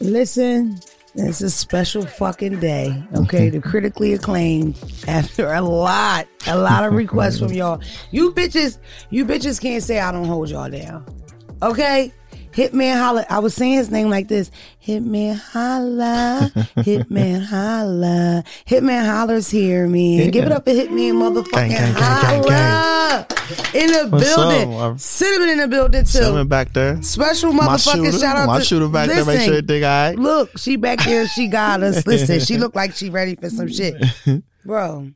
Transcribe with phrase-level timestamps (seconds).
[0.00, 0.78] Listen,
[1.14, 3.48] it's a special fucking day, okay?
[3.48, 7.80] the critically acclaimed after a lot, a lot of requests from y'all.
[8.10, 8.78] You bitches,
[9.10, 11.06] you bitches can't say I don't hold y'all down,
[11.62, 12.12] okay?
[12.54, 13.26] Hitman holla.
[13.28, 14.50] I was saying his name like this.
[14.86, 16.50] Hitman holla.
[16.78, 18.44] Hitman holla.
[18.66, 20.30] Hitman Holla's here, man.
[20.30, 23.26] Give it up for Hitman motherfucking Gang, gang, gang, gang, holla.
[23.74, 24.74] In the What's building.
[24.80, 25.00] up?
[25.00, 26.06] Cinnamon in the building too.
[26.10, 27.02] Cinnamon back there.
[27.02, 29.16] Special My motherfucking shooter, shout out my to shooter back there.
[29.16, 30.18] Make Listen, sure everything all right.
[30.18, 31.26] Look, she back there.
[31.28, 32.06] She got us.
[32.06, 33.96] Listen, she looked like she ready for some shit,
[34.64, 35.10] bro.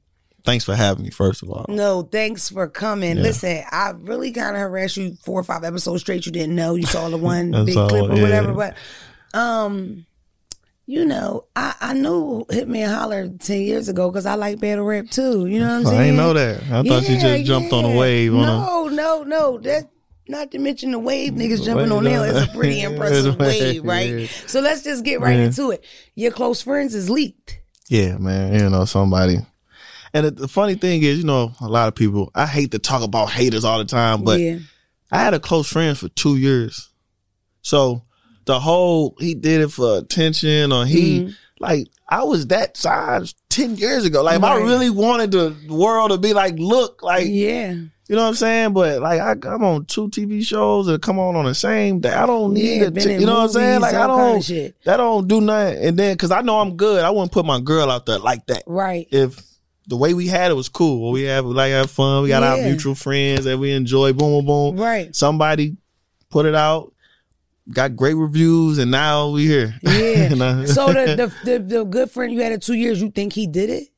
[0.49, 1.11] Thanks for having me.
[1.11, 3.19] First of all, No, thanks for coming.
[3.19, 3.23] Yeah.
[3.23, 6.25] Listen, I really kind of harassed you four or five episodes straight.
[6.25, 6.75] You didn't know.
[6.75, 8.23] You saw the one big all, clip or yeah.
[8.23, 8.55] whatever.
[8.55, 8.77] But,
[9.39, 10.07] um,
[10.87, 15.11] you know, I I knew Hitman Holla ten years ago because I like battle rap
[15.11, 15.45] too.
[15.47, 16.01] You know what I'm saying?
[16.01, 16.63] I ain't know that.
[16.73, 18.35] I thought you just jumped on a wave.
[18.35, 19.59] On a, No, no, no.
[19.59, 19.91] That
[20.29, 22.25] not to mention the wave niggas jumping on there.
[22.25, 24.09] It's a pretty impressive wave, wave, right?
[24.21, 24.27] yeah.
[24.47, 25.45] So let's just get right Yeah.
[25.45, 25.85] into it.
[26.15, 27.61] Your close friends is leaked.
[27.91, 28.59] yeah, man.
[28.59, 29.39] You know somebody.
[30.15, 32.31] And the, the funny thing is, you know, a lot of people.
[32.35, 34.59] I hate to talk about haters all the time, but yeah,
[35.11, 36.89] I had a close friend for two years.
[37.63, 38.03] So
[38.47, 41.35] the whole he did it for attention or he Mhm.
[41.61, 44.23] like I was that size ten years ago.
[44.23, 48.23] Like if I really wanted the world to be like, look, like yeah, you know
[48.23, 48.73] what I'm saying?
[48.73, 52.13] But like I, I'm on two TV shows that come on on the same day.
[52.13, 53.19] I don't need yeah.
[53.19, 53.81] you know what I'm saying?
[53.83, 54.75] Like I all kind of don't.
[54.85, 55.85] That don't do nothing.
[55.85, 58.47] And then because I know I'm good, I wouldn't put my girl out there like
[58.47, 58.63] that.
[58.67, 59.07] Right.
[59.11, 59.43] If
[59.89, 62.23] the way we had it was cool, we have we like have fun.
[62.23, 64.13] We got our mutual friends that we enjoy.
[64.13, 64.77] Boom, boom, boom.
[64.77, 65.15] Right.
[65.17, 65.77] Somebody
[66.31, 66.93] put it out,
[67.73, 69.75] got great reviews, and now we here.
[69.83, 70.29] Yeah.
[70.29, 70.65] You know?
[70.67, 73.47] so the, the the the good friend you had in two years, you think he
[73.47, 73.89] did it?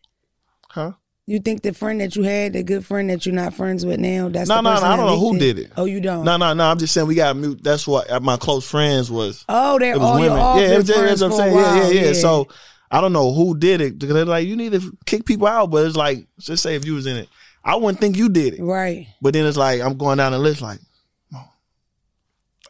[0.68, 0.92] huh?
[1.26, 4.00] You think the friend that you had, the good friend that you're not friends with
[4.00, 4.80] now, that's No, no, no.
[4.80, 5.72] I don't know who did it.
[5.76, 6.24] Oh, you don't.
[6.24, 6.68] No, no, no.
[6.68, 7.62] I'm just saying we got mute.
[7.62, 9.44] That's what my close friends was.
[9.48, 10.38] Oh, they're It was all women.
[10.38, 11.54] all yeah, good friends what I'm saying.
[11.54, 12.48] Yeah, yeah, yeah, So
[12.90, 15.70] I don't know who did it because they're like, you need to kick people out.
[15.70, 17.28] But it's like, just say if you was in it,
[17.64, 18.62] I wouldn't think you did it.
[18.62, 19.06] right.
[19.22, 20.80] But then it's like I'm going down the list like.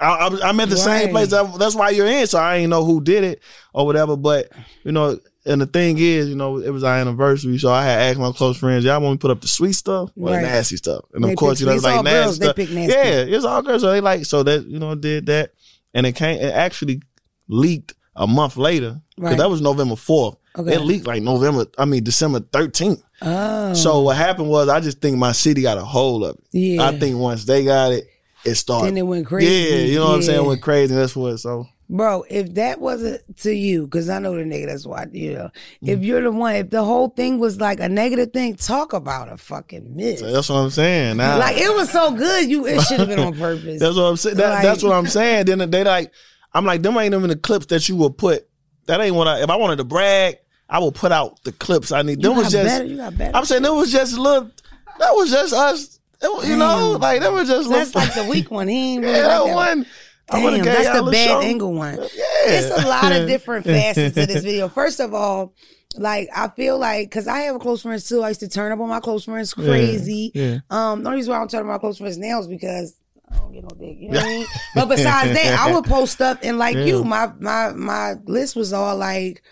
[0.01, 1.29] I, I, I'm at the same place.
[1.31, 2.27] That, that's why you're in.
[2.27, 3.43] So I ain't know who did it
[3.75, 4.17] or whatever.
[4.17, 4.51] But
[4.83, 8.01] you know, and the thing is, you know, it was our anniversary, so I had
[8.01, 10.37] asked my close friends, y'all want me to put up the sweet stuff or Right.
[10.37, 11.05] the nasty stuff?
[11.13, 12.57] And They of course, pick you know, it's like nasty girls, they stuff.
[12.57, 12.93] pick nasty.
[12.95, 13.83] Yeah, it's all girls.
[13.83, 15.53] So they like, so that you know, did that,
[15.93, 16.41] and it came.
[16.41, 17.03] It actually
[17.49, 19.39] leaked a month later because Right.
[19.39, 20.37] that was November fourth.
[20.59, 20.75] Okay.
[20.75, 21.67] It leaked like November.
[21.79, 23.03] I mean December thirteenth.
[23.23, 23.75] Oh.
[23.75, 26.45] So what happened was, I just think my city got a hold of it.
[26.53, 26.89] yeah.
[26.89, 28.07] I think once they got it,
[28.45, 28.89] it started.
[28.89, 29.47] then it went crazy.
[29.47, 30.43] Yeah, you know what I'm saying?
[30.43, 30.49] Yeah.
[30.49, 30.95] Went crazy.
[30.95, 31.39] That's what.
[31.39, 35.35] So Bro, if that wasn't to you, because I know the nigga that's why, you
[35.35, 35.51] know,
[35.83, 36.05] if mm-hmm.
[36.05, 39.37] you're the one, if the whole thing was like a negative thing, talk about a
[39.37, 40.23] fucking miss.
[40.23, 41.17] that's what I'm saying.
[41.17, 43.81] Now, Like it was so good, you it should have been on purpose.
[43.81, 44.37] that's what I'm saying.
[44.37, 45.47] That, Like- that's what I'm saying.
[45.47, 46.13] Then they like,
[46.53, 48.49] I'm like, them ain't even the clips that you would put.
[48.87, 49.43] That ain't what I.
[49.43, 50.39] If I wanted to brag,
[50.69, 52.23] I will put out the clips I need.
[52.23, 52.65] you Them was just.
[52.67, 52.85] better.
[52.85, 53.37] You got better.
[53.37, 54.51] I'm saying it was just little.
[54.99, 55.99] That was just us.
[56.23, 57.71] It you know, like that was just.
[57.71, 58.69] that's like the weak one.
[58.69, 59.87] He ain't really yeah, like that one.
[60.31, 61.41] Damn, that's the bad show.
[61.41, 61.97] angle one.
[61.97, 62.07] Yeah,
[62.47, 64.69] It's a lot of different facets to this video.
[64.69, 65.55] First of all,
[65.97, 68.23] like I feel like because I have a close friends too.
[68.23, 70.31] I used to turn up on my close friends crazy.
[70.35, 70.59] Yeah.
[70.71, 72.47] Um, the only reason why I don't turn up on my close friends now is
[72.47, 72.95] because
[73.33, 73.97] I don't get no dick.
[74.01, 74.47] You know what I mean?
[74.75, 76.85] But besides that, I would post stuff and like Yeah.
[76.85, 79.43] you, my my my list was all like.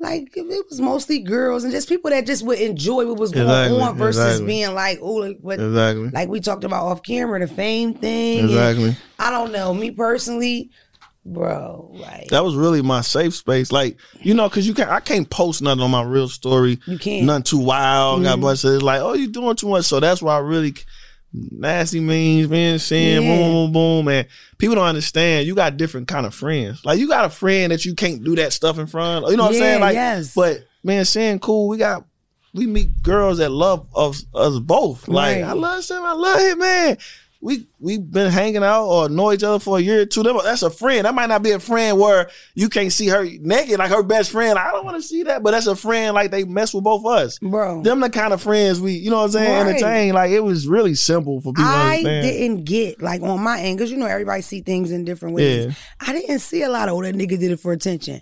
[0.00, 3.46] Like it was mostly girls and just people that just would enjoy what was going
[3.48, 4.46] Exactly, on versus exactly.
[4.46, 6.10] being like, oh, like, what, Exactly.
[6.10, 8.44] like we talked about off camera, the fame thing.
[8.44, 8.96] Exactly.
[9.18, 9.74] I don't know.
[9.74, 10.70] Me personally,
[11.24, 13.72] bro, like That was really my safe space.
[13.72, 16.78] Like, you know, cause you can't I can't post nothing on my real story.
[16.86, 17.26] you can't.
[17.26, 18.22] Nothing too wild.
[18.22, 18.38] Got Mhm.
[18.38, 19.86] a bunch of it's like, oh, you doing too much.
[19.86, 20.76] So that's why I really
[21.32, 23.28] nasty means, man, saying Yeah.
[23.28, 24.26] boom, boom, boom, and
[24.58, 25.46] people don't understand.
[25.46, 26.84] You got different kind of friends.
[26.84, 29.30] Like you got a friend that you can't do that stuff in front of.
[29.30, 29.80] You know what I'm saying?
[29.80, 30.34] Like, yes.
[30.34, 32.04] but man, saying cool, we got
[32.54, 35.06] we meet girls that love us, us both.
[35.06, 35.44] Like Right.
[35.44, 36.96] I love Sam, I love him, man.
[37.40, 40.24] We we been hanging out or know each other for a year or two.
[40.24, 41.04] That's a friend.
[41.04, 44.32] That might not be a friend where you can't see her naked, like her best
[44.32, 44.58] friend.
[44.58, 47.02] I don't want to see that, but that's a friend like they mess with both
[47.02, 47.38] of us.
[47.38, 47.82] bro.
[47.84, 49.68] Them the kind of friends we, you know what I'm saying, Right.
[49.76, 50.14] entertain.
[50.14, 53.92] Like it was really simple for people I didn't get like on my end because
[53.92, 55.66] you know everybody see things in different ways.
[55.66, 55.72] Yeah.
[56.00, 58.20] I didn't see a lot of oh that nigga did it for attention.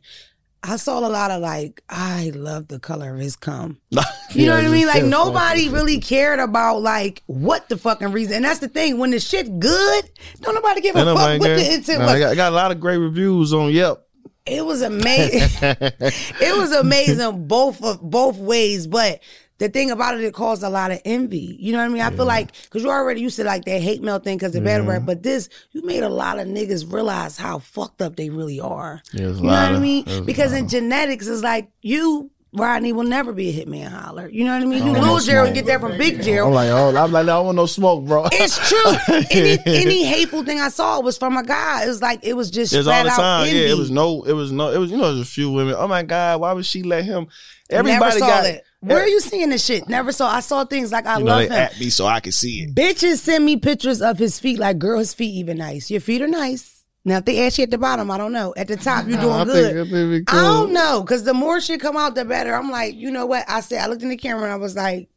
[0.62, 3.78] I saw a lot of like I love the color of his cum.
[4.30, 4.86] You know what I mean?
[4.86, 8.34] Like nobody really cared about like what the fucking reason.
[8.36, 10.10] And that's the thing when the shit good,
[10.40, 12.10] don't nobody give a fuck what the intent was.
[12.10, 14.06] I got, I got a lot of great reviews on Yelp.
[14.44, 15.48] It was amazing.
[15.62, 19.20] it was amazing both of both ways, but
[19.58, 21.56] the thing about it, it caused a lot of envy.
[21.58, 22.02] You know what I mean?
[22.02, 24.64] I feel like because you already used to like that hate mail thing because of
[24.64, 28.28] battle rap, but this you made a lot of niggas realize how fucked up they
[28.30, 29.00] really are.
[29.12, 30.02] Yeah, it was a you know what I mean?
[30.04, 32.30] it was a Because in genetics, it's like you.
[32.52, 34.30] Rodney will never be a Hitman Holla.
[34.30, 34.78] You know what I mean?
[34.78, 36.48] You don't little no Gerald get that from Big Gerald.
[36.50, 38.28] I'm like, oh, I'm like, I don't want no smoke, bro.
[38.32, 38.94] It's true.
[39.30, 41.84] any any hateful thing I saw was from a guy.
[41.84, 43.48] It was like it was just It's all the time.
[43.48, 43.58] envy.
[43.58, 45.74] Yeah, it was no, it was no, it was you know, there's a few women.
[45.76, 47.26] Oh my god, why would she let him?
[47.68, 48.64] Everybody got it.
[48.80, 49.88] Where are you seeing this shit?
[49.88, 50.28] Never saw.
[50.30, 51.52] I saw things like I You know, love him.
[51.52, 52.74] at me so I can see it.
[52.74, 54.58] Bitches send me pictures of his feet.
[54.58, 55.90] Like, girl, his feet even nice.
[55.90, 56.84] Your feet are nice.
[57.04, 58.52] Now, if they ask you at the bottom, I don't know.
[58.56, 59.88] At the top, you're doing I good.
[59.90, 62.52] think, I don't know, because the more shit come out, the better.
[62.54, 63.44] I'm like, you know what?
[63.48, 65.08] I said, I looked in the camera and I was like,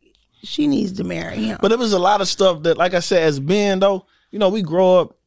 [0.44, 1.58] she needs to marry him.
[1.62, 4.38] But it was a lot of stuff that, like I said, as men though, you
[4.40, 5.18] know, we grow up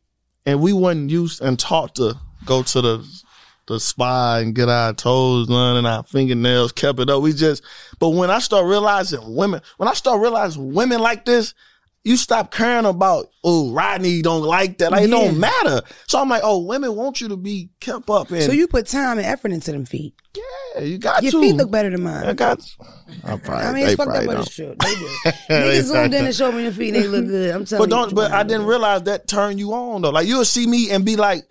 [0.46, 2.14] and we wasn't used and taught to
[2.46, 3.21] go to the
[3.66, 7.22] the spa and get our toes done and our fingernails kept it up.
[7.22, 7.62] We just,
[7.98, 11.54] but when I start realizing women, when I start realizing women like this,
[12.04, 14.90] you stop caring about, oh, Rodney don't like that.
[14.90, 15.82] Like, it don't matter.
[16.08, 18.32] So I'm like, oh, women want you to be kept up.
[18.32, 20.12] And so you put time and effort into them feet.
[20.74, 21.40] yeah, you got Your to.
[21.40, 22.24] feet look better than mine.
[22.26, 22.60] I got.
[23.22, 24.74] I, probably, I mean, it's fucked up, but it's true.
[24.80, 25.06] They do.
[25.48, 26.90] Niggas zoomed in and showed me your feet.
[26.90, 27.54] They look good.
[27.54, 28.02] I'm telling But you.
[28.02, 28.14] don't.
[28.16, 30.10] But I didn't realize that turned you on though.
[30.10, 31.44] Like you'll see me and be like,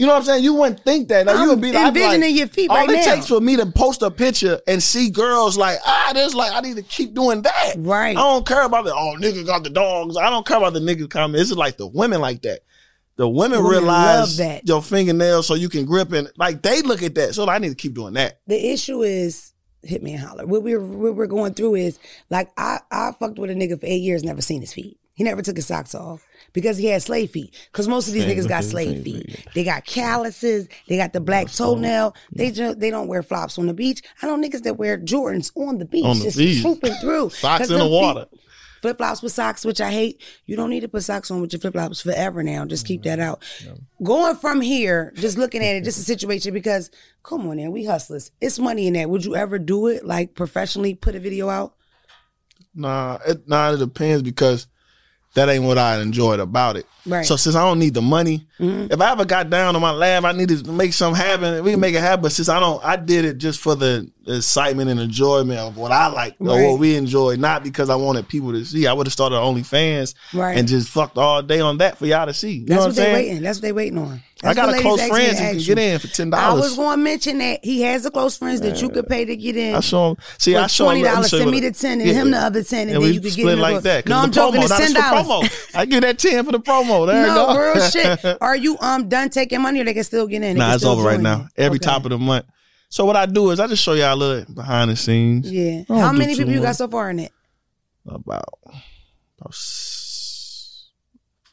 [0.00, 0.44] you know what I'm saying?
[0.44, 1.26] You wouldn't think that.
[1.26, 3.14] Like you I'm would be like, I'd like, envisioning your feet all right it now.
[3.16, 6.60] takes for me to post a picture and see girls like, ah, there's like I
[6.60, 7.74] need to keep doing that.
[7.76, 8.16] Right.
[8.16, 10.16] I don't care about the oh nigga got the dogs.
[10.16, 11.38] I don't care about the niggas comment.
[11.42, 12.60] It's like the women like that.
[13.16, 14.66] The women, Women realize that.
[14.66, 17.34] your fingernails so you can grip and like they look at that.
[17.34, 18.40] So I need to keep doing that.
[18.46, 19.52] the issue is
[19.86, 20.46] Hitman Holla.
[20.46, 21.98] What we're what we're going through is
[22.30, 24.98] like I I fucked with a nigga for eight years, never seen his feet.
[25.12, 27.54] He never took his socks off because he had slave feet.
[27.72, 29.30] Because most of these Same niggas got slave feet.
[29.30, 29.44] thing.
[29.54, 30.68] They got calluses.
[30.88, 32.14] They got the black toenail.
[32.32, 32.54] They mm.
[32.54, 34.02] just they don't wear flops on the beach.
[34.22, 36.62] I know niggas that wear Jordans on the beach, On the just beach.
[36.62, 37.30] trooping through.
[37.30, 38.26] Socks in the water.
[38.80, 40.22] Flip flops with socks, which I hate.
[40.46, 42.64] You don't need to put socks on with your flip flops forever now.
[42.64, 43.42] Just keep that out.
[43.62, 44.04] Mm-hmm.
[44.04, 46.90] Going from here, just looking at it, just a situation because
[47.22, 48.30] come on, man, we hustlers.
[48.40, 49.10] It's money in that.
[49.10, 50.94] Would you ever do it like professionally?
[50.94, 51.74] Put a video out?
[52.74, 54.66] Nah, it, nah, it depends because
[55.34, 56.86] that ain't what I enjoyed about it.
[57.06, 57.24] Right.
[57.24, 58.92] So since I don't need the money, mm-hmm.
[58.92, 61.62] if I ever got down on my lab, I needed to make something happen.
[61.64, 62.22] We can make it happen.
[62.22, 65.92] But since I don't, I did it just for the excitement and enjoyment of what
[65.92, 68.86] I like or what we enjoy, not because I wanted people to see.
[68.86, 70.58] I would have started OnlyFans Right.
[70.58, 72.52] and just fucked all day on that for y'all to see.
[72.52, 73.42] You That's know what, what they waiting.
[73.42, 74.20] That's what they waiting on.
[74.42, 76.60] I got a close ask friends to who can get in for ten dollars.
[76.62, 79.24] I was going to mention that he has a close friends that you could pay
[79.24, 79.74] to get in.
[79.74, 80.16] I show him.
[80.38, 82.14] See, I For show twenty me dollars, send me the ten and Yeah.
[82.14, 83.80] him the other ten, and And then we you could get split in like door.
[83.82, 84.04] that.
[84.06, 84.60] 'cause No, I'm joking.
[84.60, 85.48] promo, It's not ten dollars.
[85.50, 85.74] promo.
[85.74, 87.06] I get that ten for the promo.
[87.06, 87.72] There you No, go.
[87.74, 88.38] real shit.
[88.40, 90.54] Are you um done taking money, or they can still get in?
[90.54, 91.40] They Nah, it's over right now.
[91.40, 91.64] you?
[91.64, 91.84] Every Okay.
[91.86, 92.46] top of the month.
[92.88, 95.50] So what I do is I just show y'all a little behind the scenes.
[95.50, 95.82] Yeah.
[95.88, 97.30] How many too people you got so far in it?
[98.06, 99.99] About, about s-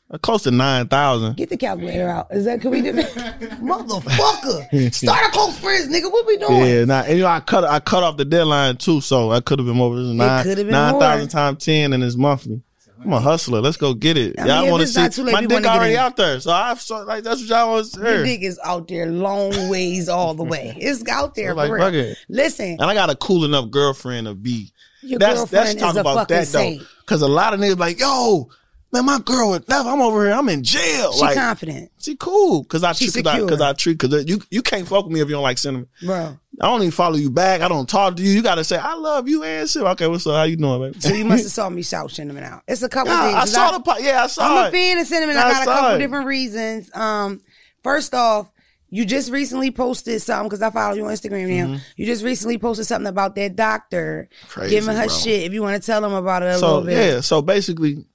[0.09, 1.36] Uh, close to nine thousand.
[1.36, 2.27] Get the calculator out.
[2.31, 3.12] Is that can we do that?
[3.62, 4.94] Motherfucker.
[4.94, 6.12] Start a close friends, nigga.
[6.12, 6.65] What we doing?
[6.65, 9.42] Yeah, nah, and you know I cut I cut off the deadline too, so I
[9.42, 9.95] could have been more.
[9.95, 11.01] This is nine could have been nine more.
[11.01, 12.62] thousand times ten, and it's monthly.
[13.04, 13.62] I'm a hustler.
[13.62, 14.39] Let's go get it.
[14.39, 16.74] I mean, y'all want to see too late, my dick already out there, so I
[16.75, 18.24] so like that's what y'all want to Your hear.
[18.24, 20.74] dick is out there long ways all the way.
[20.80, 22.06] It's out there Like, for fuck real.
[22.06, 22.18] it.
[22.27, 24.71] Listen, And I got a cool enough girlfriend to be.
[25.04, 26.83] your that's girlfriend that's talk is a about fucking that though, saint.
[27.01, 28.50] because a lot of niggas like, yo,
[28.92, 29.90] man, my girl would never.
[29.90, 30.33] I'm over here.
[30.33, 31.14] I'm in jail.
[31.14, 34.61] She like, confident, she cool because I treat because I, I treat because you you
[34.61, 35.88] can't fuck with me if you don't like cinnamon.
[36.04, 36.38] bro.
[36.59, 37.61] I don't even follow you back.
[37.61, 38.31] I don't talk to you.
[38.31, 39.83] You got to say I love you and shit.
[39.83, 40.33] Okay, what's up?
[40.35, 41.00] How you doing, baby?
[41.00, 42.64] So you must have saw me shout cinnamon out.
[42.68, 43.38] It's a couple Yeah, things.
[43.38, 45.38] I saw the po- yeah, I saw I'm a fan of cinnamon.
[45.38, 46.00] I, I got a couple it.
[46.00, 46.90] different reasons.
[46.95, 47.42] Um,
[47.83, 48.52] first off,
[48.90, 51.78] you just recently posted something because I follow you on Instagram now.
[51.97, 54.47] You just recently posted something about that doctor Mm-hmm.
[54.50, 55.16] Crazy, giving her bro.
[55.16, 55.44] shit.
[55.44, 58.06] If you want to tell them about it a So little bit, yeah, so basically,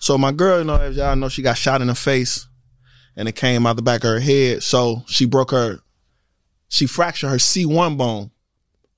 [0.00, 2.48] so my girl, you know, as y'all know, she got shot in the face,
[3.16, 4.62] and it came out the back of her head.
[4.64, 5.78] So she broke her,
[6.68, 8.32] she fractured her C one bone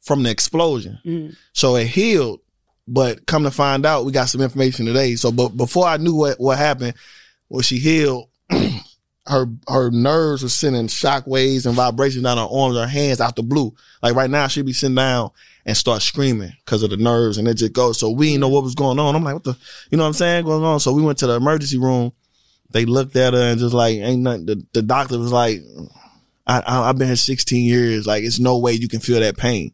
[0.00, 0.98] from the explosion.
[1.04, 1.36] Mhm.
[1.52, 2.40] So it healed,
[2.88, 5.16] but come to find out, we got some information today.
[5.16, 6.94] So, but before I knew what what happened,
[7.48, 8.28] when she healed.
[9.24, 13.36] Her her nerves were sending shock waves and vibrations down her arms, her hands out
[13.36, 13.72] the blue.
[14.02, 15.30] Like right now, she'd be sitting down
[15.64, 17.98] and start screaming because of the nerves, and it just goes.
[18.00, 19.14] So we didn't know what was going on.
[19.14, 19.56] I'm like, what the,
[19.90, 20.80] you know what I'm saying, going on.
[20.80, 22.12] So we went to the emergency room.
[22.70, 24.46] They looked at her and just like, ain't nothing.
[24.46, 25.60] The, the doctor was like,
[26.46, 28.06] I, I I've been here 16 years.
[28.06, 29.72] Like, it's no way you can feel that pain.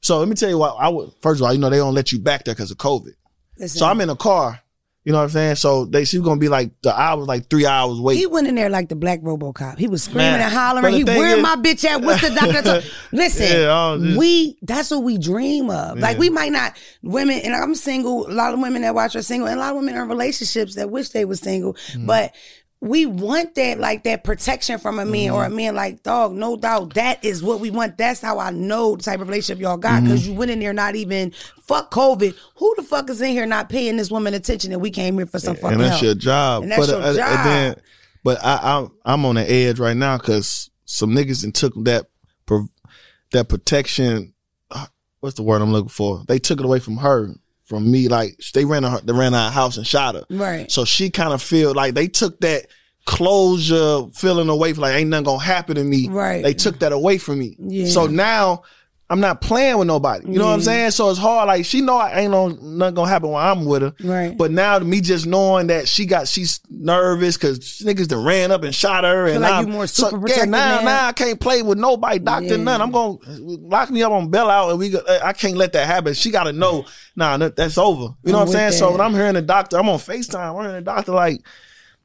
[0.00, 0.76] So let me tell you what.
[0.78, 2.78] I would first of all, you know, they don't let you back there because of
[2.78, 3.14] COVID.
[3.58, 4.60] listen, So I'm in a car.
[5.08, 5.54] You know what I'm saying?
[5.54, 8.16] So they she was gonna be like the hours, like three hours wait.
[8.18, 9.78] He went in there like the black RoboCop.
[9.78, 10.92] He was screaming Man, and hollering.
[10.96, 12.02] He where is- my bitch at?
[12.02, 12.60] What's the doctor?
[12.60, 15.98] talk-" Listen, Yeah, just- we that's what we dream of.
[15.98, 18.28] Like we might not women, and I'm single.
[18.30, 20.10] A lot of women that watch are single, and a lot of women are in
[20.10, 22.04] relationships that wish they were single, Mm-hmm.
[22.04, 22.34] but.
[22.80, 25.56] We want that, like that protection from a man or a Mm-hmm.
[25.56, 26.32] man, like dog.
[26.32, 27.98] No doubt, that is what we want.
[27.98, 30.30] That's how I know the type of relationship y'all got because Mm-hmm.
[30.32, 31.32] you went in there not even
[31.62, 32.36] fuck COVID.
[32.56, 34.72] Who the fuck is in here not paying this woman attention?
[34.72, 36.02] And we came here for some fucking and that's help.
[36.04, 36.62] your job.
[36.62, 37.28] And that's but your uh, job.
[37.38, 37.82] And then,
[38.22, 42.06] but I, I'm I'm on the edge right now because some niggas and took that
[43.32, 44.34] that protection.
[44.70, 44.86] uh,
[45.20, 46.22] What's the word I'm looking for?
[46.28, 47.34] They took it away from her,
[47.68, 48.08] from me.
[48.08, 50.24] Like they ran her, they ran our house and shot her.
[50.30, 50.70] Right.
[50.72, 52.66] So she kind of feel like they took that
[53.04, 56.08] closure feeling away from like ain't nothing gonna happen to me.
[56.08, 56.42] Right.
[56.42, 57.56] They took that away from me.
[57.58, 57.86] Yeah.
[57.86, 58.64] So now
[59.10, 60.30] I'm not playing with nobody.
[60.30, 60.90] You know what I'm saying?
[60.90, 61.46] So it's hard.
[61.46, 63.94] Like she know I ain't no nothing gonna happen when I'm with her.
[64.04, 64.36] Right.
[64.36, 68.64] But now me just knowing that she got she's nervous because niggas done ran up
[68.64, 71.06] and shot her and like now, you more so, super yeah, now now?
[71.06, 72.62] I can't play with nobody, doctor Yeah.
[72.62, 72.82] none.
[72.82, 75.86] I'm gonna lock me up on bail out and we go, I can't let that
[75.86, 76.12] happen.
[76.12, 76.84] She gotta know,
[77.16, 78.14] nah, that, that's over.
[78.24, 78.66] You know I'm what I'm saying?
[78.68, 81.40] with So when I'm hearing the doctor, I'm on FaceTime, I'm hearing the doctor like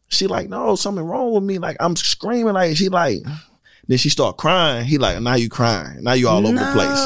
[0.07, 1.57] she like, no, something wrong with me.
[1.57, 3.19] Like I'm screaming, like she like
[3.87, 4.85] then she start crying.
[4.85, 6.03] He like, now you crying.
[6.03, 7.05] Now you all over the place.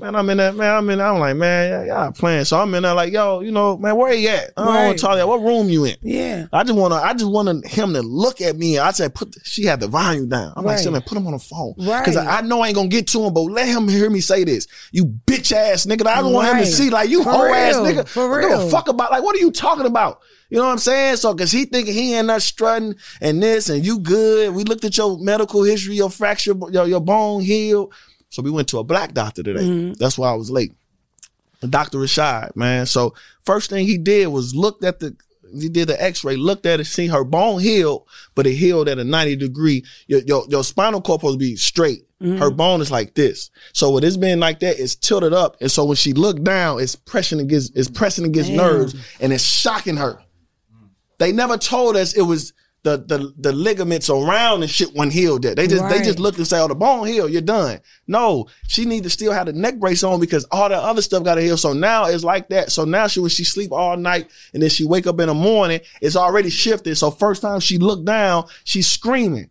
[0.00, 2.44] Man, I'm in that, man, I'm in I'm like, man, y'all playing.
[2.44, 4.50] So I'm in there like, yo, you know, man, where he at?
[4.56, 4.86] I don't Right.
[4.86, 5.26] want to talk you.
[5.26, 5.96] What room you in?
[6.02, 6.46] Yeah.
[6.52, 8.78] I just wanna I just wanted him to look at me.
[8.78, 10.52] I said, put the, she had the volume down.
[10.56, 10.84] I'm like, Right.
[10.84, 11.74] Simon, put him on the phone.
[11.78, 12.04] Right.
[12.04, 14.20] Cause I, I know I ain't gonna get to him, but let him hear me
[14.20, 14.66] say this.
[14.92, 16.06] You bitch ass nigga.
[16.06, 16.64] I don't want him Right.
[16.66, 18.06] to see like you whole ass nigga.
[18.08, 20.20] For don't give a fuck about like what are you talking about?
[20.50, 21.16] You know what I'm saying?
[21.16, 24.54] So cause he thinking he ain't not strutting and this and you good.
[24.54, 27.94] We looked at your medical history, your fracture, your, your bone healed.
[28.30, 29.62] So we went to a black doctor today.
[29.62, 29.92] Mm-hmm.
[29.94, 30.72] That's why I was late.
[31.60, 31.98] The Dr.
[31.98, 32.86] Rashad, man.
[32.86, 33.14] So
[33.44, 35.16] first thing he did was looked at the
[35.52, 39.00] he did the x-ray, looked at it, seen her bone healed, but it healed at
[39.00, 39.84] a 90 degree.
[40.06, 42.06] Your your, your spinal cord supposed to be straight.
[42.38, 43.50] Her bone is like this.
[43.72, 45.56] So with it's being like that, it's tilted up.
[45.62, 48.58] And so when she looked down, it's pressing against it's pressing against Damn.
[48.58, 50.20] nerves and it's shocking her.
[51.20, 55.44] They never told us it was the the the ligaments around and shit when healed
[55.44, 55.54] yet.
[55.54, 58.86] They just they just looked and say, "Oh, the bone healed, you're done." No, she
[58.86, 61.42] need to still have the neck brace on because all that other stuff got to
[61.42, 61.58] heal.
[61.58, 62.72] So now it's like that.
[62.72, 65.34] So now she when she sleep all night and then she wake up in the
[65.34, 66.96] morning, it's already shifted.
[66.96, 69.50] So first time she looked down, she's screaming.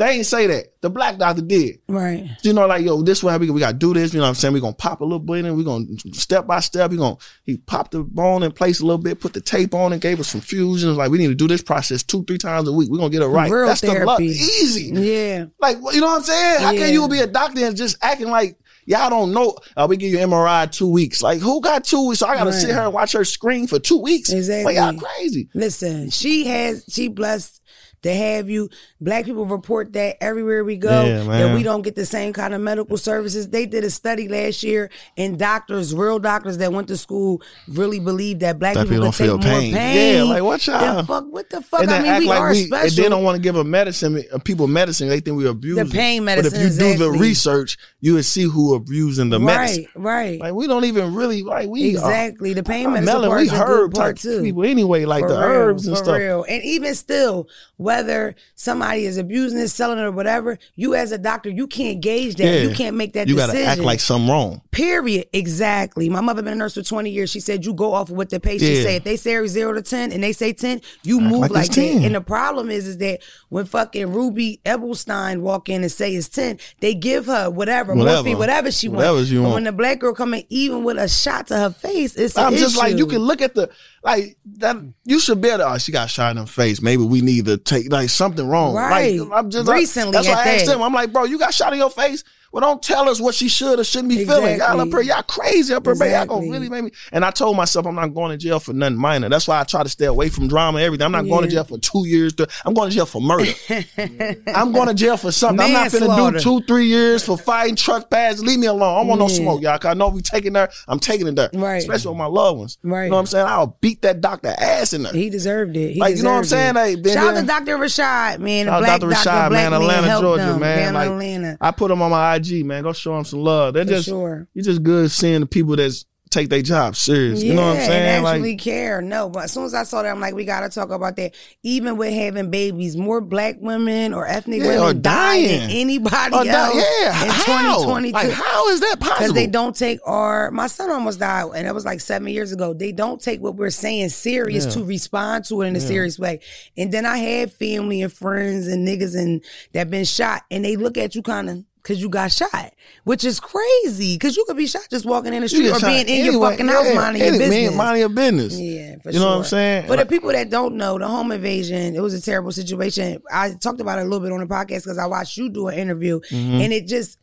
[0.00, 0.80] They ain't say that.
[0.80, 1.80] The black doctor did.
[1.86, 2.26] Right.
[2.42, 4.14] You know, like, yo, this way we, we gotta do this.
[4.14, 4.54] You know what I'm saying?
[4.54, 6.90] We're gonna pop a little bit and we're gonna step by step.
[6.90, 9.92] He gonna he popped the bone in place a little bit, put the tape on
[9.92, 10.96] and gave us some fusions.
[10.96, 12.88] Like, we need to do this process two, three times a week.
[12.90, 13.50] We're gonna get it right.
[13.50, 14.22] Real That's the luck.
[14.22, 14.84] Easy.
[14.94, 15.44] Yeah.
[15.60, 16.60] Like, you know what I'm saying?
[16.62, 16.80] How Yeah.
[16.86, 19.54] can you be a doctor and just acting like y'all don't know?
[19.76, 21.22] Uh, we give you MRI two weeks.
[21.22, 22.20] Like, who got two weeks?
[22.20, 22.58] So I gotta Right.
[22.58, 24.32] sit here and watch her screen for two weeks.
[24.32, 24.74] Exactly.
[24.74, 25.50] Like, y'all crazy.
[25.54, 27.59] Listen, she has she blessed
[28.02, 28.68] to have you.
[29.00, 32.54] Black people report that everywhere we go Yeah, that we don't get the same kind
[32.54, 33.48] of medical services.
[33.48, 38.00] They did a study last year, and doctors, real doctors that went to school, really
[38.00, 39.74] believe that black people people don't take feel more pain.
[39.74, 40.16] pain.
[40.16, 41.26] Yeah, like, what y'all- fuck?
[41.30, 41.82] What the fuck?
[41.82, 42.86] and I mean, we like are we, special.
[42.86, 45.08] and they don't want to give a medicine, uh, people medicine.
[45.08, 48.24] They think we abuse The pain medicine, But if you do the research, you would
[48.24, 49.86] see who abusing the medicine.
[49.94, 50.40] right, right.
[50.40, 52.54] Like we don't even really like we Exactly.
[52.54, 54.42] The pain Are, medicine melon, part we herb type too.
[54.42, 56.18] people anyway, like For the real, herbs and for stuff.
[56.18, 56.44] real.
[56.48, 57.48] And even still,
[57.90, 62.00] whether somebody is abusing it, selling it, or whatever, you as a doctor, you can't
[62.00, 62.44] gauge that.
[62.44, 62.60] Yeah.
[62.62, 63.56] You can't make that You decision.
[63.56, 64.60] gotta act like something wrong.
[64.70, 65.26] Period.
[65.32, 66.08] Exactly.
[66.08, 67.30] My mother been a nurse for 20 years.
[67.30, 68.82] She said you go off of what the patient Yeah.
[68.84, 68.96] say.
[68.96, 71.74] If they say zero to 10 and they say 10, you move like like, that.
[71.74, 72.04] 10.
[72.04, 76.28] And the problem is, is that when fucking Ruby Ebelstein walk in and say it's
[76.28, 78.18] 10, they give her whatever, Whatever.
[78.18, 79.30] morphine, whatever she Whatever wants.
[79.30, 79.54] she but want.
[79.54, 82.54] when the black girl come in, even with a shot to her face, it's I'm
[82.54, 83.68] just like you can look at the
[84.02, 84.76] like that.
[84.76, 84.90] Hmm.
[85.04, 85.58] You should be able.
[85.58, 86.80] To, oh, she got shot in the face.
[86.80, 88.74] Maybe we need to take like something wrong.
[88.74, 89.20] Right.
[89.20, 90.76] Like, I'm just Recently Like, that's why I asked that.
[90.76, 90.82] him.
[90.82, 92.24] I'm like, bro, you got shot in your face.
[92.52, 94.58] Well, don't tell us what she should or shouldn't be feeling.
[94.58, 95.04] Y'all up Exactly.
[95.04, 96.10] here, y'all crazy up here, baby.
[96.12, 96.90] Y'all gonna really make me.
[97.12, 99.28] And I told myself I'm not going to jail for nothing minor.
[99.28, 101.04] That's why I try to stay away from drama and everything.
[101.04, 102.32] I'm not going to jail for two years.
[102.34, 103.52] To, I'm going to jail for murder.
[104.54, 105.60] I'm going to jail for something.
[105.64, 108.40] I'm not gonna do two, three years for fighting trespass.
[108.40, 108.94] Leave me alone.
[108.94, 109.78] I don't want no smoke, y'all.
[109.78, 111.50] 'cause I know if we taking there, I'm taking it there.
[111.54, 111.76] Right.
[111.76, 112.78] Especially with my loved ones.
[112.82, 113.04] Right.
[113.04, 113.46] You know what I'm saying?
[113.46, 115.12] I'll beat that doctor ass in there.
[115.12, 115.92] He deserved it.
[115.94, 116.76] He Like, you know what I'm saying?
[116.76, 117.04] it.
[117.04, 117.78] Like, Shout out to Dr.
[117.78, 118.66] Rashad, man.
[118.66, 119.10] The Shout out black Dr.
[119.12, 120.94] doctor, Rashad, black man, Atlanta, Georgia, them man.
[120.94, 121.58] Like, Atlanta.
[121.60, 122.82] I put him on my IG, man.
[122.82, 123.74] Go show them some love.
[123.74, 124.46] They're For just, sure.
[124.54, 127.42] you just good seeing the people that's take their job serious.
[127.42, 128.02] you know what I'm saying?
[128.06, 129.02] And Like, actually care.
[129.02, 131.34] No, but as soon as I saw that, I'm like, we gotta talk about that.
[131.64, 135.70] Even with having babies, more black women or ethnic Yeah, women or die than dying.
[135.80, 137.78] anybody else yeah, in how?
[137.78, 138.12] 2022.
[138.14, 139.16] Like, how is that possible?
[139.18, 142.52] because they don't take our my son almost died and that was like seven years
[142.52, 144.70] ago they don't take what we're saying serious Yeah.
[144.74, 146.38] to respond to it in a serious way
[146.76, 149.42] and then i had family and friends and niggas and
[149.72, 152.72] that been shot and they look at you kind of because you got shot
[153.04, 156.08] which is crazy because you could be shot just walking in the street or being
[156.08, 156.50] in your anyway.
[156.50, 158.58] fucking house Yeah, minding your business Minding your business.
[158.60, 159.86] yeah, for You know what I'm saying?
[159.86, 163.22] For the people that don't know, the home invasion, it was a terrible situation.
[163.32, 165.68] I talked about it a little bit on the podcast because I watched you do
[165.68, 167.18] an interview, and it just,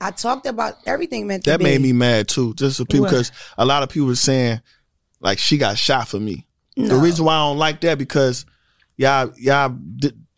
[0.00, 1.50] I talked about everything meant Mm-hmm.
[1.50, 2.54] That made me mad too.
[2.54, 4.60] Just because a lot of people were saying
[5.20, 6.46] like she got shot for me.
[6.76, 8.46] The reason why I don't like that because
[8.96, 9.76] y'all y'all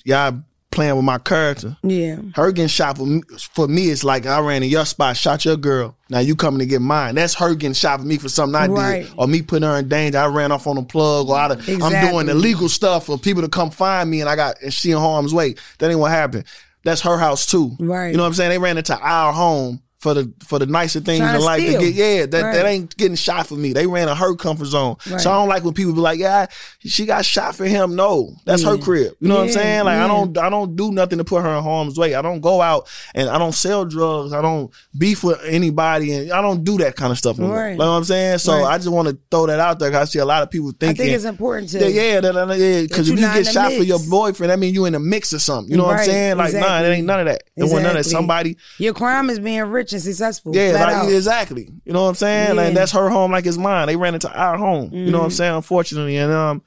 [0.05, 1.76] y'all playing with my character.
[1.83, 2.17] Yeah.
[2.35, 5.45] Her getting shot for me, for me is like I ran in your spot, shot
[5.45, 5.95] your girl.
[6.11, 7.14] Now you coming to get mine.
[7.14, 9.02] That's her getting shot for me for something I Right.
[9.05, 10.19] did, or me putting her in danger.
[10.19, 13.49] I ran off on a plug, or I, I'm doing illegal stuff for people to
[13.49, 15.55] come find me, and I got and she in harm's way.
[15.79, 16.45] That ain't what happened.
[16.85, 17.76] That's her house too.
[17.79, 18.09] Right.
[18.09, 18.50] You know what I'm saying?
[18.50, 21.94] They ran into our home for the for the nicer things in life to get.
[21.94, 22.54] Yeah, that, Right.
[22.54, 23.73] that ain't getting shot for me.
[23.73, 24.97] They ran in her comfort zone.
[25.09, 25.21] Right.
[25.21, 26.47] So I don't like when people be like, "Yeah,
[26.80, 29.12] she got shot for him." No, that's her crib.
[29.21, 29.85] You know what I'm saying?
[29.85, 30.04] Like yeah.
[30.04, 32.16] I don't I don't do nothing to put her in harm's way.
[32.16, 34.32] I don't go out and I don't sell drugs.
[34.32, 37.38] I don't beef with anybody, and I don't do that kind of stuff.
[37.38, 37.71] Right.
[37.73, 38.38] You know what I'm saying?
[38.38, 38.75] So Right.
[38.75, 40.71] I just want to throw that out there because I see a lot of people
[40.71, 40.97] I thinking.
[41.04, 41.78] think it's important to.
[41.78, 42.82] yeah, yeah, that, yeah.
[42.82, 45.38] Because if you get shot for your boyfriend, that means you in a mix or
[45.38, 45.71] something.
[45.71, 46.37] You know what I'm saying?
[46.38, 47.44] Like, nah, it ain't none of that.
[47.56, 48.11] It wasn't none of that.
[48.11, 50.54] Somebody, Your crime is being rich and successful.
[50.54, 51.11] yeah, like, out.
[51.12, 51.68] exactly.
[51.84, 52.49] You know what I'm saying?
[52.49, 52.62] Yeah.
[52.62, 53.87] Like that's her home, like it's mine.
[53.87, 54.92] They ran into our home.
[54.92, 55.37] You know what I'm Mhm.
[55.37, 55.54] saying?
[55.56, 56.62] Unfortunately, and um,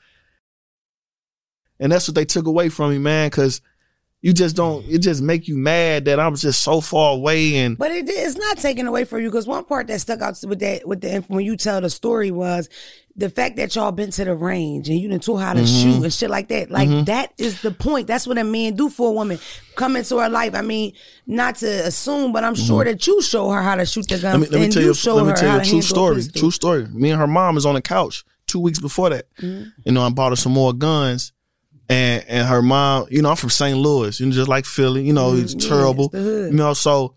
[1.79, 3.27] and that's what they took away from me, man.
[3.29, 3.61] Because
[4.21, 4.85] you just don't.
[4.87, 7.77] It just make you mad that I'm just so far away and.
[7.77, 10.59] But it, it's not taken away from you because one part that stuck out with
[10.59, 12.69] that with the when you tell the story was
[13.17, 15.91] the fact that y'all been to the range and you done taught how to Mm-hmm.
[15.93, 16.69] shoot and shit like that.
[16.69, 18.07] Like that is the point.
[18.07, 19.39] That's what a man do for a woman.
[19.75, 20.53] Come into her life.
[20.53, 20.91] I mean,
[21.25, 24.41] not to assume, but I'm sure that you show her how to shoot the gun.
[24.41, 24.41] Mm-hmm.
[24.41, 24.93] Let me, let me and tell you you.
[24.93, 26.23] show Let me her tell you a true story.
[26.23, 26.87] True story.
[26.87, 29.25] Me and her mom is on the couch two weeks before that.
[29.41, 29.69] Mm-hmm.
[29.85, 31.31] You know, I bought her some more guns.
[31.87, 33.77] And and her mom, you know, I'm from St.
[33.77, 35.59] Louis, you know, just like Philly, you know, it's Mm-hmm.
[35.61, 36.05] yeah, terrible.
[36.11, 36.51] it's.
[36.51, 37.13] You know, so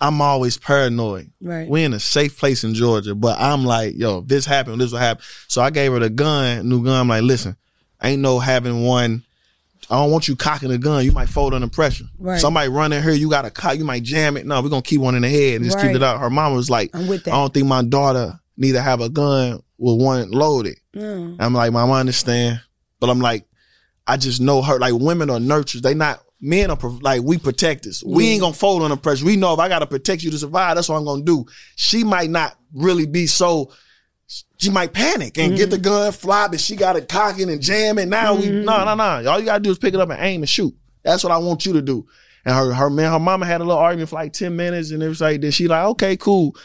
[0.00, 1.30] I'm always paranoid.
[1.40, 1.68] Right.
[1.68, 4.98] We in a safe place in Georgia, but I'm like, yo, this happened, this will
[4.98, 5.24] happen.
[5.48, 7.00] So I gave her the gun, new gun.
[7.00, 7.56] I'm like, listen,
[8.02, 9.24] ain't no having one.
[9.88, 11.04] I don't want you cocking the gun.
[11.04, 12.04] You might fold under pressure.
[12.18, 12.40] Right.
[12.40, 13.78] Somebody running here, you got a cock.
[13.78, 14.44] You might jam it.
[14.44, 16.20] No, we're gonna keep one in the head and just keep it out.
[16.20, 17.32] Her mom was like, I'm with that.
[17.32, 20.78] I don't think my daughter need to have a gun with one loaded.
[20.94, 21.36] Mm.
[21.38, 22.60] I'm like, Mom, I understand,
[23.00, 23.46] but I'm like,
[24.06, 24.78] I just know her.
[24.78, 25.82] Like women are nurturers.
[25.82, 28.02] They not men are like we protectors.
[28.04, 28.46] We ain't mm-hmm.
[28.46, 29.24] gonna fold under pressure.
[29.24, 31.46] We know if I gotta protect you to survive, that's what I'm gonna do.
[31.76, 33.72] She might not really be so.
[34.58, 35.84] She might panic and get the mm-hmm.
[35.84, 38.08] gun flop, and she got it cocking and jamming.
[38.08, 39.30] Now we no no no.
[39.30, 40.74] All you gotta do is pick it up and aim and shoot.
[41.04, 42.06] That's what I want you to do.
[42.44, 45.02] And her her man, her mama had a little argument for like ten minutes, and
[45.02, 46.56] it was like then she like okay cool.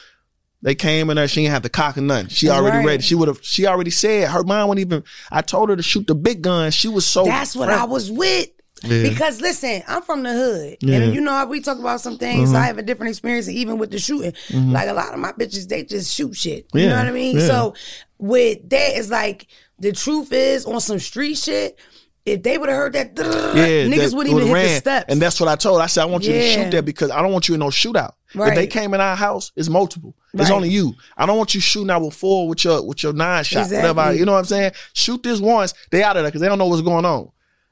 [0.63, 1.27] They came in there.
[1.27, 2.27] She ain't have to cock or nothing.
[2.27, 2.85] She already right.
[2.85, 3.03] ready.
[3.03, 3.39] She would have.
[3.43, 5.03] She already said her mom wouldn't even.
[5.31, 6.71] I told her to shoot the big gun.
[6.71, 7.25] She was so.
[7.25, 8.49] That's what I was with.
[8.83, 9.03] Yeah.
[9.09, 10.95] Because listen, I'm from the hood, Yeah.
[10.95, 11.03] Mm-hmm.
[11.03, 12.53] and you know we talk about some things.
[12.53, 14.33] I have a different experience, even with the shooting.
[14.51, 16.67] Like a lot of my bitches, they just shoot shit.
[16.73, 16.89] You Yeah.
[16.89, 17.39] know what I mean?
[17.39, 17.73] So
[18.17, 19.47] with that, it's like
[19.79, 21.77] the truth is on some street shit.
[22.23, 23.23] If they would have heard that, Yeah,
[23.87, 25.05] niggas wouldn't even would've hit the steps.
[25.11, 25.81] And that's what I told.
[25.81, 27.67] I said I want you to shoot that because I don't want you in no
[27.69, 28.13] shootout.
[28.33, 30.15] If they came in our house, it's multiple.
[30.33, 30.93] It's only you.
[31.17, 33.89] I don't want you shooting out with four with your with your nine shot, whatever.
[33.89, 34.19] Exactly.
[34.19, 34.71] You know what I'm saying?
[34.93, 35.73] Shoot this once.
[35.91, 37.31] They out of there because they don't know what's going on.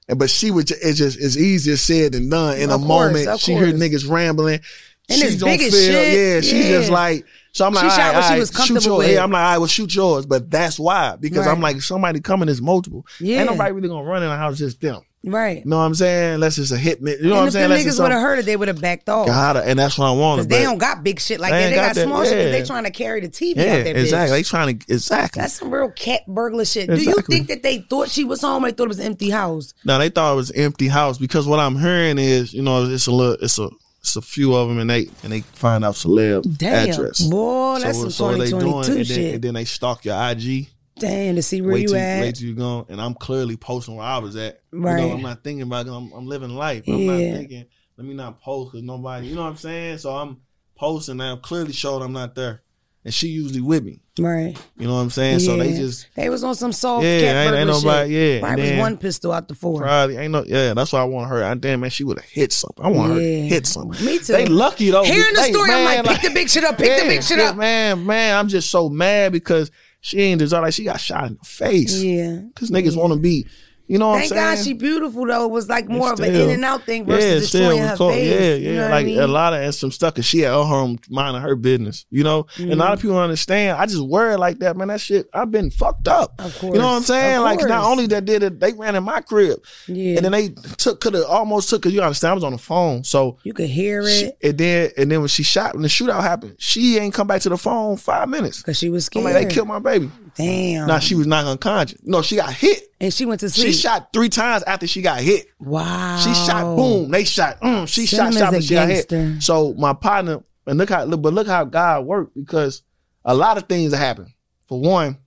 [0.10, 0.70] And but she would.
[0.72, 2.58] It's just it's easier said than done.
[2.58, 4.60] In Of a course, moment, she heard niggas rambling.
[5.08, 6.14] And She don't feel- shit.
[6.18, 6.80] Yeah, she's Yeah.
[6.80, 7.26] just like.
[7.52, 8.98] So I'm like, She all shot right, what she all right, was shoot yours.
[9.00, 9.12] with.
[9.12, 12.48] Yeah, I'm like, I will shoot yours, but that's why because I'm like, somebody coming
[12.50, 13.08] is multiple.
[13.20, 13.40] Yeah.
[13.40, 15.02] Ain't nobody really gonna run in the house just them.
[15.24, 15.58] Right.
[15.58, 16.36] You know what I'm saying?
[16.36, 17.00] Unless it's a hit.
[17.02, 17.70] You know what I'm if saying?
[17.70, 19.28] the Unless niggas would have heard it, they would have backed off.
[19.28, 20.48] God, and that's what I wanted.
[20.48, 21.70] Because they don't got big shit like They that.
[21.70, 23.84] They got got, that, small shit, but they trying to carry the TV yeah, out
[23.84, 23.98] there.
[23.98, 24.38] exactly.
[24.38, 25.42] They trying to exactly.
[25.42, 26.90] That's some real cat burglar shit.
[26.90, 29.06] Do you think that they thought she was home or they thought it was an
[29.08, 29.74] empty house?
[29.84, 32.86] no, they thought it was an empty house because what I'm hearing is, you know,
[32.86, 33.70] it's a little, it's a,
[34.02, 36.90] it's a few of them, and they and they find out celeb Damn.
[36.90, 37.20] address.
[37.22, 39.16] Boy, that's some what they 2022 and shit.
[39.18, 40.68] then, and then they stalk your IG.
[41.00, 42.22] Damn, to see where wait you till at.
[42.22, 44.62] wait till you go, and I'm clearly posting where I was at.
[44.72, 44.98] You Right.
[45.02, 45.88] know, I'm not thinking about.
[45.88, 45.92] it.
[45.92, 46.84] I'm, I'm living life.
[46.88, 47.34] I'm not Yeah.
[47.38, 47.66] thinking.
[47.98, 49.28] Let me not post because nobody.
[49.28, 49.98] You know what I'm saying?
[49.98, 50.38] So I'm
[50.76, 51.14] posting.
[51.14, 52.62] and I'm clearly showing I'm not there.
[53.06, 54.02] and she usually with me.
[54.20, 54.58] Right.
[54.78, 55.40] You know what I'm saying?
[55.40, 58.34] So they just They was on some soft Yeah, ain't- ain't nobody- shit.
[58.36, 59.82] yeah, Probably and was one pistol out the four.
[59.82, 60.74] probably ain't no yeah.
[60.74, 61.42] That's why I want her.
[61.42, 62.84] I damn man, she would have hit something.
[62.86, 64.06] I want her to hit something.
[64.06, 64.34] Me too.
[64.34, 65.04] They lucky though.
[65.06, 67.24] Hearing the They- story, I'm man, like, pick the big shit up, pick the big
[67.24, 67.56] shit yeah, up.
[67.56, 71.38] Man, man, I'm just so mad because she ain't deserve like she got shot in
[71.40, 72.02] the face.
[72.02, 72.42] Yeah.
[72.56, 73.48] Cause niggas want to be,
[73.90, 74.56] you know what Thank I'm saying?
[74.56, 75.46] God she beautiful though.
[75.46, 78.14] It was like more of an in and out thing versus yeah, destroying still her
[78.14, 78.40] face.
[78.40, 78.82] Yeah, You yeah.
[78.82, 79.20] know like I mean?
[79.20, 82.24] a lot of and some stuff cause she at her home minding her business, you
[82.24, 82.46] know?
[82.58, 82.94] And a lot Mm-hmm.
[82.94, 83.78] of people understand.
[83.78, 84.88] I just worry like that, man.
[84.90, 86.34] That shit, I've been fucked up.
[86.40, 87.42] Of You know what I'm saying?
[87.42, 89.60] Like not only that did it, they ran in my crib.
[89.88, 90.18] Yeah.
[90.18, 92.58] And then they took could have almost took cause you understand I was on the
[92.60, 93.04] phone.
[93.04, 95.88] So You could hear she, it and then and then when she shot when the
[95.90, 98.60] shootout happened, she ain't come back to the phone five minutes.
[98.60, 99.26] because she was I'm scared.
[99.26, 100.12] like, they killed my baby.
[100.40, 100.88] Damn.
[100.88, 102.00] Now she was not unconscious.
[102.02, 102.94] No, she got hit.
[103.02, 103.68] and she went to sleep.
[103.68, 105.48] She shot three times after she got hit.
[105.60, 106.18] Wow.
[106.18, 107.12] She shot, boom.
[107.12, 109.44] They shot, mm, she shot, Cinnamon's shot, but she got hit.
[109.44, 112.84] So my partner, and look how, look, but look how God worked because
[113.26, 114.34] a lot of things happen.
[114.70, 115.18] For one,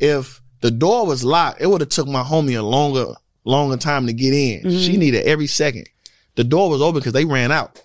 [0.00, 3.12] if the door was locked, it would have took my homie a longer,
[3.44, 4.60] longer time to get in.
[4.60, 4.78] Mm-hmm.
[4.78, 5.90] She needed every second.
[6.36, 7.82] The door was open because they ran out.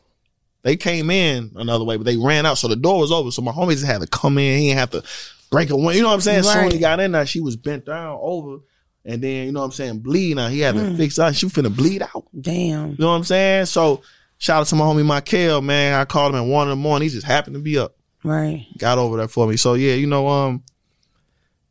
[0.61, 2.57] They came in another way, but they ran out.
[2.57, 3.31] So the door was open.
[3.31, 4.59] So my homie just had to come in.
[4.59, 5.03] He didn't have to
[5.51, 5.91] break a window.
[5.91, 6.43] You know what I'm saying?
[6.43, 6.71] Soon Right.
[6.73, 8.57] he got in there, she was bent down over.
[9.05, 10.51] And then, you know what I'm saying, bleeding out.
[10.51, 10.91] He had Mm.
[10.91, 11.35] to fix that.
[11.35, 12.25] She was finna bleed out.
[12.39, 12.91] Damn.
[12.91, 13.65] You know what I'm saying?
[13.65, 14.01] So
[14.37, 15.99] shout out to my homie Michael, man.
[15.99, 17.07] I called him at one in the morning.
[17.09, 17.95] He just happened to be up.
[18.23, 18.67] Right.
[18.77, 19.55] Got over there for me.
[19.55, 20.63] So yeah, you know, um,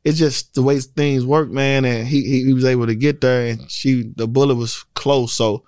[0.05, 1.85] it's just the way things work, man.
[1.85, 5.33] And he, he he was able to get there, and she the bullet was close,
[5.35, 5.65] so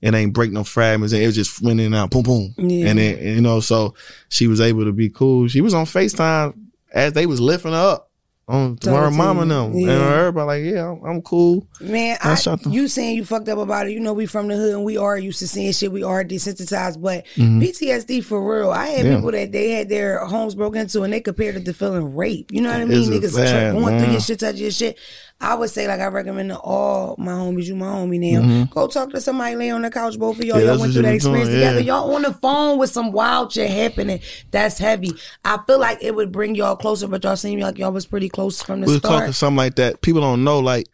[0.00, 2.54] it ain't break no fragments, and it was just went in and out, boom, boom,
[2.58, 2.88] Yeah.
[2.88, 3.94] and then and, you know, so
[4.30, 5.48] she was able to be cool.
[5.48, 6.54] She was on Facetime
[6.94, 8.10] as they was lifting her up
[8.46, 9.88] on to her mama and them, Yeah.
[9.92, 11.66] and everybody like, yeah, I'm, I'm cool.
[11.80, 12.72] Man, I I, shot them.
[12.72, 13.92] you saying you fucked up about it.
[13.92, 15.90] You know we from the hood and we are used to seeing shit.
[15.90, 17.62] We are desensitized, but Mm-hmm.
[17.62, 18.68] PTSD for real.
[18.70, 19.16] I had Yeah.
[19.16, 22.52] people that they had their homes broken into and they compared it to feeling rape.
[22.52, 23.10] You know what I mean?
[23.10, 24.12] Niggas fact, tra- going through man.
[24.12, 24.98] your shit, touching your shit.
[25.44, 28.64] I would say like I recommend to all my homies, you my homie now.
[28.70, 30.56] Go talk to somebody, lay on the couch, both of y'all.
[30.58, 30.66] Mm-hmm.
[30.66, 31.80] Yeah, y'all went through that be doing, experience together.
[31.80, 31.94] yeah.
[31.94, 34.20] Y'all on the phone with some wild shit happening.
[34.50, 35.10] That's heavy.
[35.44, 38.28] I feel like it would bring y'all closer, but y'all seem like y'all was pretty
[38.28, 39.20] close from the we start.
[39.20, 40.00] talking something like that.
[40.00, 40.86] People don't know, like,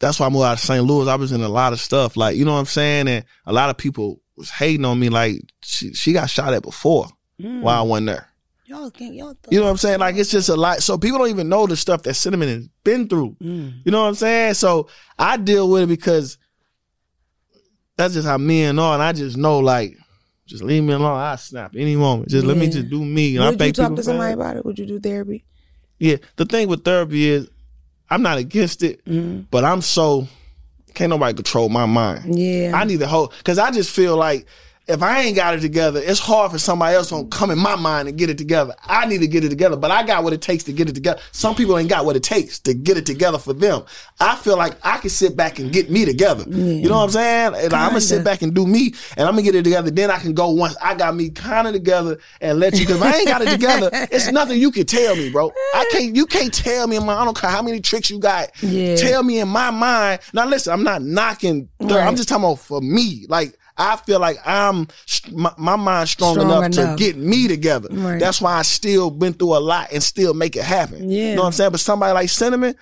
[0.00, 0.84] that's why I moved out of St.
[0.84, 1.08] Louis.
[1.08, 3.08] I was in a lot of stuff, like, you know what I'm saying?
[3.08, 6.62] And a lot of people was hating on me, like, she, she got shot at
[6.62, 7.08] before
[7.40, 7.60] Mm.
[7.62, 8.27] while I wasn't there.
[8.68, 9.98] Y'all can't y'all You know what I'm saying?
[9.98, 10.82] Like, it's just a lot.
[10.82, 13.34] So people don't even know the stuff that Cinnamon has been through.
[13.42, 13.80] Mm.
[13.82, 14.54] You know what I'm saying?
[14.54, 16.36] So I deal with it because
[17.96, 18.92] that's just how men are.
[18.92, 19.96] And I just know, like,
[20.44, 21.18] just leave me alone.
[21.18, 22.28] I snap any moment.
[22.28, 23.36] Just let me just do me.
[23.36, 24.64] And I Would you think talk to somebody about it?
[24.66, 25.44] Would you do therapy?
[25.98, 27.48] Yeah, the thing with therapy is
[28.10, 29.42] I'm not against it, Mm-hmm.
[29.50, 30.28] but I'm so
[30.94, 32.38] can't nobody control my mind.
[32.38, 32.72] Yeah.
[32.74, 34.46] I need to hold because I just feel like
[34.88, 37.76] if I ain't got it together, it's hard for somebody else to come in my
[37.76, 38.74] mind and get it together.
[38.84, 40.94] I need to get it together, but I got what it takes to get it
[40.94, 41.20] together.
[41.32, 43.84] Some people ain't got what it takes to get it together for them.
[44.18, 46.44] I feel like I can sit back and get me together.
[46.48, 47.54] You know what I'm saying?
[47.64, 49.90] And I'm gonna sit back and do me, and I'm gonna get it together.
[49.90, 52.80] Then I can go once I got me kind of together and let you.
[52.80, 55.52] Because if I ain't got it together, it's nothing you can tell me, bro.
[55.74, 56.16] I can't.
[56.16, 57.14] You can't tell me in my.
[57.14, 58.50] I don't care how many tricks you got.
[58.62, 58.96] Yeah.
[58.96, 60.20] Tell me in my mind.
[60.32, 61.68] Now listen, I'm not knocking.
[61.78, 62.06] Right.
[62.06, 63.26] I'm just talking about for me.
[63.28, 64.88] Like I feel like I'm
[65.32, 66.98] my, my mind's strong, Strong enough, enough.
[66.98, 67.88] to get me together.
[67.92, 68.18] Right.
[68.18, 71.08] That's why I still been through a lot and still make it happen.
[71.08, 71.30] Yeah.
[71.30, 71.70] You know what I'm saying?
[71.70, 72.74] But somebody like Cinnamon,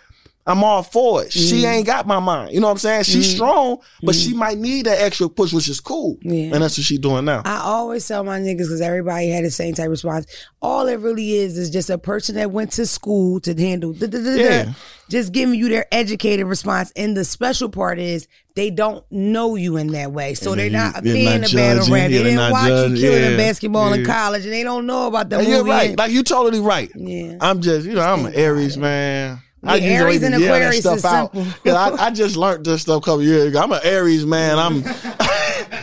[0.48, 1.32] I'm all for it.
[1.32, 1.74] She Mm.
[1.74, 2.52] ain't got my mind.
[2.54, 3.02] You know what I'm saying?
[3.02, 6.18] She's strong, but she might need that extra push, which is cool.
[6.22, 6.54] Yeah.
[6.54, 7.42] And that's what she's doing now.
[7.44, 10.26] I always tell my niggas because everybody had the same type of response.
[10.62, 13.92] All it really is is just a person that went to school to handle.
[13.92, 14.72] da- da- da- da, Yeah.
[15.08, 16.92] Just giving you their educated response.
[16.96, 20.34] And the special part is they don't know you in that way.
[20.34, 22.10] So And they're not you- being not a battle rap.
[22.10, 22.96] They didn't watch judging.
[22.96, 23.36] you killing in Yeah.
[23.36, 25.56] basketball in college and they don't know about the And movie.
[25.56, 25.96] you're right.
[25.98, 26.90] Like you're totally right.
[26.96, 27.34] Yeah.
[27.40, 29.38] I'm just, you know, I'm an Aries man.
[29.66, 31.36] I Yeah, Aries and yell that Aquarius stuff is out.
[31.66, 33.60] I, I just learned this stuff a couple years ago.
[33.60, 34.58] I'm an Aries man.
[34.58, 34.82] I'm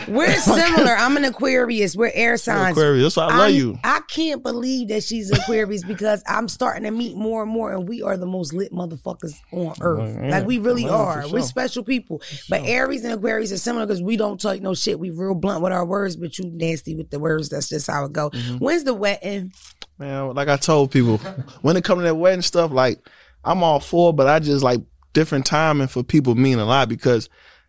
[0.08, 0.94] We're similar.
[0.96, 1.96] I'm an Aquarius.
[1.96, 2.76] We're air signs.
[2.76, 3.14] Aquarius.
[3.14, 3.78] That's why I love I'm- you.
[3.84, 7.72] I can't believe that she's an Aquarius because I'm starting to meet more and more,
[7.72, 10.18] and we are the most lit motherfuckers on earth.
[10.30, 11.24] Like we really are.
[11.28, 12.20] We're special people.
[12.48, 14.98] But Aries and Aquarius are similar because we don't talk no shit.
[14.98, 17.48] We real blunt with our words, but you nasty with the words.
[17.48, 18.30] That's just how it go.
[18.30, 18.56] Mm-hmm.
[18.58, 19.52] When's the wedding?
[19.98, 21.18] Man, like I told people,
[21.62, 22.98] when it comes to that wedding stuff, like
[23.44, 24.80] I'm all for, but I just like
[25.12, 27.28] different timing for people mean a lot because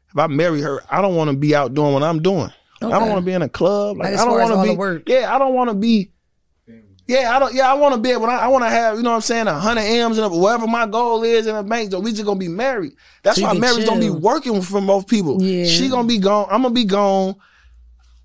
[0.09, 2.51] if I marry her, I don't want to be out doing what I'm doing.
[2.81, 3.97] I don't want to be in a club.
[3.97, 4.75] Like, Like, I don't want to be.
[4.77, 5.03] work.
[5.09, 6.11] Yeah, I don't want to be.
[7.07, 7.53] Yeah, I don't.
[7.53, 8.25] Yeah, I want to be able.
[8.25, 8.97] I, I want to have.
[8.97, 9.47] You know what I'm saying?
[9.47, 11.91] A hundred m's and whatever my goal is in a bank.
[11.91, 12.93] So we just gonna be married.
[13.21, 15.41] That's So why marriage don't be working for most people.
[15.41, 15.65] Yeah.
[15.65, 16.47] She gonna be gone.
[16.49, 17.35] I'm gonna be gone.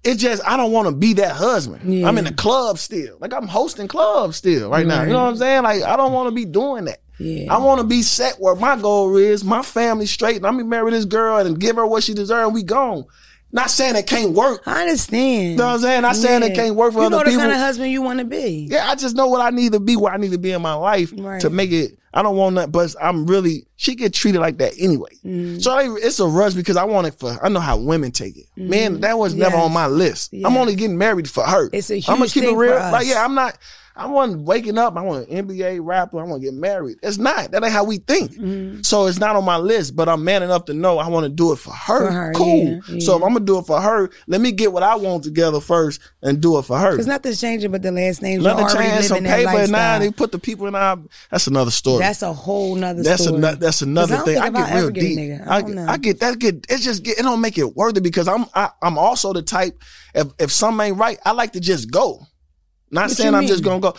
[0.03, 1.93] it just I don't want to be that husband.
[1.93, 2.09] Yeah.
[2.09, 3.19] I'm in the club still.
[3.21, 5.03] Like I'm hosting clubs still right now.
[5.03, 5.63] You know what I'm saying?
[5.63, 7.01] Like I don't want to be doing that.
[7.21, 7.55] Yeah.
[7.55, 10.65] I want to be set where my goal is, my family straight, and I'm gonna
[10.69, 12.47] marry this girl and give her what she deserves.
[12.47, 13.05] and We gone.
[13.53, 14.63] Not saying it can't work.
[14.65, 15.51] I understand.
[15.51, 16.03] You know what I'm saying?
[16.03, 17.33] Not saying it can't work for you other people.
[17.33, 18.69] You know the kind of husband you want to be.
[18.71, 20.63] Yeah, I just know what I need to be, where I need to be in
[20.63, 21.41] my life Right.
[21.41, 21.99] to make it.
[22.15, 25.11] I don't want that, but I'm really she get treated like that anyway.
[25.25, 25.61] Mm.
[25.63, 27.37] So I, it's a rush because I want it for.
[27.45, 28.47] I know how women take it.
[28.57, 29.65] Man, that was never Mm-hmm.
[29.65, 30.33] On my list.
[30.45, 31.69] I'm only getting married for her.
[31.73, 32.75] It's a I'm gonna huge keep thing it real.
[32.75, 33.59] Like yeah, I'm not.
[33.97, 34.97] I wasn't waking up.
[34.97, 36.21] I want an NBA rapper.
[36.21, 36.99] I want to get married.
[37.03, 37.51] It's not.
[37.51, 38.33] That ain't how we think.
[38.33, 38.83] Mm-hmm.
[38.83, 39.97] So it's not on my list.
[39.97, 42.07] But I'm man enough to know I want to do it for her.
[42.07, 42.65] For her, cool.
[42.65, 43.01] yeah, yeah.
[43.01, 45.61] So if I'm gonna do it for her, let me get what I want together
[45.61, 46.93] first and do it for her.
[46.93, 48.43] Because nothing's changing but the last names.
[48.43, 50.99] Let You're change some paper and now they put the people in our.
[51.31, 52.01] That's another story.
[52.01, 53.41] That's a whole nother that's story.
[53.41, 54.39] that's another I thing.
[54.39, 55.19] I get real get deep.
[55.19, 55.47] nigga.
[55.47, 55.79] I, I get.
[55.79, 56.39] I get that.
[56.39, 59.33] Get it's just get it don't make it worth it because I'm I, I'm also
[59.33, 59.83] the type
[60.15, 62.27] if if something ain't right, I like to just go.
[62.91, 63.95] Not What saying I'm just gonna go.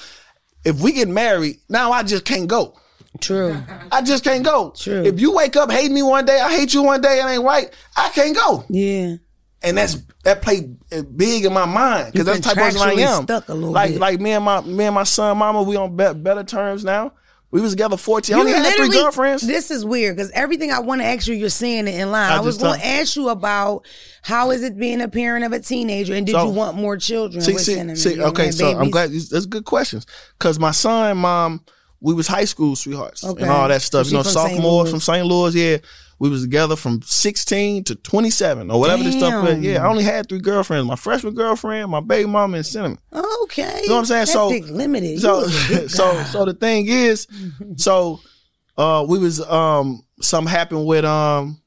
[0.63, 2.75] If we get married, now I just can't go.
[3.19, 3.57] True.
[3.91, 4.73] I just can't go.
[4.77, 5.03] True.
[5.03, 7.43] If you wake up hating me one day, I hate you one day, it ain't
[7.43, 7.69] right.
[7.97, 9.15] I can't go, Yeah.
[9.63, 10.77] and that's that played
[11.17, 13.23] big in my mind because that's the type of person I am.
[13.23, 13.99] stuck a little like bit.
[13.99, 17.13] like me and my me and my son, mama, we on be- better terms now.
[17.51, 18.33] We was together 14.
[18.35, 19.45] I only had three girlfriends.
[19.45, 22.31] This is weird because everything I want to ask you, you're saying it in line.
[22.31, 23.85] I I, was going to ask you about
[24.21, 26.95] how is it being a parent of a teenager, and did So- you want more
[26.95, 27.41] children?
[27.41, 28.21] See, with see, see.
[28.21, 29.11] Okay, so I'm glad.
[29.11, 30.05] That's good questions.
[30.39, 31.61] Because my son mom,
[31.99, 33.41] we was high school sweethearts Okay.
[33.43, 34.07] and all that stuff.
[34.07, 35.25] You know, sophomores from St.
[35.25, 35.53] Louis.
[35.53, 35.77] Yeah,
[36.21, 39.43] we was together from 16 to 27 or whatever this stuff.
[39.43, 39.57] was.
[39.59, 42.99] Yeah, I only had three girlfriends: my freshman girlfriend, my baby mama, and cinnamon.
[43.43, 43.81] Okay.
[43.81, 44.25] You know what I'm saying?
[44.25, 45.19] That So- limited.
[45.19, 47.27] So, You was a good so, so the thing is,
[47.77, 48.19] so,
[48.77, 51.59] uh, we was um, something happened with um,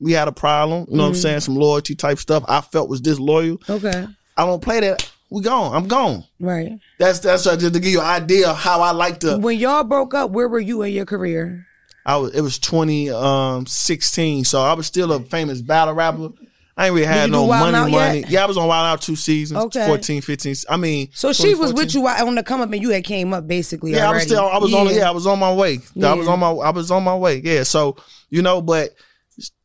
[0.00, 0.86] we had a problem.
[0.90, 1.16] You know what Mm-hmm.
[1.16, 1.40] I'm saying?
[1.40, 2.44] Some loyalty type stuff.
[2.48, 3.58] I felt was disloyal.
[3.70, 4.08] okay.
[4.36, 5.08] I don't play that.
[5.30, 5.72] We gone.
[5.74, 6.24] I'm gone.
[6.40, 6.72] Right.
[6.98, 9.36] That's that's uh, just to give you an idea of how I like to.
[9.38, 11.66] When y'all broke up, where were you in your career?
[12.06, 16.30] I was it was 2016, um, so I was still a famous battle rapper.
[16.76, 18.20] I ain't really had no money, money.
[18.20, 18.30] yet?
[18.30, 19.86] Yeah, I was on Wild Out two seasons, Okay.
[19.86, 20.56] 14, 15.
[20.68, 23.32] I mean, So she was with you on the come up, and you had came
[23.32, 23.92] up basically.
[23.92, 24.40] Yeah, I was still.
[24.44, 24.92] I was on.
[24.92, 25.78] Yeah, I was on my way.
[25.94, 26.10] Yeah.
[26.10, 26.32] I was Yeah.
[26.32, 26.50] on my.
[26.50, 27.40] I was on my way.
[27.44, 27.62] Yeah.
[27.62, 27.96] So
[28.28, 28.90] you know, but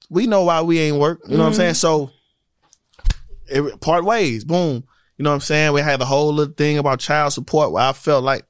[0.09, 1.21] we know why we ain't work.
[1.27, 1.73] You know what I'm saying?
[1.73, 1.77] Mm-hmm.
[1.77, 2.11] So
[3.47, 4.43] it, part ways.
[4.45, 4.83] Boom.
[5.17, 5.73] You know what I'm saying?
[5.73, 8.45] We had the whole little thing about child support where I felt like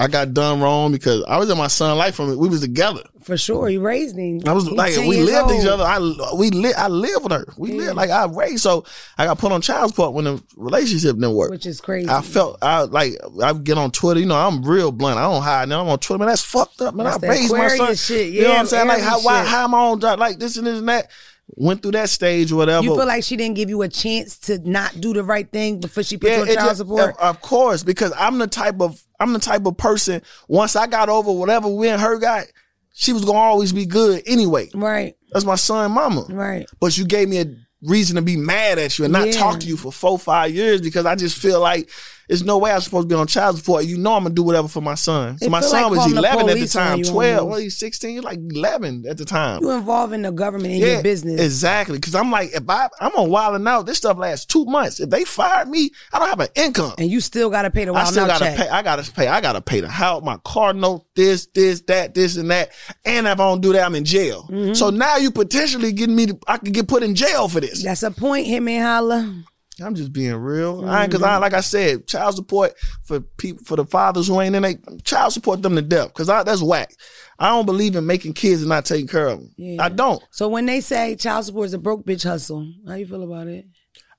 [0.00, 2.36] I got done wrong because I was in my son's life from it.
[2.38, 3.02] We was together.
[3.22, 3.68] for sure.
[3.68, 4.40] You raised him.
[4.46, 5.84] I was He like we lived each other.
[5.84, 5.98] I
[6.34, 6.74] we live.
[6.78, 7.44] I live with her.
[7.58, 8.62] We lived like I raised.
[8.62, 8.84] So
[9.18, 11.50] I got put on child support when the relationship didn't work.
[11.50, 12.08] which is crazy.
[12.08, 14.20] I felt I like I get on Twitter.
[14.20, 15.18] You know, I'm real blunt.
[15.18, 15.68] I don't hide.
[15.68, 16.18] Now I'm on Twitter.
[16.18, 16.94] Man, that's fucked up.
[16.94, 17.94] Man, That's I raised my son.
[17.94, 18.32] Shit.
[18.32, 18.88] you know what Yeah, I'm saying?
[18.88, 21.10] Like how why how am I on like this and this and that?
[21.56, 22.84] Went through that stage whatever.
[22.84, 25.80] you feel like she didn't give you a chance to not do the right thing
[25.80, 27.16] before she put you on child support?
[27.18, 30.22] Of, course, because I'm the type of I'm the type of person.
[30.48, 32.46] Once I got over whatever we and her got,
[32.92, 34.68] she was gonna always be good anyway.
[34.74, 36.26] right, That's my son, mama.
[36.30, 36.66] right.
[36.80, 37.46] But you gave me a
[37.82, 39.32] reason to be mad at you and not Yeah.
[39.32, 41.88] talk to you for four, five years because I just feel like
[42.30, 43.84] there's no way I'm supposed to be on child support.
[43.86, 45.36] You know I'm gonna do whatever for my son.
[45.38, 47.38] So It my son like was calling the 11 at the time, 12.
[47.40, 47.50] almost.
[47.50, 48.10] Well, he's 16.
[48.14, 49.62] He's like 11 at the time.
[49.62, 51.40] You involving the government in your business.
[51.40, 51.98] exactly.
[51.98, 55.00] Because I'm like, if I I'm on Wild 'N Out, this stuff lasts two months.
[55.00, 56.94] If they fired me, I don't have an income.
[56.98, 58.56] and you still got to pay the I still gotta check.
[58.56, 58.68] pay.
[58.68, 59.26] I gotta pay.
[59.26, 62.70] I gotta pay the house, my car note, this, this, that, this, and that.
[63.04, 64.46] And if I don't do that, I'm in jail.
[64.50, 64.74] Mm-hmm.
[64.74, 66.26] So now you potentially getting me.
[66.26, 67.82] To, I could get put in jail for this.
[67.82, 68.46] That's a point.
[68.46, 69.44] Hitman Holla.
[69.80, 70.88] I'm just being real.
[70.88, 71.30] I ain't cause Mm-hmm.
[71.30, 74.78] I like I said, child support for people for the fathers who ain't in they
[75.04, 76.12] child support them to death.
[76.14, 76.92] Cause I, that's whack.
[77.38, 79.54] I don't believe in making kids and not taking care of them.
[79.56, 79.82] Yeah.
[79.82, 80.22] I don't.
[80.30, 83.48] So when they say child support is a broke bitch hustle, how you feel about
[83.48, 83.66] it?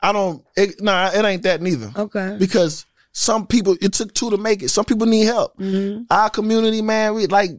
[0.02, 0.44] I don't.
[0.58, 1.92] It, nah, it ain't that neither.
[1.96, 2.36] Okay.
[2.40, 4.70] Because some people it took two to make it.
[4.70, 5.58] Some people need help.
[5.58, 6.04] Mm-hmm.
[6.10, 7.52] Our community, man, we like.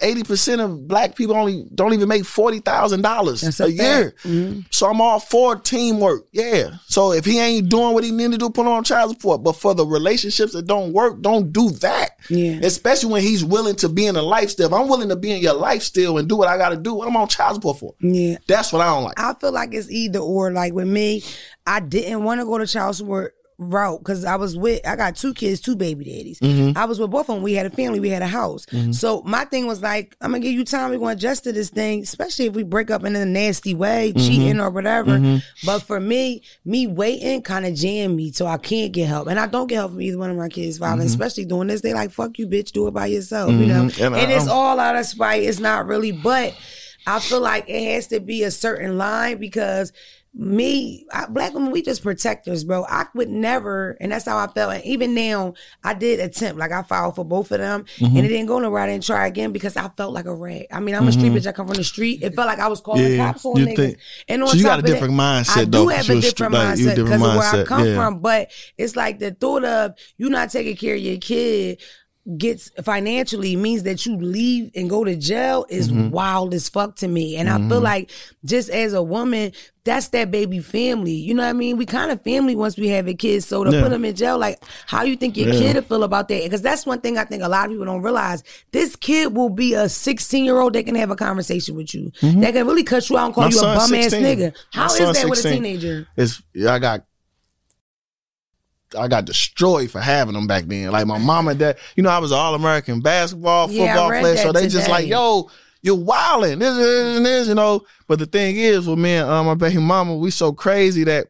[0.00, 4.14] Eighty percent of black people only don't even make forty thousand dollars a a year.
[4.24, 4.60] Mm-hmm.
[4.70, 6.26] So I'm all for teamwork.
[6.32, 6.70] Yeah.
[6.86, 9.44] So if he ain't doing what he need to do, put on child support.
[9.44, 12.18] But for the relationships that don't work, don't do that.
[12.28, 12.58] Yeah.
[12.62, 14.66] Especially when he's willing to be in a lifestyle.
[14.66, 16.92] If I'm willing to be in your lifestyle and do what I got to do,
[16.94, 17.94] what am I on child support for?
[18.00, 18.38] Yeah.
[18.48, 19.20] That's what I don't like.
[19.20, 20.50] I feel like it's either or.
[20.50, 21.22] Like with me,
[21.66, 25.14] I didn't want to go to child support route because I was with I got
[25.16, 26.40] two kids, two baby daddies.
[26.40, 26.76] Mm-hmm.
[26.76, 27.42] I was with both of them.
[27.42, 28.66] We had a family, we had a house.
[28.92, 30.90] So my thing was like, I'm gonna give you time.
[30.90, 34.12] We're gonna adjust to this thing, especially if we break up in a nasty way,
[34.12, 34.26] Mm-hmm.
[34.26, 35.40] cheating or whatever.
[35.64, 39.38] But for me, me waiting kind of jammed me, so I can't get help, and
[39.38, 41.04] I don't get help from either one of my kids' fathers.
[41.06, 43.84] Especially doing this, they like, "Fuck you, bitch, do it by yourself," you know.
[43.84, 44.04] Mm-hmm.
[44.04, 45.42] And And, it's all out of spite.
[45.44, 46.54] It's not really, but
[47.06, 49.92] I feel like it has to be a certain line because
[50.36, 52.84] me, I, black women, we just protectors, bro.
[52.88, 54.74] I would never, and that's how I felt.
[54.74, 58.16] And even now, I did attempt, like I filed for both of them, Mm-hmm.
[58.16, 58.82] and it didn't go nowhere.
[58.82, 60.66] I didn't try again because I felt like a rat.
[60.72, 61.46] I mean, I'm a street bitch.
[61.46, 62.22] I come from the street.
[62.22, 63.14] It felt like I was calling Mm-hmm.
[63.16, 63.76] Yeah, cops on you niggas.
[63.76, 65.84] think- and on so you top got a of that, different mindset, I though, do
[65.90, 67.94] 'cause have a different like, mindset because of where I come yeah.
[67.94, 68.18] from.
[68.20, 71.80] But it's like the thought of you not taking care of your kid
[72.38, 76.10] gets financially means that you leave and go to jail is Mm-hmm.
[76.10, 77.36] wild as fuck to me.
[77.36, 78.10] And I feel like
[78.46, 79.52] just as a woman,
[79.84, 81.12] that's that baby family.
[81.12, 81.76] You know what I mean?
[81.76, 83.44] We kind of family once we have a kid.
[83.44, 83.82] So to Yeah.
[83.82, 85.58] put them in jail, like how you think your Yeah.
[85.60, 86.42] kid will feel about that?
[86.44, 88.42] Because that's one thing I think a lot of people don't realize.
[88.72, 92.10] This kid will be a 16 year old that can have a conversation with you.
[92.22, 93.56] That can really cut you out and call Mm-hmm.
[93.60, 94.22] My you a bum ass 16.
[94.24, 94.52] nigga.
[94.74, 96.08] My How is son's that with a teenager?
[96.16, 97.04] It's yeah, I got
[98.96, 100.90] I got destroyed for having them back then.
[100.90, 104.20] Like my mom and dad, you know, I was an all American basketball, football read
[104.20, 104.36] player.
[104.36, 105.50] So they just like, yo,
[105.82, 106.58] you're wilding.
[106.58, 107.82] This, this, and this, you know.
[108.06, 111.28] But the thing is, with me and uh, my baby mama, we so crazy that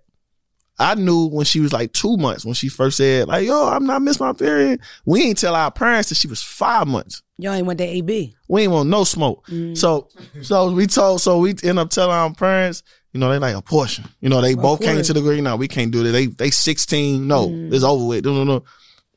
[0.79, 3.87] I knew when she was like two months, when she first said, like, yo, I'm
[3.87, 4.81] not missing my period.
[5.05, 7.23] We ain't tell our parents that she was five months.
[7.39, 8.35] Y'all ain't went to AB.
[8.49, 9.47] We ain't want no smoke.
[9.75, 10.09] So
[10.43, 12.83] so we told so we end up telling our parents,
[13.15, 14.05] you know, they like a abortion.
[14.21, 15.41] You know, they both came to the agree.
[15.41, 16.11] Now we can't do that.
[16.11, 17.27] They they 16.
[17.27, 17.73] No, mm.
[17.73, 18.25] it's over with.
[18.25, 18.65] No, no, no.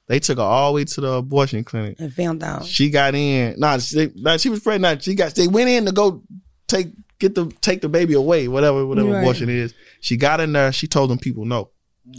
[0.08, 2.00] They took her all the way to the abortion clinic.
[2.00, 2.64] And found out.
[2.66, 3.60] She got in.
[3.60, 5.04] Nah, she, nah, she was pregnant.
[5.04, 6.22] She got they went in to go
[6.68, 9.22] take get the take the baby away, whatever, whatever Right.
[9.22, 9.74] abortion is.
[10.00, 11.72] She got in there, she told them people no.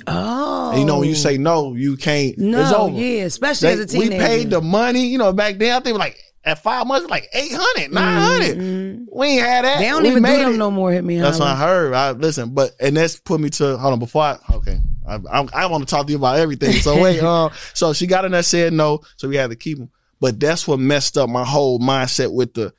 [0.06, 0.70] Oh.
[0.70, 2.98] And you know when you say no, you can't it's no, over.
[2.98, 4.10] yeah, especially They- as a teenager.
[4.10, 5.74] we paid the money, you know, back then.
[5.74, 9.06] I think like at five months, like 800, 900.
[9.12, 9.72] We ain't had that.
[9.74, 9.80] Mm-hmm.
[9.82, 10.56] They don't We even do them it.
[10.58, 10.92] no more.
[10.92, 11.18] Hit me.
[11.18, 11.92] That's what I heard.
[11.94, 14.80] I listen, but and that's put me to hold on before I okay.
[15.06, 16.72] I, I, I want to talk to you about everything.
[16.74, 19.78] So wait, um, so she got in there said no, so we had to keep
[19.78, 19.90] him.
[20.20, 22.72] But that's what messed up my whole mindset with the.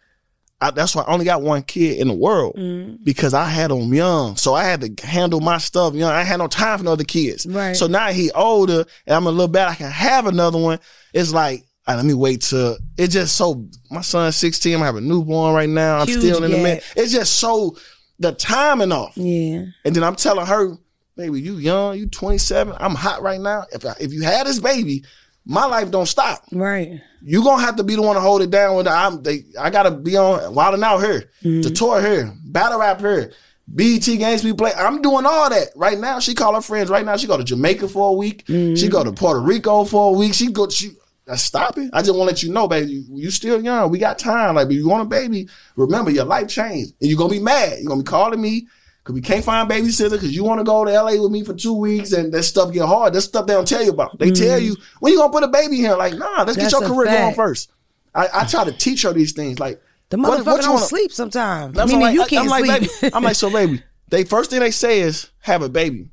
[0.62, 3.02] I, that's why I only got one kid in the world Mm-hmm.
[3.06, 6.12] because I had him young, so I had to handle my stuff young.
[6.12, 7.46] I had no time for no other kids.
[7.46, 7.78] Right.
[7.78, 9.70] So now he older and I'm a little bad.
[9.70, 10.80] I can have another one.
[11.14, 11.64] It's like.
[11.90, 13.68] Right, let me wait till it's just so.
[13.90, 14.76] My son's 16.
[14.76, 16.00] I'm having a newborn right now.
[16.00, 16.64] I'm Huge still in the gap.
[16.64, 16.84] mid.
[16.96, 17.78] It's just so
[18.20, 19.16] the timing off.
[19.16, 19.66] Yeah.
[19.86, 20.78] And then I'm telling her,
[21.16, 22.76] baby, you young, you 27.
[22.80, 23.66] I'm hot right now.
[23.72, 25.04] If I, if you had this baby,
[25.46, 26.44] my life don't stop.
[26.52, 27.02] Right.
[27.22, 28.76] You're gonna have to be the one to hold it down.
[28.76, 31.62] When I'm, they, I gotta be on wilding out here, mm-hmm.
[31.62, 33.34] the tour here, battle rap here,
[33.68, 34.72] BET games we play.
[34.74, 36.20] I'm doing all that right now.
[36.20, 37.18] She call her friends right now.
[37.18, 38.46] She go to Jamaica for a week.
[38.46, 38.76] Mm-hmm.
[38.76, 40.34] She go to Puerto Rico for a week.
[40.34, 40.70] She go.
[40.70, 40.92] She
[41.30, 41.90] uh, stop it.
[41.94, 42.92] I just want to let you know, baby.
[42.92, 43.90] You, you still young.
[43.92, 44.56] We got time.
[44.56, 47.80] Like, if you want a baby, remember your life changed, and you're gonna be mad.
[47.80, 48.68] You're gonna be calling me.
[49.06, 51.54] Cause we can't find babysitter because you want to go to LA with me for
[51.54, 53.14] two weeks and that stuff get hard.
[53.14, 54.20] That stuff they don't tell you about.
[54.20, 55.96] They tell you when you gonna put a baby here.
[55.96, 56.62] Like, nah, let's Mm.
[56.62, 57.72] That's get your career going first.
[58.14, 59.58] I, I try to teach her these things.
[59.58, 61.76] Like The what- motherfucker what you don't wanna- sleep sometimes.
[61.76, 62.92] That's Meaning what you can't I'm like, sleep.
[63.02, 66.10] baby, I'm like, so baby, they first thing they say is have a baby.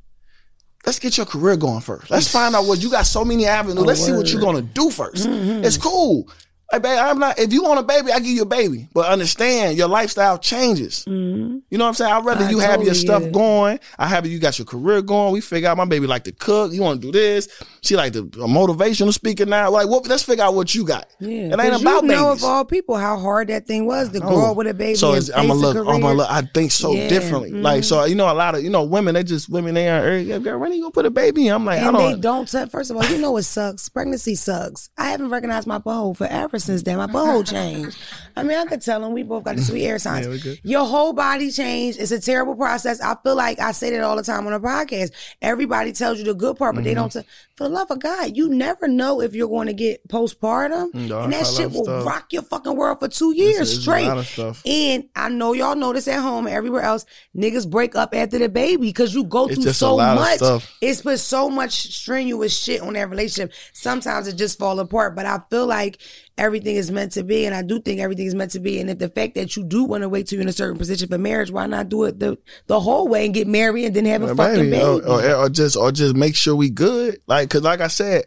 [0.86, 2.10] Let's get your career going first.
[2.12, 3.82] Let's find out what you got so many avenues.
[3.82, 5.64] Oh, Let's see what you're gonna do 1st mm-hmm.
[5.64, 6.28] It's cool.
[6.70, 7.38] Hey, baby, I'm not.
[7.38, 8.88] If you want a baby, I give you a baby.
[8.92, 11.04] But understand, your lifestyle changes.
[11.06, 12.12] You know what I'm saying?
[12.12, 13.78] I'd rather I you have your stuff going.
[13.98, 15.32] I have you got your career going.
[15.32, 16.72] We figure out my baby like to cook.
[16.72, 17.48] You want to do this.
[17.82, 19.70] She like the a motivational speaker now.
[19.70, 20.08] Like, what?
[20.08, 21.08] Let's figure out what you got.
[21.20, 22.42] Yeah, it ain't about you know babies.
[22.42, 24.96] of all people how hard that thing was to grow up with a baby.
[24.96, 26.28] So I'm a look, I'm a look.
[26.28, 27.08] I think so Yeah, mm-hmm.
[27.08, 27.50] differently.
[27.52, 29.14] Like so, you know, a lot of you know women.
[29.14, 29.74] They just women.
[29.74, 30.58] They are yeah, girl.
[30.58, 31.54] When are you gonna put a baby in?
[31.54, 32.12] I'm like, And I don't.
[32.12, 32.70] They don't.
[32.70, 33.88] First of all, you know it sucks.
[33.88, 34.90] Pregnancy sucks.
[34.98, 36.96] I haven't recognized my butthole forever since then.
[36.98, 37.96] My butthole changed.
[38.38, 40.26] I mean, I could tell them we both got the sweet air signs.
[40.46, 40.54] Yeah.
[40.62, 41.98] Your whole body changed.
[42.00, 43.00] It's a terrible process.
[43.00, 45.12] I feel like I say that all the time on a podcast.
[45.40, 46.88] Everybody tells you the good part, but Mm-hmm.
[46.88, 47.10] they don't.
[47.12, 47.20] T-
[47.56, 51.22] for the love of God, you never know if you're going to get postpartum, No,
[51.22, 52.04] and that shit will stuff.
[52.04, 54.06] rock your fucking world for two years it's a straight.
[54.06, 54.62] lot of stuff.
[54.66, 57.06] And I know y'all know this at home everywhere else.
[57.34, 60.40] Niggas break up after the baby because you go It's through so much.
[60.82, 63.52] It's put so much strenuous shit on that relationship.
[63.72, 65.16] Sometimes it just fall apart.
[65.16, 65.98] But I feel like
[66.38, 68.80] everything is meant to be, and I do think everything is meant to be.
[68.80, 70.78] And if the fact that you do want to wait till you're in a certain
[70.78, 73.96] position for marriage, why not do it the the whole way and get married and
[73.96, 77.18] then have a fucking Baby, or, or, or just or just make sure we good.
[77.26, 78.24] Like, cause like I said,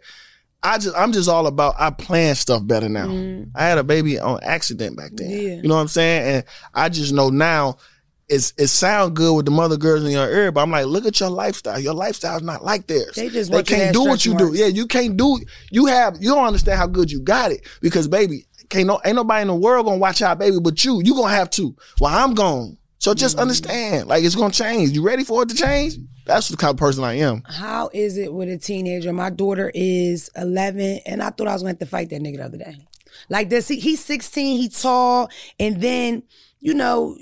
[0.63, 3.09] I just I'm just all about I plan stuff better now.
[3.55, 5.29] I had a baby on accident back then.
[5.29, 5.41] Mm.
[5.41, 5.61] Yeah.
[5.61, 6.35] You know what I'm saying?
[6.35, 6.43] And
[6.73, 7.77] I just know now.
[8.29, 11.05] It's, it sound good with the mother girls in your ear, but I'm like, look
[11.05, 11.79] at your lifestyle.
[11.79, 13.15] Your lifestyle's not like theirs.
[13.15, 14.53] They just they can't do what you do.
[14.53, 15.39] Yeah, you can't do.
[15.71, 16.17] You have.
[16.21, 19.47] You don't understand how good you got it because, baby, can't no ain't nobody in
[19.47, 21.01] the world gonna watch our baby but you.
[21.03, 21.75] You gonna have to.
[21.99, 22.77] Well, I'm gone.
[22.99, 23.41] So just Mm.
[23.41, 24.91] understand, like it's gonna change.
[24.91, 25.95] You ready for it to change?
[26.25, 27.41] That's the kind of person I am.
[27.47, 29.11] How is it with a teenager?
[29.11, 32.37] My daughter is 11, and I thought I was to have to fight that nigga
[32.37, 32.77] the other day.
[33.29, 36.21] Like this, he, he's 16, he tall, and then,
[36.59, 37.17] you know,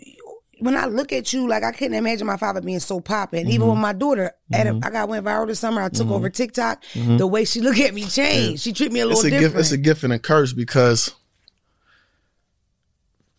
[0.59, 3.45] when I look at you, like I couldn't imagine my father being so popping.
[3.45, 3.51] Mm-hmm.
[3.53, 5.81] Even with my daughter, at a, I got went viral this summer.
[5.81, 6.83] I took over TikTok.
[6.93, 8.63] The way she look at me changed.
[8.63, 9.27] She treat me a little Mm-hmm.
[9.27, 9.53] it's a different.
[9.55, 9.59] gift.
[9.59, 11.13] It's a gift and a curse because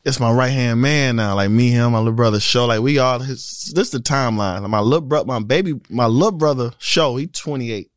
[0.05, 1.35] it's my right hand man now.
[1.35, 2.67] Like me, him, my little brother show.
[2.67, 3.73] Like we all his.
[3.75, 4.63] This the timeline.
[4.63, 7.17] Like my little brother, my baby, my little brother show.
[7.17, 7.91] He twenty eight.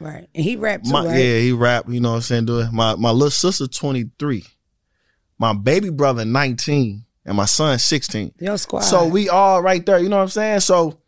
[0.00, 1.16] right, and he rapped too, My, right?
[1.18, 1.84] Yeah, he rap.
[1.88, 2.46] You know what I'm saying?
[2.46, 2.72] Do it.
[2.72, 4.44] My my little sister twenty three.
[5.38, 8.32] My baby brother nineteen, and my son's sixteen.
[8.38, 8.80] Yo, squad.
[8.80, 9.98] So we all right there.
[9.98, 10.60] You know what I'm saying?
[10.60, 10.98] So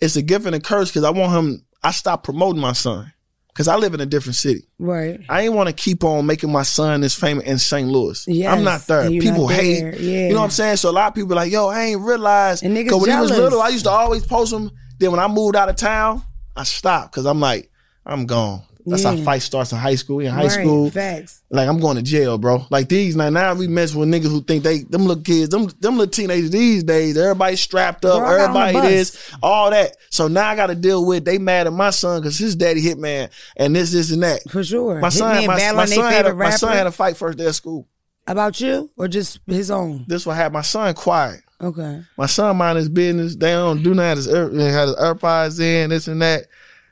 [0.00, 1.64] it's a gift and a curse because I want him.
[1.82, 3.12] I stopped promoting my son
[3.48, 4.66] because I live in a different city.
[4.78, 5.20] right.
[5.30, 7.88] I ain't want to keep on making my son this famous in St.
[7.88, 8.24] Louis.
[8.28, 9.08] Yes, I'm not there.
[9.08, 9.98] People not hate.
[9.98, 10.26] Yeah.
[10.26, 10.76] You know what I'm saying?
[10.76, 12.64] So a lot of people like, yo, I ain't realized.
[12.64, 14.70] And niggas Because when he was little, I used to always post him.
[14.98, 16.22] Then when I moved out of town,
[16.54, 17.70] I stopped because I'm like,
[18.04, 18.62] I'm gone.
[18.86, 19.24] That's how mm.
[19.24, 20.20] fight starts in high school.
[20.20, 20.50] In high right.
[20.50, 20.90] school.
[20.90, 21.42] Facts.
[21.50, 22.64] Like I'm going to jail, bro.
[22.70, 25.66] Like these now, now we mess with niggas who think they them little kids, them
[25.80, 27.16] them little teenagers these days.
[27.16, 29.96] Everybody strapped up, Bro, I got on the everybody this, all that.
[30.10, 32.80] So now I got to deal with they mad at my son because his daddy
[32.80, 34.48] hit man and this, this, and that.
[34.48, 35.00] For sure.
[35.00, 37.46] My son, Hitman my, my son had a, my son had a fight first day
[37.46, 37.88] of school.
[38.28, 40.04] About you or just his own?
[40.06, 40.54] This what happened.
[40.54, 41.42] My son quiet.
[41.60, 42.02] Okay.
[42.18, 43.36] My son mind his business.
[43.36, 44.16] They don't do nothing.
[44.16, 46.46] His had his AirPods in, this and that.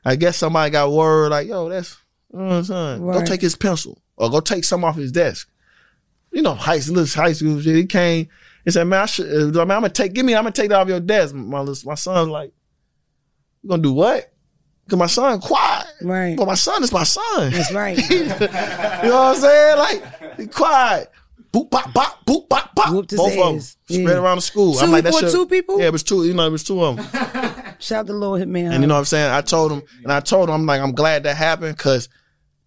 [0.05, 1.97] I guess somebody got word like, yo, that's
[2.33, 3.07] you know what I'm saying.
[3.07, 5.49] Go take his pencil or go take some off his desk.
[6.33, 7.77] You know, high school, high school shit.
[7.77, 8.29] He came
[8.65, 9.27] and said, man, I should,
[9.57, 11.35] uh, I mean, I'm gonna take, give me, I'm gonna take that off your desk.
[11.35, 12.53] My my son's like,
[13.63, 14.31] you gonna do what?
[14.89, 15.87] Cause my son quiet.
[16.03, 16.37] Right.
[16.37, 17.53] But my son is my son.
[17.53, 17.99] That's right.
[18.11, 18.25] You
[19.11, 19.79] know what I'm saying?
[19.79, 21.11] Like, he quiet.
[21.53, 22.91] Boop, bop, bop, boop, bop, bop.
[22.91, 23.77] Both of them ass.
[23.85, 24.15] spread Yeah.
[24.19, 24.75] around the school.
[24.75, 25.79] Two I'm like, that for two people?
[25.79, 26.25] Yeah, it was two.
[26.27, 27.07] You know, it was two of them.
[27.85, 28.73] Shout out to Lil Hitman.
[28.73, 29.31] And you know what I'm saying?
[29.31, 32.09] I told him, and I told him, I'm like, I'm glad that happened because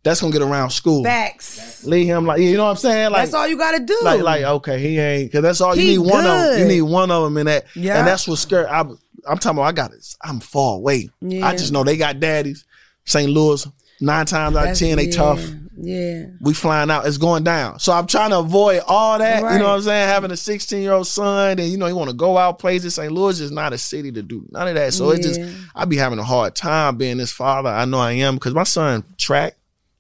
[0.03, 1.03] that's gonna get around school.
[1.03, 1.83] Facts.
[1.85, 3.11] Leave him like, you know what I'm saying?
[3.11, 3.99] Like, That's all you gotta do.
[4.03, 5.97] like, like, okay, he ain't because that's all you He need.
[5.97, 6.59] One of them.
[6.59, 7.65] You need one of them in that.
[7.75, 7.97] Yeah.
[7.97, 8.67] And that's what scared.
[8.67, 9.63] I, I'm talking about.
[9.63, 10.05] I got it.
[10.21, 11.09] I'm far away.
[11.21, 11.47] Yeah.
[11.47, 12.63] I just know they got daddies.
[13.05, 13.29] St.
[13.29, 13.67] Louis.
[13.99, 15.43] Nine times out of ten, they yeah, tough.
[15.79, 16.25] Yeah.
[16.41, 17.05] we flying out.
[17.05, 17.79] It's going down.
[17.79, 19.37] So I'm trying to avoid all that.
[19.37, 20.07] You know what I'm saying?
[20.07, 22.95] Having a 16 year old son, and you know, you want to go out places.
[22.95, 23.11] St.
[23.11, 24.93] Louis is not a city to do none of that.
[24.93, 25.51] So it just, Yeah.
[25.75, 27.69] I be having a hard time being this father.
[27.69, 29.55] I know I am because my son track,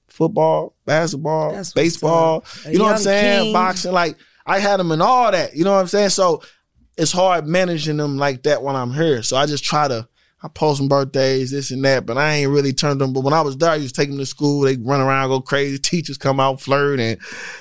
[0.07, 2.43] football, basketball, That's baseball.
[2.69, 3.43] You know what I'm saying?
[3.45, 3.53] king.
[3.53, 3.91] Boxing.
[3.91, 4.15] Like
[4.45, 5.55] I had him in all that.
[5.55, 6.09] You know what I'm saying?
[6.09, 6.41] So
[6.97, 9.21] it's hard managing them like that when I'm here.
[9.21, 10.07] So I just try to.
[10.43, 13.11] I post some birthdays, this and that, but I ain't really turned them.
[13.11, 14.61] But when I was there, I used to take them to school.
[14.61, 15.79] They run around, go crazy.
[15.79, 17.17] Teachers come out, flirt, and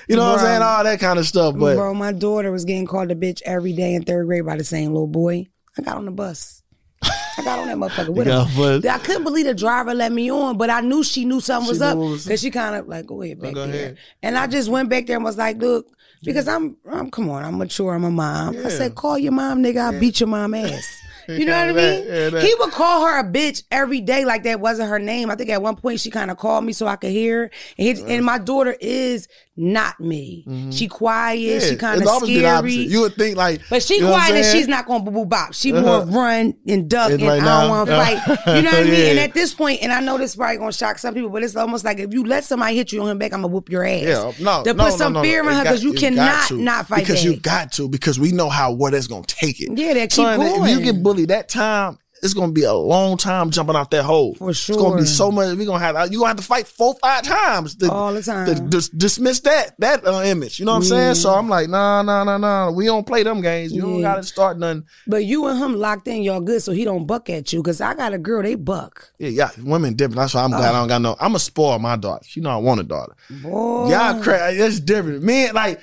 [0.07, 1.55] you know what I'm saying, all that kind of stuff.
[1.57, 4.57] But Bro, my daughter was getting called a bitch every day in third grade by
[4.57, 5.47] the same little boy.
[5.77, 6.61] I got on the bus.
[7.03, 8.91] I got on that motherfucker with Yeah, him.
[8.91, 11.79] I couldn't believe the driver let me on, but I knew she knew something was
[11.79, 13.75] She up because she kind of like go ahead back go there.
[13.75, 13.97] ahead.
[14.21, 15.87] And I just went back there and was like, look,
[16.23, 18.55] because I'm, I'm come on, I'm mature, I'm a mom.
[18.65, 19.77] I said, call your mom, nigga.
[19.93, 20.96] I'll beat your mom ass.
[21.27, 22.03] You know what I mean?
[22.07, 22.43] yeah, that.
[22.43, 25.29] He would call her a bitch every day, like that wasn't her name.
[25.29, 27.51] I think at one point she kind of called me so I could hear.
[27.77, 30.45] And, he, and my daughter is not me.
[30.71, 31.39] She quiet.
[31.39, 31.63] Mm-hmm.
[31.63, 32.73] yeah, she kind of it's scary.
[32.73, 35.25] You would think like, But she you quiet and she's not going to boo boo
[35.25, 35.53] bop.
[35.53, 38.37] She more run and duck And and I don't want to fight.
[38.57, 39.09] You know what I mean?
[39.11, 41.43] And at this point, and I know this probably going to shock some people, but
[41.43, 43.55] it's almost like if you let somebody hit you on him back, I'm going to
[43.55, 44.03] whoop your ass.
[44.03, 46.87] Yeah, no, To no, put some no, fear in her because you got cannot not
[46.87, 49.69] fight because you got to because we know how what that's gonna take it.
[49.77, 50.83] Yeah, they keep Son, If you going.
[50.83, 54.33] get bullied that time, it's gonna be a long time jumping out that hole.
[54.35, 55.55] For sure, it's gonna be so much.
[55.55, 58.47] We gonna have you gonna have to fight four five times to, All the time.
[58.47, 60.59] to dis- dismiss that that uh, image.
[60.59, 61.15] You know what I'm saying?
[61.15, 62.71] So I'm like, nah, nah, nah, nah.
[62.71, 63.71] We don't play them games.
[63.71, 64.85] You don't gotta start nothing.
[65.05, 67.61] But you and him locked in, y'all good, so he don't buck at you.
[67.61, 69.11] Because I got a girl, they buck.
[69.19, 69.49] Yeah, yeah.
[69.63, 70.17] Women different.
[70.17, 71.15] That's why I'm glad I don't got no.
[71.19, 72.23] I'm a spoil my daughter.
[72.25, 73.15] She know I want a daughter.
[73.29, 73.91] Boy.
[73.91, 74.57] Y'all crazy.
[74.57, 75.21] That's different.
[75.23, 75.79] Man, like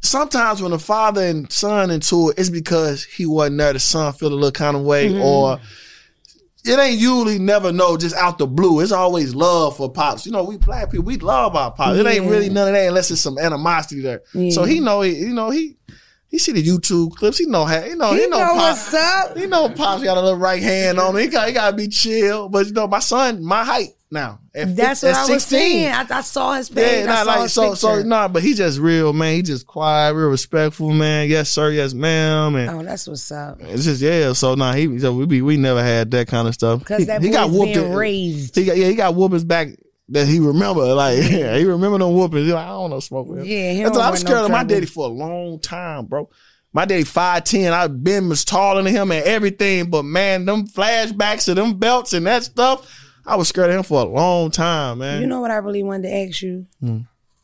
[0.00, 3.72] sometimes when a father and son into it, it's because he wasn't there.
[3.72, 5.22] The son feel a little kind of way, Mm-hmm.
[5.22, 5.60] or
[6.62, 8.80] it ain't usually never know just out the blue.
[8.80, 10.26] It's always love for pops.
[10.26, 11.98] You know, we black people, we love our pops.
[11.98, 14.22] It ain't really none of that unless it's some animosity there.
[14.50, 15.76] So he know, he, you know, he
[16.30, 17.38] he see the YouTube clips.
[17.38, 19.36] He know how, you know, He he, know, know what's up.
[19.36, 21.20] He know pops got a little right hand on him.
[21.22, 22.48] He got he got to be chill.
[22.48, 24.38] But you know, my son, my height now.
[24.54, 25.58] At That's fif- what at I was 16.
[25.60, 25.92] saying.
[25.92, 27.00] I, I saw his page.
[27.00, 28.08] Yeah, not like so so picture.
[28.08, 29.34] nah, but he just real man.
[29.34, 31.28] He just quiet, real respectful man.
[31.28, 33.58] Yes sir, yes ma'am, and Oh, that's what's up.
[33.60, 34.32] it's just yeah.
[34.32, 36.80] So nah, he so we be we never had that kind of stuff.
[36.80, 37.74] Because he, that he boy's got whooped.
[37.74, 38.56] being in- raised.
[38.56, 39.68] He got yeah, he got whoopings back
[40.10, 40.94] that he remember.
[40.94, 42.46] Like yeah, he remember them whoopings.
[42.46, 43.46] He like I don't know smoke with him.
[43.46, 46.28] Yeah, he That's I was no scared of my daddy for a long time, bro.
[46.72, 47.72] My daddy five ten.
[47.72, 52.12] I been was taller than him and everything, but man, them flashbacks of them belts
[52.12, 52.88] and that stuff,
[53.26, 55.20] I was scared of him for a long time, man.
[55.20, 56.66] You know what I really wanted to ask you?
[56.80, 56.98] Hmm.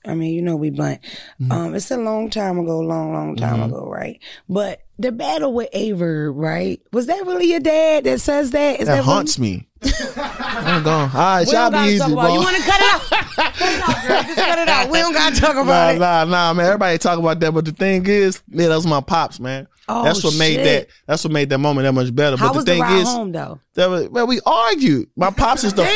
[0.07, 1.01] I mean, you know we blunt.
[1.41, 1.53] Mm-hmm.
[1.53, 4.21] Um, it's a long time ago, long, long time ago, right?
[4.49, 6.81] But the battle with Averb, right?
[6.93, 8.81] Was that really your dad that says that?
[8.81, 9.67] Is That that, haunts me.
[10.17, 11.11] I'm gone.
[11.13, 12.33] All right, We y'all be easy, bro.
[12.33, 13.01] You want to cut it out?
[13.55, 14.23] cut it out, girl.
[14.23, 14.91] Just cut it out.
[14.91, 15.99] We don't gotta talk about Nah, it.
[15.99, 16.67] nah, nah, man.
[16.67, 19.69] Everybody talk about that, but the thing is, yeah, that was my pops, man.
[19.89, 20.89] Oh, that's what made that.
[21.07, 22.37] That's what made that moment that much better.
[22.37, 23.61] How but the the thing ride is, home though?
[23.75, 25.09] that was, well, we argued.
[25.15, 25.95] My pops is the Damn,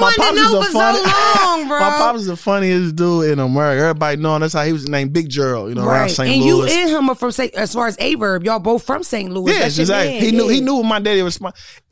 [0.00, 0.78] my pops is the for so
[1.46, 1.80] long, bro.
[1.80, 3.82] my pops is the funniest dude in America.
[3.82, 5.68] Everybody know that's how he was named Big Gerald.
[5.70, 6.28] You know, around Right, St.
[6.28, 6.50] Louis.
[6.50, 6.74] And Louis.
[6.74, 7.54] you and him are from St.
[7.54, 9.30] As far as Averb, y'all both from St.
[9.30, 9.52] Louis.
[9.52, 10.14] Yes, That's exactly.
[10.14, 11.38] man, he knew he knew what my daddy was.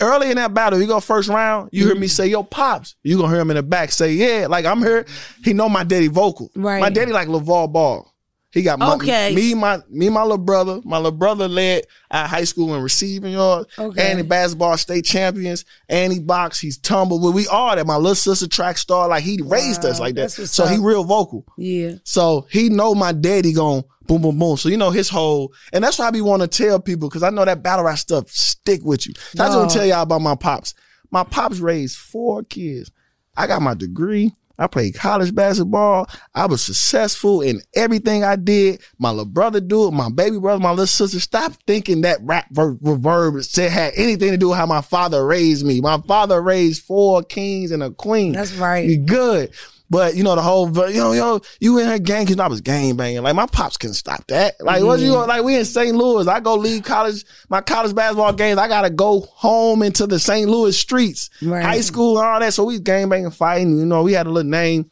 [0.01, 2.07] Early in that battle, you go first round, you hear me mm-hmm.
[2.09, 5.07] say, "Yo, pops." You gonna hear him in the back say, "Yeah," like I'm here.
[5.45, 6.51] He know my daddy vocal.
[6.55, 6.81] Right.
[6.81, 8.13] My daddy like LeVar Ball.
[8.53, 9.35] He got my, Okay.
[9.35, 10.81] me, my me, my little brother.
[10.85, 14.11] My little brother led at high school in receiving yards, Okay.
[14.11, 16.63] and he basketball state champions, and he boxed.
[16.63, 17.23] He's tumbled.
[17.23, 17.87] Well, we all that.
[17.87, 20.31] My little sister track star, like he raised us like that.
[20.31, 21.45] So he real vocal.
[21.59, 21.97] Yeah.
[22.05, 24.57] So he know my daddy going boom, boom, boom.
[24.57, 27.25] So you know his whole, and that's why I be want to tell people because
[27.25, 29.15] I know that battle rap stuff stick with you.
[29.35, 30.75] So I just want to tell y'all about my pops.
[31.11, 32.91] My pops raised four kids.
[33.37, 34.33] I got my degree.
[34.59, 36.09] I played college basketball.
[36.35, 38.81] I was successful in everything I did.
[38.99, 39.93] My little brother do it.
[39.93, 41.21] My baby brother, my little sister.
[41.21, 45.27] Stop thinking that rap ver- verb said had anything to do with how my father
[45.27, 45.81] raised me.
[45.81, 48.33] My father raised four kings and a queen.
[48.33, 48.89] That's right.
[48.89, 49.53] You good.
[49.89, 52.61] But you know the whole you know yo you in her gang because I was
[52.61, 53.23] gang banging.
[53.23, 54.55] Like my pops couldn't stop that.
[54.61, 55.95] Like what you like we in St.
[55.97, 56.27] Louis.
[56.27, 58.59] I go leave college my college basketball games.
[58.59, 60.49] I gotta go home into the St.
[60.51, 61.31] Louis streets.
[61.41, 61.63] Right.
[61.65, 62.53] high school and all that.
[62.53, 64.91] So we gang banging fighting you know we had a little name.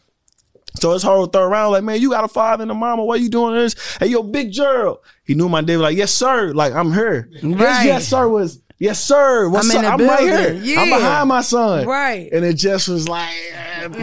[0.81, 1.73] So it's whole third round.
[1.73, 3.05] Like man you got a father and a mama.
[3.05, 3.75] Why you doing this?
[3.99, 4.99] Hey yo Big Gerald.
[5.25, 6.53] He knew my dad like yes sir.
[6.53, 7.29] Like I'm here.
[7.33, 7.87] His Right.
[7.87, 10.79] yes sir was yes sir what's I'm in up I'm right here building.
[10.79, 12.29] I'm behind my son Right.
[12.33, 13.31] and it just was like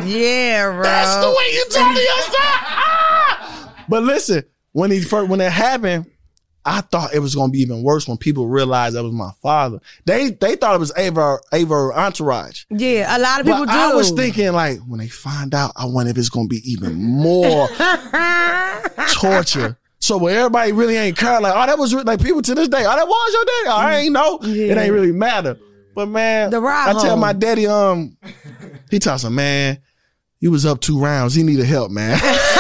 [0.05, 0.84] Yeah, bro.
[0.84, 2.65] that's the way you me us that.
[2.67, 3.74] Ah!
[3.89, 4.43] But listen,
[4.74, 6.05] when he first when it happened,
[6.63, 9.80] I thought it was gonna be even worse when people realized that was my father.
[10.05, 12.65] They they thought it was Ava Ava entourage.
[12.69, 13.78] Yeah, a lot of people But do.
[13.80, 16.93] I was thinking like when they find out, I wonder if it's gonna be even
[17.01, 17.67] more
[19.11, 19.78] torture.
[20.01, 22.83] So when everybody really ain't care, like, oh, that was like people to this day,
[22.85, 23.67] oh, that was your daddy.
[23.67, 24.39] Oh, I ain't know.
[24.41, 25.57] It ain't really matter.
[25.93, 27.19] But man, The ride I tell home.
[27.19, 28.17] my daddy, um,
[28.89, 29.77] he tells him, man,
[30.39, 31.35] you was up two rounds.
[31.35, 32.19] He needed help, man.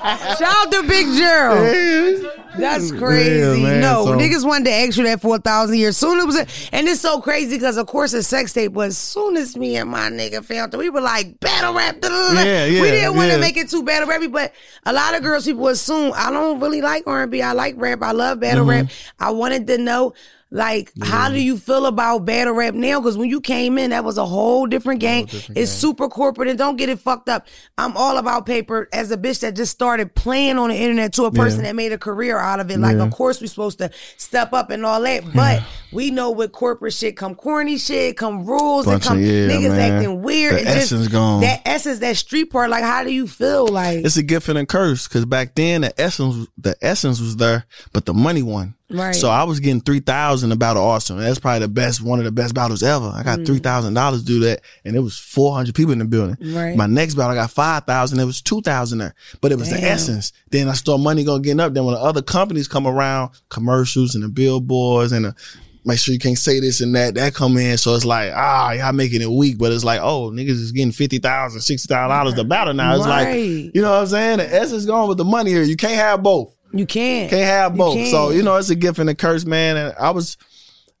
[0.00, 2.32] Shout out to Big Gerald.
[2.58, 3.62] That's crazy.
[3.62, 5.96] Man, no, so- niggas wanted to ask you that for a thousand years.
[5.96, 8.72] Soon it was, a, and it's so crazy because of course a sex tape.
[8.72, 11.98] But as soon as me and my nigga found it, we were like battle rap.
[12.02, 13.40] Yeah, yeah, We didn't want to yeah.
[13.40, 14.52] make it too battle rappy, but
[14.84, 17.42] a lot of girls people assume I don't really like R and B.
[17.42, 18.02] I like rap.
[18.02, 18.86] I love battle Mm-hmm.
[18.86, 18.90] rap.
[19.18, 20.14] I wanted to know.
[20.52, 22.98] Like, how do you feel about battle rap now?
[23.00, 25.28] Because when you came in, that was a whole different game.
[25.54, 27.46] it's super corporate, and don't get it fucked up.
[27.78, 31.24] I'm all about paper as a bitch that just started playing on the internet to
[31.26, 32.78] a person that made a career out of it.
[32.80, 36.50] Like, of course, we're supposed to step up and all that, but we know with
[36.50, 39.92] corporate shit come corny shit, come rules, Bunch and come of- yeah, niggas man.
[39.92, 40.54] acting weird.
[40.54, 41.42] The and just essence gone.
[41.42, 42.70] That essence, that street part.
[42.70, 43.68] Like, how do you feel?
[43.68, 47.36] Like, it's a gift and a curse because back then the essence the essence was
[47.36, 48.74] there, but the money won.
[48.90, 49.14] Right.
[49.14, 51.18] So I was getting three thousand about Austin.
[51.18, 53.12] That's probably the best, one of the best battles ever.
[53.14, 56.00] I got three thousand dollars to do that, and it was four hundred people in
[56.00, 56.36] the building.
[56.54, 56.76] Right.
[56.76, 58.18] My next battle, I got five thousand.
[58.18, 60.32] It was two thousand there, but it was the essence.
[60.50, 61.72] Then I saw money going getting up.
[61.72, 65.36] Then when the other companies come around, commercials and the billboards and the
[65.84, 67.14] make sure you can't say this and that.
[67.14, 70.30] That come in, so it's like ah, y'all making it weak, but it's like oh,
[70.30, 72.96] niggas is getting fifty thousand, sixty thousand dollars to battle now.
[72.96, 74.38] It's like you know what I'm saying.
[74.38, 75.62] The essence going with the money here.
[75.62, 76.56] You can't have both.
[76.72, 77.30] You can't.
[77.30, 77.94] Can't have both.
[77.94, 78.10] can't.
[78.10, 79.76] So you know, it's a gift and a curse, man.
[79.76, 80.36] And I was,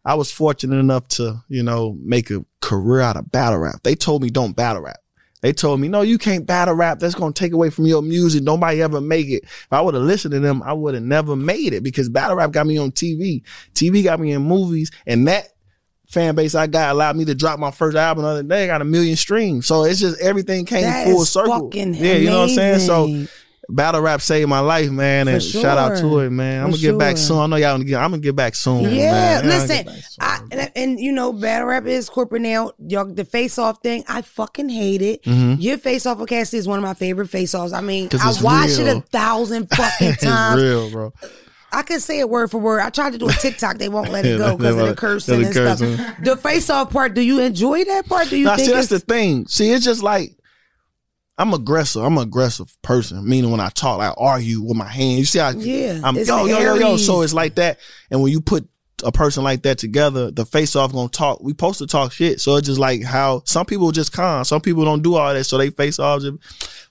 [0.04, 3.82] I was fortunate enough to, you know, make a career out of battle rap.
[3.82, 4.98] They told me don't battle rap.
[5.42, 6.98] They told me, no, you can't battle rap.
[6.98, 8.42] That's gonna take away from your music.
[8.42, 9.44] Nobody ever make it.
[9.44, 12.36] If I would have listened to them, I would have never made it because battle
[12.36, 13.42] rap got me on TV.
[13.74, 15.48] TV got me in movies, and that
[16.10, 18.64] fan base I got allowed me to drop my first album the other day.
[18.64, 19.66] I got a million streams.
[19.66, 21.70] So it's just everything came That full circle.
[21.70, 22.80] fucking yeah, you know what I'm saying?
[22.80, 23.28] So amazing.
[23.70, 25.26] Battle rap saved my life, man.
[25.26, 26.62] For and shout out to it, man.
[26.64, 27.38] I'm gonna get back soon.
[27.38, 28.00] I know y'all gonna get.
[28.00, 28.82] I'm gonna get back soon.
[28.94, 29.46] Yeah, man.
[29.46, 29.94] Listen.
[30.20, 32.72] I, and, and you know, battle rap is corporate now.
[32.86, 35.26] Y'all, the face off thing, I fucking hate it.
[35.26, 37.72] Your face off with Cassidy is one of my favorite face offs.
[37.72, 38.26] I mean, Mm-hmm.
[38.26, 40.62] I watched it a thousand fucking it's times.
[40.62, 41.12] real, bro.
[41.72, 42.80] I can say it word for word.
[42.80, 45.44] I tried to do a TikTok, they won't let it go because of the cursing
[45.44, 45.78] and stuff.
[45.78, 48.28] The face off part, do you enjoy that part?
[48.28, 49.46] Do you Now, think see, that's the thing.
[49.46, 50.34] See, it's just like
[51.40, 52.02] I'm aggressive.
[52.02, 53.26] I'm an aggressive person.
[53.26, 55.18] Meaning when I talk, I argue with my hands.
[55.18, 56.96] You see how Yeah, I'm yo, yo, yo, yo.
[56.98, 57.78] So it's like that.
[58.10, 58.68] And when you put
[59.02, 61.40] a person like that together, the face off gonna talk.
[61.42, 62.42] We supposed to talk shit.
[62.42, 64.44] So it's just like how some people just con.
[64.44, 65.44] Some people don't do all that.
[65.44, 66.20] So they face off.
[66.20, 66.36] Just,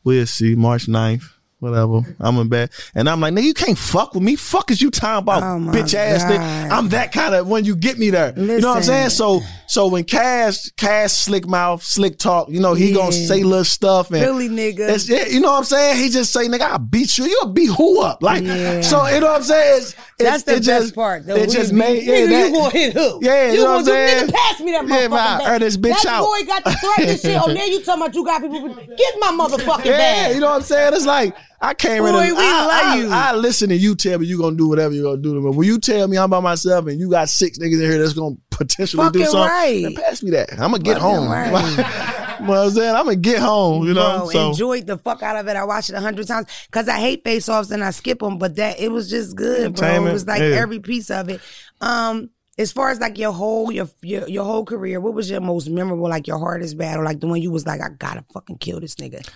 [0.04, 0.56] we'll see.
[0.56, 1.30] March 9th.
[1.60, 2.02] Whatever.
[2.22, 2.70] I'm in bed.
[2.96, 4.38] And I'm like, nigga, you can't fuck with me.
[4.38, 6.32] Fuck is you talking about, Oh, bitch ass God.
[6.32, 6.72] nigga.
[6.72, 8.34] I'm that kind of when you get me there.
[8.38, 9.10] You know what I'm saying?
[9.10, 13.28] So so when Cash, Cash slick mouth, slick talk, you know, he gonna Yeah.
[13.28, 15.10] say little stuff and Philly nigga.
[15.10, 15.98] yeah, you know what I'm saying?
[16.02, 17.26] He just say, nigga, I'll beat you.
[17.26, 18.24] You'll beat who up?
[18.24, 18.80] Like, Yeah.
[18.80, 19.78] so you know what I'm saying?
[19.82, 21.26] It's, That's it's- the it best just, part.
[21.28, 21.36] Though.
[21.36, 23.20] It We just made, yeah, nigga, that, you gonna hit who?
[23.22, 24.28] Yeah, you know gonna what I'm saying?
[24.28, 26.24] Nigga, pass me that Yeah, motherfucking man, I earn this bitch that out.
[26.26, 27.42] boy got the threat and shit.
[27.44, 28.76] Oh, now you talking about you got people.
[28.98, 30.36] Get my motherfucking Yeah, bag.
[30.36, 30.94] you know what I'm saying?
[30.94, 32.16] It's like I came in.
[32.16, 33.10] And we I, love I, you.
[33.10, 35.50] I listen to you tell me you gonna do whatever you gonna do to me.
[35.50, 38.14] When you tell me I'm by myself and you got six niggas in here that's
[38.14, 39.84] gonna potentially do something, right.
[39.84, 40.54] then pass me that.
[40.54, 41.30] I'm gonna get Fucking home.
[41.30, 41.50] right.
[42.40, 42.96] you know what I'm saying?
[42.96, 43.86] I'm gonna get home.
[43.86, 44.20] You know.
[44.20, 45.56] Bro, so enjoyed the fuck out of it.
[45.56, 48.38] I watched it a hundred times because I hate face offs and I skip them,
[48.38, 50.08] but that it was just good, bro.
[50.08, 50.48] It was like yeah.
[50.48, 51.42] every piece of it.
[51.82, 55.42] Um, as far as like your whole your, your your whole career, what was your
[55.42, 58.60] most memorable, like your hardest battle, like the one you was like, I gotta fucking
[58.60, 59.28] kill this nigga.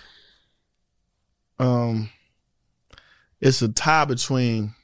[1.58, 2.10] Um,
[3.40, 4.74] it's a tie between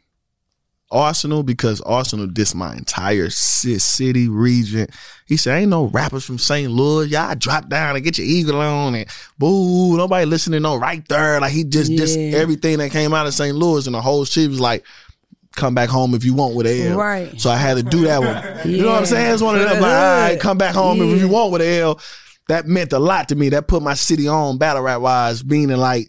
[0.93, 4.89] Arsonal because Arsonal dissed my entire city region.
[5.27, 6.71] He said, "Ain't no rappers from St.
[6.71, 7.09] Louis.
[7.09, 9.09] Y'all drop down and get your eagle on and
[9.39, 9.97] boo.
[9.97, 10.62] Nobody listening.
[10.62, 11.41] No, right there.
[11.41, 13.57] Like he just dissed everything that came out of St.
[13.57, 14.85] Louis, and the whole shit was like."
[15.57, 16.97] Come back home if you want with a L.
[16.97, 17.39] Right.
[17.41, 18.71] So I had to do that one.
[18.73, 19.35] You know what I'm saying?
[19.35, 21.81] It's one of them like, all right, come back home if you want with a
[21.81, 22.01] L.
[22.47, 23.49] That meant a lot to me.
[23.49, 26.09] That put my city on battle rap wise, meaning like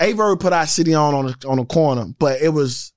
[0.00, 2.92] Averb put our city on on the, on the corner, but it was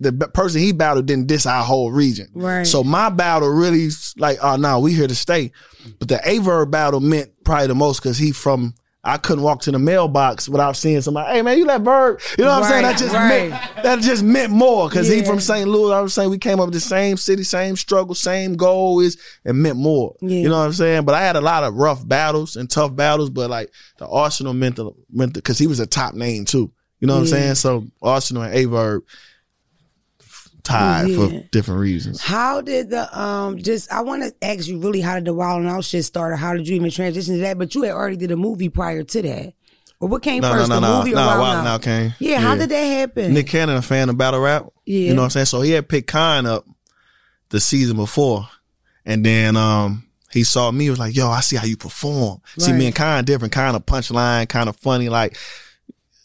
[0.00, 2.28] the person he battled didn't diss our whole region.
[2.34, 2.66] Right.
[2.66, 5.52] So my battle really like, uh, oh no, we here to stay.
[5.98, 8.74] But the Averb battle meant probably the most because he from.
[9.06, 11.32] I couldn't walk to the mailbox without seeing somebody.
[11.32, 12.20] Hey man, you that verb?
[12.36, 12.82] You know what I'm saying?
[12.82, 13.50] That just right.
[13.50, 15.68] meant that just meant more because he from St.
[15.68, 15.92] Louis.
[15.92, 19.00] I was saying we came up with the same city, same struggle, same goal.
[19.00, 20.16] Is it meant more.
[20.20, 20.40] Yeah.
[20.40, 21.04] You know what I'm saying?
[21.04, 23.30] But I had a lot of rough battles and tough battles.
[23.30, 24.92] But like the Arsonal meant the
[25.32, 26.72] because he was a top name too.
[26.98, 27.54] You know what I'm saying?
[27.54, 29.02] So Arsonal and Averb
[30.66, 31.16] tied Yeah.
[31.16, 32.20] for different reasons.
[32.20, 35.62] How did the um just I want to ask you really how did the Wild
[35.62, 37.58] 'N Out shit start or how did you even transition to that?
[37.58, 39.52] But you had already did a movie prior to that.
[39.98, 41.22] Or what came No, first, no, the no, movie no.
[41.22, 41.82] or Wild, Wild and Now Out?
[41.82, 42.14] came.
[42.18, 43.32] Yeah, how did that happen?
[43.32, 44.66] Nick Cannon, a fan of battle rap.
[44.84, 44.98] Yeah.
[45.08, 45.46] You know what I'm saying?
[45.46, 46.66] So he had picked Khan up
[47.48, 48.46] the season before.
[49.06, 50.02] And then um
[50.32, 52.42] he saw me, was like, yo, I see how you perform.
[52.58, 55.38] See, me and Khan different, kind of punchline, kind of funny, like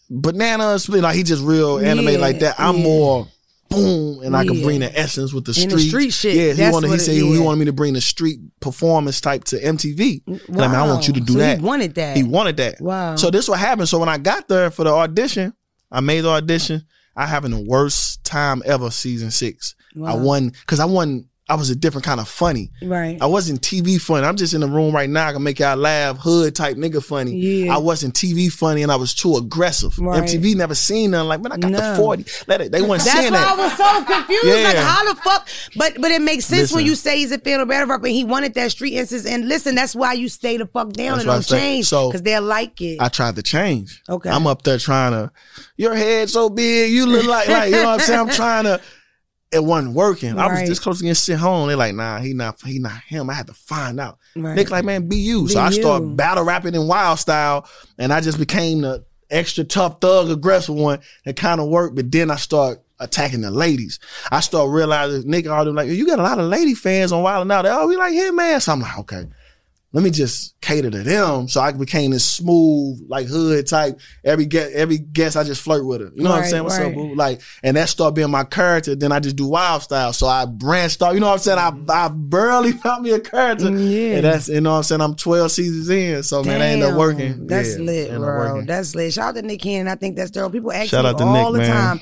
[0.10, 2.56] bananas, like he just real animated Yeah, like that.
[2.60, 2.84] I'm yeah.
[2.84, 3.28] more
[3.72, 5.70] boom, and I can bring the essence with the street.
[5.72, 6.92] the street shit, Yeah, he wanted.
[6.92, 10.22] He said he wanted me to bring the street performance type to MTV.
[10.28, 11.58] And I mean, I want you to do So that.
[11.60, 12.18] He wanted that.
[12.18, 12.80] He wanted that.
[12.82, 13.16] Wow.
[13.16, 13.90] So this what happened.
[13.90, 15.54] So when I got there for the audition,
[15.92, 16.84] I made the audition.
[17.16, 18.90] I having the worst time ever.
[18.92, 19.76] Season six.
[20.06, 21.26] I won because I won.
[21.52, 22.72] I was a different kind of funny.
[22.82, 23.18] right.
[23.22, 24.26] I wasn't TV funny.
[24.26, 25.28] I'm just in the room right now.
[25.28, 27.36] I can make y'all laugh, hood type nigga funny.
[27.36, 27.76] Yeah.
[27.76, 29.98] I wasn't TV funny and I was too aggressive.
[30.00, 30.24] Right.
[30.24, 32.26] MTV never seen nothing like, man, I got the 40.
[32.48, 32.72] Let it.
[32.72, 33.50] They weren't That's seeing why that.
[33.50, 33.78] I was
[34.08, 34.46] so confused.
[34.48, 34.64] Yeah.
[34.64, 35.48] Like, how the fuck?
[35.76, 38.14] But but it makes sense when you say he's a fan of battle rap and
[38.14, 39.26] he wanted that street instance.
[39.26, 42.22] And listen, that's why you stay the fuck down That's and don't change so- because
[42.22, 43.02] they'll like it.
[43.02, 44.02] I tried to change.
[44.08, 44.30] Okay.
[44.30, 45.32] I'm up there trying to,
[45.76, 48.20] your head so big, you look like, like you know what I'm saying?
[48.22, 48.80] I'm trying to,
[49.52, 50.40] it wasn't working.
[50.40, 50.68] I was Right.
[50.68, 51.68] this close to getting sent home.
[51.68, 53.30] They're like, nah, he not, he not him.
[53.30, 54.18] I had to find out.
[54.36, 54.56] Right.
[54.56, 55.48] Nick like, man, be you.
[55.48, 55.74] so I you.
[55.82, 60.76] started battle rapping in wild style and I just became the extra tough thug aggressive
[60.76, 61.96] one that kind of worked.
[61.96, 64.00] But then I start attacking the ladies.
[64.32, 67.24] I start realizing Nick all them like, you got a lot of lady fans on
[67.24, 67.62] Wild Now.
[67.62, 68.62] They oh, we like him, man.
[68.62, 69.26] So I'm like, okay
[69.94, 71.50] let me just cater to them.
[71.50, 74.00] So I became this smooth, like hood type.
[74.24, 76.12] Every guest, every guest, I just flirt with her.
[76.16, 76.64] You know what I'm saying?
[76.64, 76.88] What's right.
[76.88, 77.14] up, boo?
[77.14, 78.96] Like, and that started being my character.
[78.96, 80.14] Then I just do wild style.
[80.14, 81.14] So I branched off.
[81.14, 81.60] You know what I'm saying?
[81.60, 83.66] I I barely found me a character.
[83.66, 84.16] Mm, yeah.
[84.16, 85.02] And that's you know what I'm saying.
[85.02, 86.24] I'm 12 seasons in.
[86.24, 87.48] So man, that ended up working.
[87.48, 88.62] That's Yeah, lit, bro.
[88.62, 89.12] That's lit.
[89.12, 89.92] Shout out to Nick Cannon.
[89.92, 90.54] I think that's dope.
[90.54, 91.98] People ask Shout me all Nick, the man.
[91.98, 92.02] time.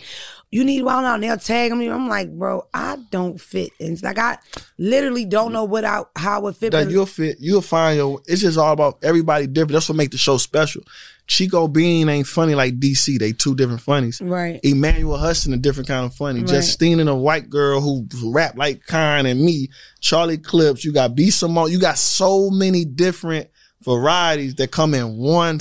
[0.51, 1.89] You need wild out and they'll tag me.
[1.89, 3.71] I'm like, bro, I don't fit.
[3.79, 4.39] And it's like I
[4.79, 6.71] literally don't know what I how I would fit.
[6.71, 8.21] that but- you'll fit, you'll find your.
[8.25, 9.73] It's just all about everybody different.
[9.73, 10.81] That's what make the show special.
[11.27, 13.19] Chico Bean ain't funny like DC.
[13.19, 14.19] They two different funnies.
[14.19, 14.59] Right.
[14.63, 16.39] Emmanuel Hudson, a different kind of funny.
[16.39, 16.49] Right.
[16.49, 19.69] Justine and a white girl who rap like Karen and me.
[19.99, 20.83] Charlie Clips.
[20.83, 21.71] You got B Simone.
[21.71, 23.47] You got so many different
[23.83, 25.59] varieties that come in one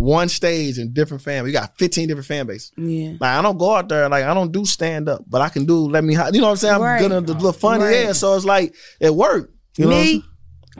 [0.00, 1.44] one stage in different fan.
[1.46, 2.72] You got 15 different fan bases.
[2.76, 3.10] Yeah.
[3.20, 5.66] Like I don't go out there like I don't do stand up, but I can
[5.66, 6.14] do let me.
[6.14, 6.74] You know what I'm saying?
[6.74, 7.00] I'm Right.
[7.00, 7.84] good at the little funny.
[7.84, 8.04] Right.
[8.04, 8.12] Yeah.
[8.12, 9.54] So it's like it worked.
[9.76, 10.24] You know what I'm me,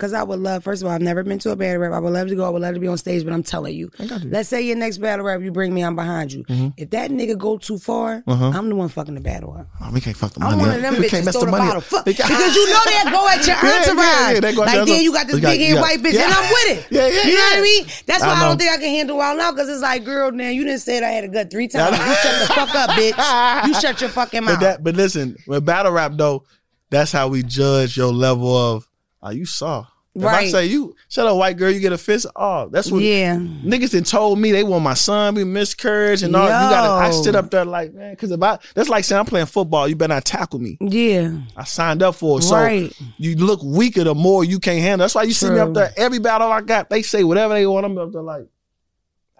[0.00, 0.64] because I would love.
[0.64, 1.92] First of all, I've never been to a battle rap.
[1.92, 2.46] I would love to go.
[2.46, 3.90] I would love to be on stage, but I'm telling you,
[4.24, 6.44] let's say your next battle rap, you bring me, I'm behind you.
[6.44, 6.68] Mm-hmm.
[6.78, 9.66] If that nigga go too far, I'm the one fucking the battle up.
[9.80, 10.60] Oh, we can't fuck the I'm money.
[10.62, 11.66] one of them we can't bitches throw the, money.
[11.66, 11.82] bottle.
[11.82, 12.06] Fuck.
[12.06, 14.34] Because you know they go at your Yeah, yeah, entourage.
[14.44, 15.80] yeah, go at like then you got this big head yeah.
[15.80, 16.24] white bitch, Yeah.
[16.24, 16.86] and I'm with it.
[16.90, 17.86] Yeah, yeah, You know what I mean?
[18.06, 18.48] That's why I, know.
[18.48, 19.52] don't think I can handle wild now.
[19.52, 21.98] Because it's like, girl, man, you didn't say that I had a gut three times.
[21.98, 23.66] You shut the fuck up, bitch.
[23.66, 24.54] You shut your fucking mouth.
[24.54, 26.44] But that, but listen, with battle rap though,
[26.88, 28.86] that's how we judge your level of.
[29.22, 29.86] Oh, you saw.
[30.12, 32.26] If I say you shut up, white girl, you get a fist.
[32.34, 33.00] Oh, that's what.
[33.00, 33.36] yeah.
[33.36, 36.42] Niggas then told me they want my son be miscarriage and all.
[36.44, 36.88] You gotta.
[36.88, 37.22] I Yo.
[37.22, 39.94] sit up there like man, because if I that's like saying I'm playing football, you
[39.94, 40.76] better not tackle me.
[40.80, 41.38] Yeah.
[41.56, 42.92] I signed up for it, so Right.
[43.18, 45.04] you look weaker the more you can't handle.
[45.04, 45.92] That's why you see me up there.
[45.96, 47.86] Every battle I got, they say whatever they want.
[47.86, 48.46] I'm up there like,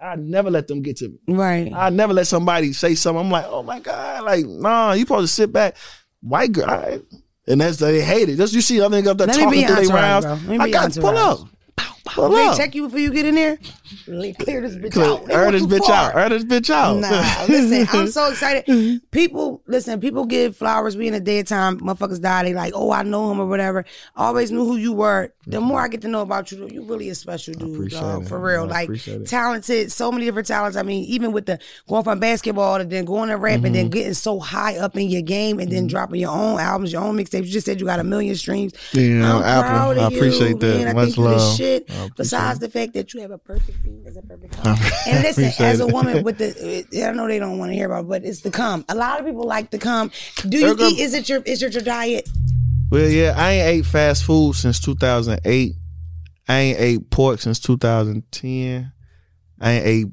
[0.01, 1.17] I never let them get to me.
[1.27, 1.71] Right.
[1.75, 3.25] I never let somebody say something.
[3.25, 5.75] I'm like, oh my god, like nah, you supposed to sit back,
[6.21, 7.01] white girl, all right.
[7.51, 8.37] And that's they hate it.
[8.37, 10.25] Just you see other niggas up there Let talking through their entourage, rounds.
[10.25, 10.33] bro.
[10.33, 11.39] Let me I got pull up,
[12.13, 13.57] pull They check you before you get in there.
[14.05, 15.25] Clear this bitch out.
[15.25, 16.11] They Earn this bitch far.
[16.11, 16.97] out, earn this bitch out.
[16.97, 17.09] Nah,
[17.47, 19.01] listen, I'm so excited.
[19.11, 20.95] People, listen, people give flowers.
[20.95, 22.43] We in the daytime, motherfuckers die.
[22.43, 23.85] They like, oh, I know him or whatever.
[24.15, 25.33] Always knew who you were.
[25.47, 28.39] The more I get to know about you, you really a special dude, dog, for
[28.39, 28.65] real.
[28.67, 28.89] Like
[29.25, 30.77] talented, so many different talents.
[30.77, 33.73] I mean, even with the going from basketball to then going to rap and Mm-hmm.
[33.73, 37.01] then getting so high up in your game and then dropping your own albums, your
[37.03, 37.45] own mixtapes.
[37.45, 38.73] You just said you got a million streams.
[38.91, 39.69] Yeah, I'm Apple.
[39.69, 40.85] proud of I you, appreciate that.
[40.85, 40.95] Man.
[40.95, 41.57] Much you love.
[41.57, 41.89] shit.
[42.15, 44.55] Besides the fact that you have a perfect beat, is a perfect.
[44.65, 45.93] I And listen, as a it.
[45.93, 48.51] woman with the, I know they don't want to hear about, it, but it's the
[48.51, 48.85] cum.
[48.89, 50.11] A lot of people like the cum.
[50.47, 50.99] Do you They're eat?
[50.99, 51.41] Is it your?
[51.43, 52.27] Is it your diet?
[52.89, 55.73] Well, yeah, I ain't ate fast food since 2008.
[56.49, 58.91] I ain't ate pork since 2010.
[59.61, 60.07] I ain't ate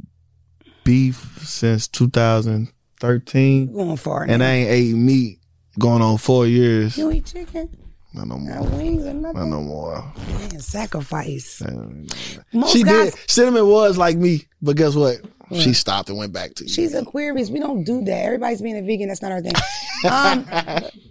[0.84, 4.22] beef since 2013, Going far.
[4.24, 4.42] and.
[4.42, 5.38] I ain't ate meat
[5.78, 6.96] going on four years.
[6.98, 7.68] you eat chicken,
[8.18, 8.78] Not no not more.
[8.78, 10.12] wings, or Not no more.
[10.40, 11.62] Man, sacrifice.
[12.52, 13.30] Most She guys, did.
[13.30, 15.18] Cinnamon was like me, but guess what?
[15.54, 16.64] She stopped and went back to.
[16.64, 16.68] You.
[16.70, 17.48] She's Aquarius.
[17.48, 18.24] We don't do that.
[18.24, 19.08] Everybody's being a vegan.
[19.08, 19.52] That's not our thing.
[20.04, 20.46] Um,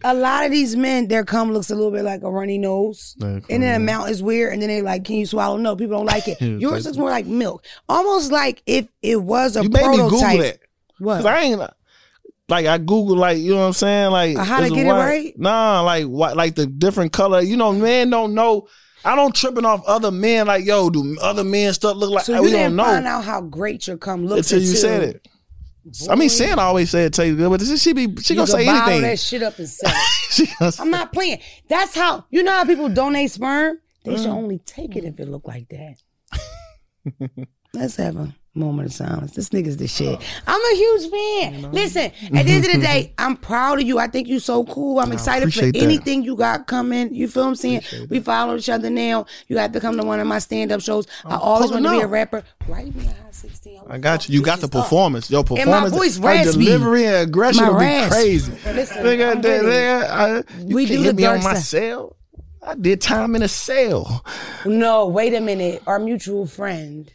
[0.03, 3.16] a lot of these men, their cum looks a little bit like a runny nose,
[3.20, 4.53] and then the amount is weird.
[4.53, 6.39] And then they like, "Can you swallow?" No, people don't like it.
[6.62, 10.10] Yours looks more like milk, almost like if it was a You made me prototype.
[10.10, 10.60] Google that.
[10.99, 11.26] What?
[11.26, 11.62] I ain't
[12.50, 14.91] like I Google like you know what I'm saying like Uh, how to get it
[14.91, 15.38] right?
[15.38, 17.41] Nah, like what like the different color.
[17.41, 18.68] You know, man, don't know.
[19.06, 20.89] I don't tripping off other men like yo.
[20.89, 23.41] Do other men stuff look like So you we didn't don't find know out how
[23.41, 25.28] great your cum looks until you said it.
[26.10, 28.68] I mean, Sam always said it tastes good, but she be she You gonna say
[28.68, 29.02] anything.
[29.04, 29.98] that shit up and sell it.
[30.30, 31.39] She gonna say- I'm not playing.
[31.70, 33.80] That's how you know how people donate sperm.
[34.04, 34.18] They Mm.
[34.18, 35.95] should only take it if it look like that.
[37.74, 39.32] Let's have a moment of silence.
[39.32, 40.20] This nigga's the shit.
[40.20, 40.26] Oh.
[40.47, 41.72] I'm a huge fan.
[41.72, 43.99] Listen, at the end of the day, I'm proud of you.
[43.99, 44.99] I think you're so cool.
[44.99, 45.84] I'm excited for appreciate that.
[45.84, 47.14] anything you got coming.
[47.14, 47.82] You feel what I'm saying?
[48.10, 49.26] We follow each other now.
[49.47, 51.08] You have to come to one of my stand up shows.
[51.26, 52.43] I always want to be a rapper.
[52.68, 53.82] Write me a hot 16.
[53.89, 54.36] I got you.
[54.36, 55.30] You got the performance.
[55.32, 56.66] Your my performance, voice her raspy.
[56.66, 58.12] delivery and aggression My will be rasp.
[58.12, 58.51] crazy.
[58.66, 61.43] Listen, Nigga, I'm that- with nigga, I- you We can do hit the me on
[61.43, 61.64] my side.
[61.64, 62.16] cell.
[62.64, 64.26] I did time in a cell.
[64.66, 65.82] No, wait a minute.
[65.88, 67.10] Our mutual friend.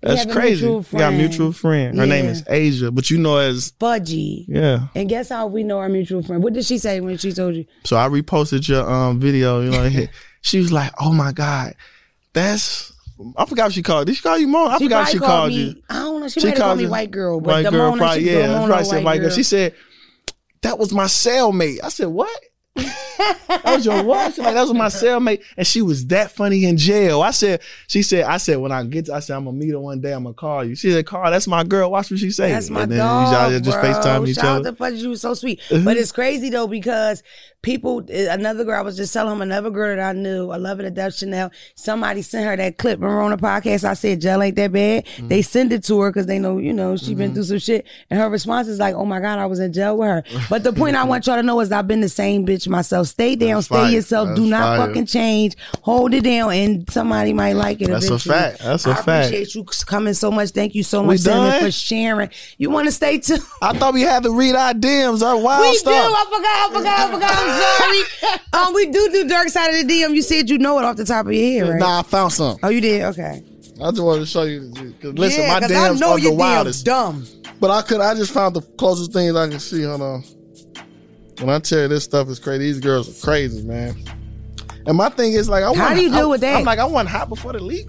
[0.00, 0.64] That's crazy.
[0.64, 1.98] mutual We got a mutual friend.
[1.98, 4.44] Her name is Asia, but you know as Budgie.
[4.46, 4.88] yeah.
[4.94, 6.42] And guess how we know our mutual friend?
[6.42, 7.66] What did she say when she told you?
[7.84, 9.60] So I reposted your um video.
[9.60, 10.06] You know,
[10.40, 11.74] she was like, "Oh my god,
[12.32, 12.92] that's."
[13.36, 14.06] I forgot what she called.
[14.06, 14.76] Did she call you Mona?
[14.76, 15.82] I forgot what she probably called me, you.
[15.90, 16.28] I don't know.
[16.28, 18.24] She, She might have called called me white girl, but White the girl, Mona, probably,
[18.24, 18.46] she, yeah.
[18.46, 18.86] Mona right.
[18.86, 19.28] Said white girl.
[19.28, 19.36] girl.
[19.36, 19.74] She said
[20.62, 21.78] that was my cellmate.
[21.82, 22.40] I said what?
[22.76, 23.98] That was your?
[24.30, 27.22] She's like that was my cellmate, and she was that funny in jail.
[27.22, 29.70] I said, she said, I said when I get, to, I said I'm gonna meet
[29.70, 30.12] her one day.
[30.12, 30.76] I'm gonna call you.
[30.76, 31.90] She said, Carl, that's my girl.
[31.90, 32.52] Watch what she say.
[32.52, 33.90] That's my and then dog, y'all just bro.
[33.90, 34.68] FaceTime each Shout other.
[34.68, 35.60] out to you was so sweet.
[35.68, 35.84] Mm-hmm.
[35.84, 37.22] But it's crazy though because
[37.62, 40.78] people, another girl, I was just telling him another girl that I knew, I love
[40.78, 41.50] it to death, Chanel.
[41.74, 43.00] Somebody sent her that clip.
[43.00, 45.06] Remember on the podcast, I said gel ain't that bad.
[45.06, 45.28] Mm-hmm.
[45.28, 47.86] They send it to her because they know, you know, she been through some shit,
[48.10, 50.62] and her response is like, "Oh my god, I was in jail with her." But
[50.62, 53.06] the point I want y'all to know is I've been the same bitch myself.
[53.08, 53.90] Stay down, That's stay fire.
[53.90, 54.36] yourself.
[54.36, 54.86] Do not fire.
[54.88, 55.56] fucking change.
[55.82, 57.88] Hold it down, and somebody might like it.
[57.88, 58.34] That's a eventually.
[58.34, 58.58] fact.
[58.60, 59.08] That's a I fact.
[59.08, 60.50] I appreciate you coming so much.
[60.50, 62.30] Thank you so We much, for sharing.
[62.58, 63.42] You want to stay tuned?
[63.62, 65.92] I thought we had to read our DMs, our wild We stuff.
[65.92, 66.14] do.
[66.14, 66.46] I forgot.
[66.46, 67.00] I forgot.
[67.00, 68.22] I forgot.
[68.22, 68.38] I'm sorry.
[68.68, 70.14] um, we do do Dark Side of the DM.
[70.14, 71.80] You said you know it off the top of your head, right?
[71.80, 72.56] Nah, I found some.
[72.62, 73.02] Oh, you did.
[73.04, 73.42] Okay.
[73.80, 74.72] I just wanted to show you.
[75.00, 76.84] Cause listen, yeah, my DMs I know are the wildest.
[76.84, 77.24] Dumb.
[77.60, 78.00] But I could.
[78.00, 79.82] I just found the closest things I can see.
[79.84, 80.24] Hold on.
[81.40, 83.96] When I tell you this stuff is crazy, these girls are crazy, man.
[84.86, 86.56] And my thing is like, I How want, do you deal with that?
[86.56, 87.88] I'm like, I wasn't hot before the leak.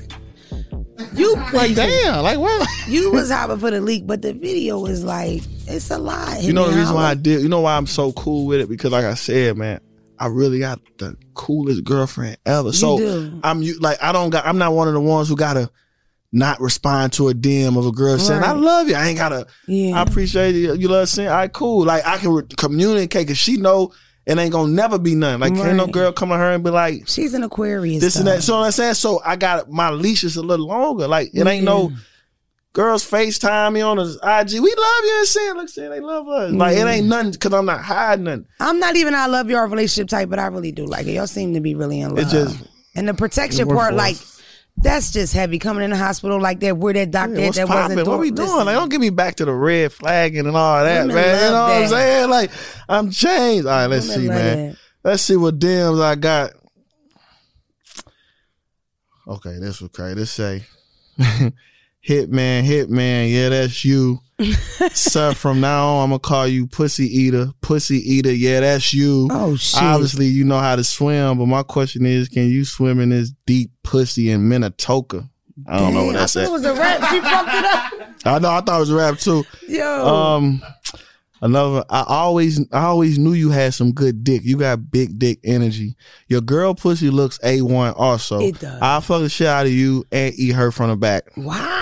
[1.13, 2.67] You Like, damn, like what?
[2.87, 6.41] You was hopping for the leak, but the video is like it's a lot.
[6.41, 7.41] You know the reason why I did.
[7.41, 9.79] You know why I'm so cool with it because, like I said, man,
[10.19, 12.73] I really got the coolest girlfriend ever.
[12.73, 13.39] so do.
[13.43, 15.71] I'm you like I don't got I'm not one of the ones who gotta
[16.31, 18.95] not respond to a DM of a girl saying I love you.
[18.95, 19.47] I ain't gotta.
[19.67, 19.97] Yeah.
[19.99, 20.75] I appreciate you.
[20.75, 21.85] You love saying, all right, cool.
[21.85, 23.93] Like I can re- communicate because she know
[24.27, 25.39] it ain't gonna never be nothing.
[25.39, 28.01] Like ain't no girl come to her and be like She's an Aquarius.
[28.01, 28.43] this and that.
[28.43, 31.07] So I'm saying, so I got my leash is a little longer.
[31.07, 31.91] Like it ain't no
[32.73, 34.51] girls FaceTime me on the IG.
[34.61, 36.51] We love you and saying, look, saying they love us.
[36.53, 38.45] Like it ain't nothing because I'm not hiding nothing.
[38.59, 41.13] I'm not even I love your relationship type, but I really do like it.
[41.13, 42.19] Y'all seem to be really in love.
[42.19, 42.57] It just-
[42.95, 44.38] and the protection part, like us.
[44.81, 45.59] That's just heavy.
[45.59, 47.97] Coming in the hospital like that, where that doctor Yeah, what's that popping?
[47.97, 48.65] wasn't What we doing- doing?
[48.65, 51.35] Like, don't get me back to the red flagging and all that, Women man.
[51.35, 52.29] You know love what I'm saying?
[52.29, 52.51] Like,
[52.87, 53.65] I'm changed.
[53.67, 54.67] All right, let's Women see, man.
[54.69, 54.77] that.
[55.03, 56.51] Let's see what DMs I got.
[59.27, 60.15] Okay, this was crazy.
[60.15, 60.65] This say,
[62.07, 64.19] Hitman, Hitman, yeah, that's you.
[64.93, 67.47] Sir, from now on, I'm gonna call you Pussy Eater.
[67.61, 69.27] Pussy Eater, yeah, that's you.
[69.31, 69.83] Oh shit!
[69.83, 73.31] Obviously, you know how to swim, but my question is, can you swim in this
[73.45, 75.29] deep pussy in Minnetonka?
[75.67, 76.47] I don't know what that's I at.
[76.47, 76.99] it was a rap.
[77.09, 77.93] She fucked it up.
[78.25, 78.49] I know.
[78.49, 79.43] I thought it was a rap too.
[79.67, 80.61] Yo, Um,
[81.41, 81.83] another.
[81.89, 84.43] I always, I always knew you had some good dick.
[84.45, 85.97] You got big dick energy.
[86.29, 87.91] Your girl pussy looks a one.
[87.95, 88.79] Also, It does.
[88.81, 91.23] I'll fuck the shit out of you and eat her from the back.
[91.35, 91.75] wow.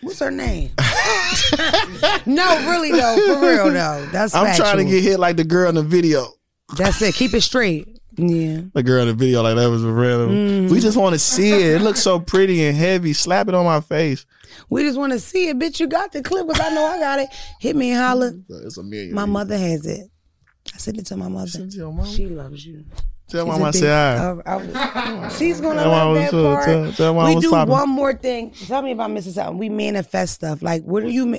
[0.00, 0.70] What's her name?
[2.26, 4.06] no, really though, for real though.
[4.12, 6.26] That's I'm trying to get hit like the girl in the video.
[6.76, 7.14] That's it.
[7.14, 7.88] Keep it straight.
[8.16, 8.60] Yeah.
[8.72, 10.30] The girl in the video, like that was a random.
[10.30, 10.72] Mm-hmm.
[10.72, 11.76] We just want to see it.
[11.76, 13.12] It looks so pretty and heavy.
[13.12, 14.24] Slap it on my face.
[14.70, 15.80] We just want to see it, bitch.
[15.80, 17.28] You got the clip, cause I know I got it.
[17.60, 18.32] Hit me and holler.
[18.48, 19.14] It's a million.
[19.14, 20.08] My mother has it.
[20.72, 21.48] I sent it to my mother.
[21.48, 22.08] Send your mama.
[22.08, 22.84] She loves you.
[23.28, 24.16] Tell mama a I big- say hi.
[24.46, 26.42] uh, she's gonna Tell love that too.
[26.42, 26.64] part.
[26.64, 27.70] Tell- tell mama we do poppin'.
[27.72, 28.50] one more thing.
[28.50, 29.58] Tell me if I'm missing something.
[29.58, 30.62] We manifest stuff.
[30.62, 31.26] Like, what do you?
[31.26, 31.38] Ma-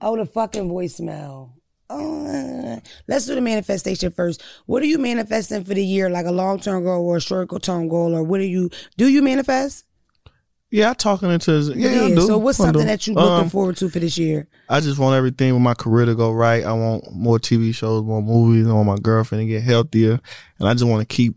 [0.00, 1.50] oh, the fucking voicemail.
[1.92, 4.42] Oh, let's do the manifestation first.
[4.66, 6.08] What are you manifesting for the year?
[6.08, 9.08] Like a long term goal or a short term goal, or what do you do?
[9.08, 9.84] You manifest?
[10.70, 12.20] Yeah, I talking into his, yeah, I do.
[12.20, 12.86] So what's I something do.
[12.86, 14.46] that you looking Um, forward to for this year?
[14.68, 16.64] I just want everything with my career to go right.
[16.64, 18.68] I want more TV shows, more movies.
[18.68, 20.20] I want my girlfriend to get healthier,
[20.60, 21.34] and I just want to keep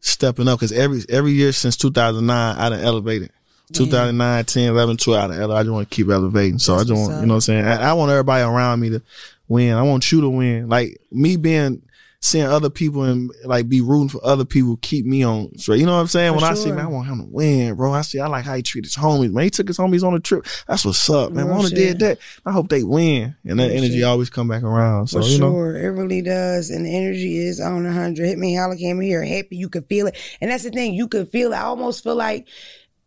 [0.00, 3.30] stepping up because every every year since 2009, I done elevated.
[3.72, 6.60] 2009, 10, 11, 12, I, done I just want to keep elevating.
[6.60, 7.20] So I just want, up.
[7.20, 7.64] you know what I'm saying?
[7.64, 9.02] I, I want everybody around me to
[9.48, 9.74] win.
[9.74, 10.68] I want you to win.
[10.68, 11.82] Like me being,
[12.26, 15.78] seeing other people and like be rooting for other people keep me on straight.
[15.78, 16.32] You know what I'm saying?
[16.32, 16.74] For when I see, sure.
[16.74, 17.92] man, I want him to win, bro.
[17.92, 19.44] I see, I like how he treat his homies, man.
[19.44, 20.44] He took his homies on a trip.
[20.66, 21.48] That's what's up, man.
[21.48, 22.18] Wanna did that.
[22.44, 23.36] I hope they win.
[23.44, 24.04] And that Real energy shit.
[24.04, 25.06] always come back around.
[25.06, 25.52] So, For you know.
[25.52, 28.26] sure, it really does, and the energy is on a hundred.
[28.26, 29.56] Hit me, holla, came here, happy.
[29.56, 30.94] You can feel it, and that's the thing.
[30.94, 31.56] You can feel it.
[31.56, 32.48] I almost feel like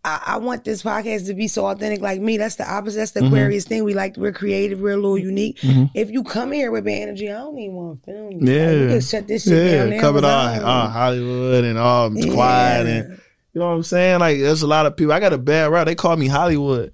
[0.05, 2.37] I, I want this podcast to be so authentic, like me.
[2.37, 2.99] That's the opposite.
[2.99, 3.33] That's the Mm-hmm.
[3.33, 3.83] Aquarius thing.
[3.83, 5.59] We like we're creative, we're a little unique.
[5.93, 8.31] If you come here with bad energy, I don't even want to film.
[8.31, 8.39] you.
[8.53, 8.65] Yeah.
[8.71, 9.89] like, can shut this shit Yeah, down.
[9.89, 13.19] now covered all, all Hollywood and all quiet and
[13.53, 14.19] you know what I'm saying?
[14.19, 15.11] Like there's a lot of people.
[15.11, 15.85] I got a bad rap.
[15.87, 16.93] They call me Hollywood.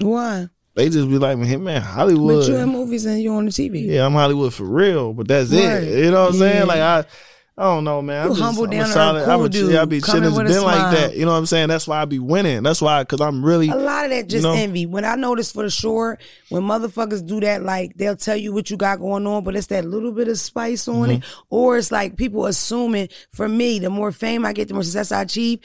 [0.00, 0.48] Why?
[0.74, 2.46] They just be like, man, man, Hollywood.
[2.46, 3.86] But you in movies and you on the TV.
[3.86, 5.82] yeah, I'm Hollywood for real, but that's Right.
[5.82, 6.04] it.
[6.04, 6.52] You know what I'm Yeah.
[6.52, 6.66] saying?
[6.66, 7.04] Like I,
[7.56, 8.22] I don't know, man.
[8.22, 9.28] I'm You just, humble, I'm a down solid.
[9.28, 11.16] I'm a, dude, yeah, I be with It's been like that.
[11.16, 11.68] You know what I'm saying?
[11.68, 12.62] That's why I be winning.
[12.62, 13.68] That's why, because I'm really.
[13.68, 14.54] A lot of that just know?
[14.54, 14.86] envy.
[14.86, 18.70] When I notice for the sure, when motherfuckers do that, like they'll tell you what
[18.70, 21.20] you got going on, but it's that little bit of spice on it.
[21.20, 21.42] Mm-hmm.
[21.50, 25.12] Or it's like people assuming for me, the more fame I get, the more success
[25.12, 25.60] I achieve.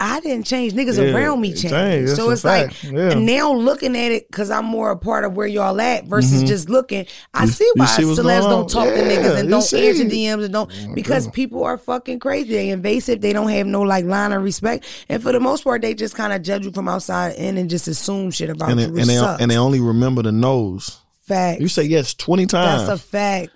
[0.00, 0.74] I didn't change.
[0.74, 1.70] Niggas Yeah, around me it changed.
[1.70, 2.12] changed.
[2.16, 2.70] So it's like.
[2.84, 3.14] Yeah.
[3.14, 6.68] now looking at it because I'm more a part of where y'all at versus just
[6.70, 7.04] looking.
[7.34, 7.80] I see Mm-hmm.
[7.80, 9.88] you why see what's celebs don't talk to niggas and don't see.
[9.88, 12.50] answer DMs and don't because people are fucking crazy.
[12.50, 13.20] They invasive.
[13.20, 14.84] They don't have no like line of respect.
[15.08, 17.68] And for the most part, they just kind of judge you from outside in and
[17.68, 18.86] just assume shit about and, you.
[18.92, 21.00] they, and, they, and they only remember the nose.
[21.22, 21.60] fact.
[21.60, 22.86] You say yes 20 times.
[22.86, 23.50] That's a fact.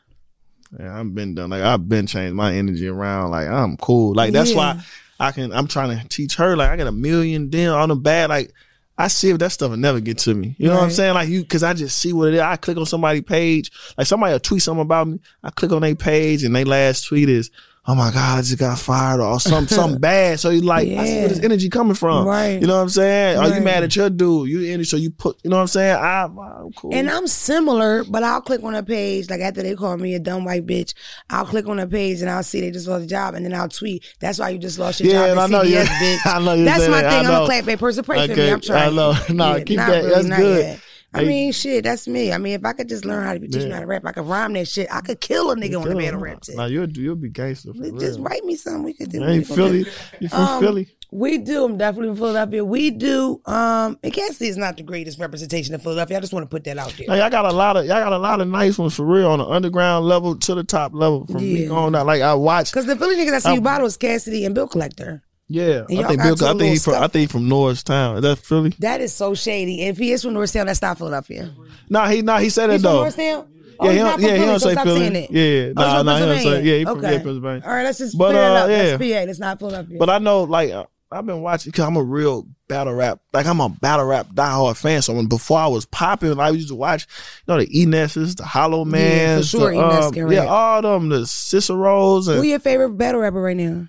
[0.78, 1.50] Yeah, I've been done.
[1.50, 3.30] Like I've been changed my energy around.
[3.30, 4.14] Like I'm cool.
[4.14, 4.56] Like that's Yeah.
[4.56, 4.82] why
[5.22, 5.52] I can.
[5.52, 6.56] I'm trying to teach her.
[6.56, 8.30] Like I got a million damn on the bad.
[8.30, 8.52] Like
[8.98, 10.56] I see if that stuff will never get to me.
[10.58, 11.14] You know what I'm saying?
[11.14, 12.40] Like you, because I just see what it is.
[12.40, 13.70] I click on somebody's page.
[13.96, 15.20] Like somebody will tweet something about me.
[15.42, 17.50] I click on their page and they last tweet is.
[17.84, 18.38] Oh my God!
[18.38, 20.38] I just got fired or something, something bad.
[20.38, 21.18] So you like, I see Yeah.
[21.22, 22.24] where this energy coming from.
[22.28, 22.60] Right.
[22.60, 23.38] You know what I'm saying?
[23.38, 24.48] Are you mad at your dude?
[24.48, 25.36] You energy, so you put.
[25.42, 25.96] You know what I'm saying?
[25.96, 26.94] I, I'm cool.
[26.94, 30.20] And I'm similar, but I'll click on a page, like after they call me a
[30.20, 30.94] dumb white bitch,
[31.28, 33.52] I'll click on a page and I'll see they just lost a job and then
[33.52, 34.04] I'll tweet.
[34.20, 35.86] That's why you just lost your Yeah, job and I know you- CBS,
[36.18, 36.26] bitch.
[36.36, 37.10] I know you That's my that.
[37.24, 37.26] thing.
[37.34, 38.04] I'm a clap person.
[38.04, 38.50] Pray for me.
[38.52, 38.92] I'm trying.
[38.92, 39.14] I know.
[39.30, 40.04] Nah, keep not that.
[40.04, 40.64] That's not good.
[40.64, 40.80] yet.
[41.14, 42.32] I mean, shit, that's me.
[42.32, 43.74] I mean, if I could just learn how to teach me Yeah.
[43.74, 44.88] how to rap, I could rhyme that shit.
[44.90, 46.56] I could kill a nigga on the battle rap shit.
[46.56, 47.72] Nah, you'll you'll be gangster.
[47.74, 48.22] For Just real.
[48.22, 49.20] write me something we could do.
[49.20, 49.86] Hey, gonna Philly.
[50.20, 50.88] You from Um, Philly?
[51.14, 51.66] We do.
[51.66, 52.64] I'm definitely from Philadelphia.
[52.64, 53.42] We do.
[53.44, 56.16] Um, and Kansas City is not the greatest representation of Philadelphia.
[56.16, 57.06] I just want to put that out there.
[57.06, 59.28] Like, I got a lot of y'all got a lot of nice ones for real
[59.28, 61.68] on the underground level to the top level from me Yeah.
[61.68, 62.06] going out.
[62.06, 62.70] Like I watch.
[62.72, 65.22] Because the Philly niggas I see you Um, bottle is Cassidy and Bill Collector.
[65.48, 66.44] Yeah, I think Bill.
[66.46, 66.94] I think he from.
[66.94, 68.16] I think he from Norristown.
[68.16, 68.70] Is that Philly?
[68.78, 69.82] That is so shady.
[69.82, 71.52] If he is from Norristown, that's not Philadelphia.
[71.90, 72.96] No, he no he said from though.
[73.00, 73.48] Norristown?
[73.78, 75.06] Oh, Yeah, he don't- not from yeah, he Philly, don't so say Philly.
[75.06, 75.30] it.
[75.30, 77.12] Yeah, Oh, he's nah, from nah, he don't say- yeah, he from- okay.
[77.12, 77.62] yeah, Pennsylvania.
[77.66, 78.70] All right, let's just But, clear uh, up.
[78.70, 78.76] yeah.
[78.96, 79.26] That's PA.
[79.26, 79.98] That's not Philadelphia.
[79.98, 83.18] But I know, like, uh, I've been watching because I'm a real battle rap.
[83.34, 85.02] Like, I'm a battle rap diehard fan.
[85.02, 87.06] So when before I was popping, I used to watch,
[87.46, 89.78] you know, the Enesses, the Hollow Man, sure, the,
[90.22, 93.88] um, yeah, all them, the Ciceros, Who your favorite battle rapper right now?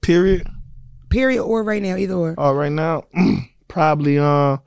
[0.00, 0.48] period.
[1.10, 2.34] Period or right now, either or.
[2.36, 3.04] Oh, right now,
[3.68, 4.58] probably uh,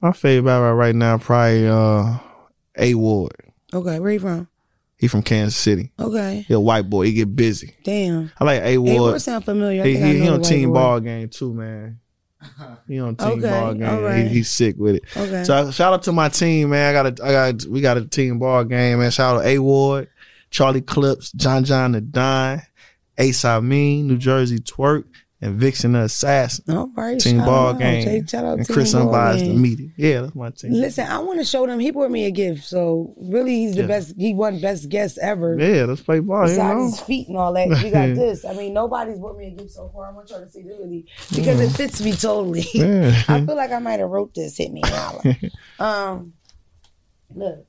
[0.00, 2.18] my favorite battle rap right now, probably uh,
[2.76, 3.32] A Ward.
[3.72, 4.48] Okay, where you from?
[4.98, 5.92] He from Kansas City.
[5.98, 7.06] Okay, He a white boy.
[7.06, 7.74] He get busy.
[7.84, 8.30] damn.
[8.40, 9.12] I like A Ward.
[9.12, 9.82] what sound familiar?
[9.82, 10.74] I He, he, he on team boy.
[10.74, 12.00] ball game too, man.
[12.86, 14.02] He on team Okay, ball game.
[14.02, 14.26] right.
[14.26, 15.04] He, he's sick with it.
[15.16, 15.44] Okay.
[15.44, 16.88] So shout out to my team, man.
[16.94, 19.10] I got a, I got, we got a team ball game, man.
[19.10, 20.08] Shout out to A Ward,
[20.50, 22.62] Charlie Clips, John John Da Don,
[23.18, 25.04] Ace Amin, New Jersey Twork,
[25.40, 26.64] and Vixen the Assassin.
[26.76, 27.18] All right.
[27.20, 27.78] Team ball out.
[27.78, 28.02] game.
[28.02, 29.90] Jay, Shout out and Chris Unbiased the media.
[29.96, 30.72] Yeah, that's my team.
[30.72, 31.78] Listen, I want to show them.
[31.78, 33.86] He brought me a gift, so really, he's the Yeah.
[33.86, 34.14] best.
[34.18, 35.56] He won best guest ever.
[35.56, 36.42] Yeah, let's play ball.
[36.48, 36.84] You Besides know?
[36.86, 38.44] his feet and all that, we got this.
[38.44, 40.08] I mean, nobody's brought me a gift so far.
[40.10, 42.66] I want y'all to see this really because it fits me totally.
[42.74, 43.22] Yeah.
[43.28, 44.56] I feel like I might have wrote this.
[44.56, 44.82] Hit me,
[45.78, 46.32] um,
[47.32, 47.64] look,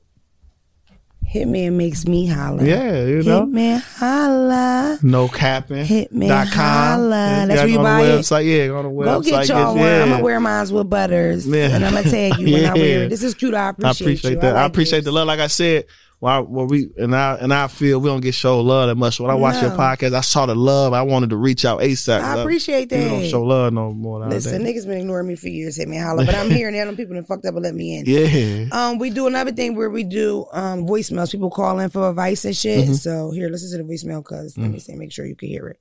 [1.30, 2.64] hit me and makes me holla.
[2.64, 3.40] Yeah, you know.
[3.40, 4.98] hit me holla.
[5.00, 5.84] No capping.
[5.84, 6.64] Hit me dot com.
[6.64, 7.44] holla.
[7.46, 8.18] That's where you buy it?
[8.20, 8.44] website.
[8.46, 9.04] Yeah, go on the website.
[9.04, 9.84] Go get y'all one.
[9.84, 10.02] yeah.
[10.02, 11.68] I'm gonna wear mine with butters, Yeah.
[11.70, 13.08] and I'm gonna tag you when I wear it.
[13.10, 13.54] This is cute.
[13.54, 14.40] I I appreciate, appreciate you.
[14.40, 14.56] that.
[14.56, 15.04] I, like appreciate this.
[15.06, 15.28] the love.
[15.28, 15.86] Like I said,
[16.20, 19.18] while where we and I and I feel we don't get show love that much.
[19.18, 20.92] When I watched your podcast, I saw the love.
[20.92, 22.20] I wanted to reach out ASAP.
[22.20, 22.40] I Love.
[22.46, 24.44] appreciate You don't show love no more nowadays.
[24.46, 25.76] Listen, niggas been ignoring me for years.
[25.76, 26.84] Hit me holla, but I'm here now.
[26.84, 28.04] Them people that fucked up and let me in.
[28.06, 28.68] yeah.
[28.70, 31.32] Um, we do another thing where we do um voicemails.
[31.32, 32.84] People call in for advice and shit.
[32.84, 32.92] Mm-hmm.
[32.94, 34.82] So here, listen to the voicemail, cause let me Mm.
[34.82, 35.80] say, make sure you can hear it.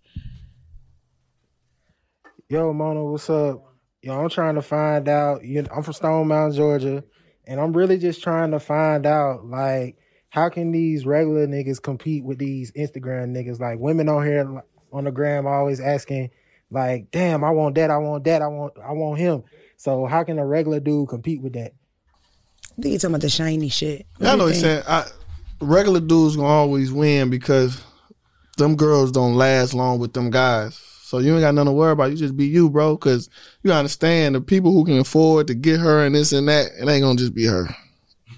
[2.49, 3.63] Yo, Mono, what's up?
[4.01, 5.43] Yo, I'm trying to find out.
[5.43, 7.03] You know, I'm from Stone Mountain, Georgia,
[7.45, 9.97] and I'm really just trying to find out, like,
[10.29, 13.59] how can these regular niggas compete with these Instagram niggas?
[13.59, 16.29] Like, women on here on the gram always asking,
[16.71, 19.43] like, damn, I want that, I want that, I want, I want him.
[19.77, 21.73] So how can a regular dude compete with that?
[22.77, 24.05] I think you're talking about the shiny shit.
[24.19, 24.83] I know what you're saying.
[24.87, 25.05] I,
[25.61, 27.81] regular dudes gonna always win because
[28.57, 30.75] them girls don't last long with them guys.
[30.75, 32.11] So you ain't got nothing to worry about.
[32.11, 32.95] You just be you, bro.
[32.95, 33.29] Because
[33.63, 36.67] you understand the people who can afford to get her and this and that.
[36.79, 37.67] It ain't gonna just be her.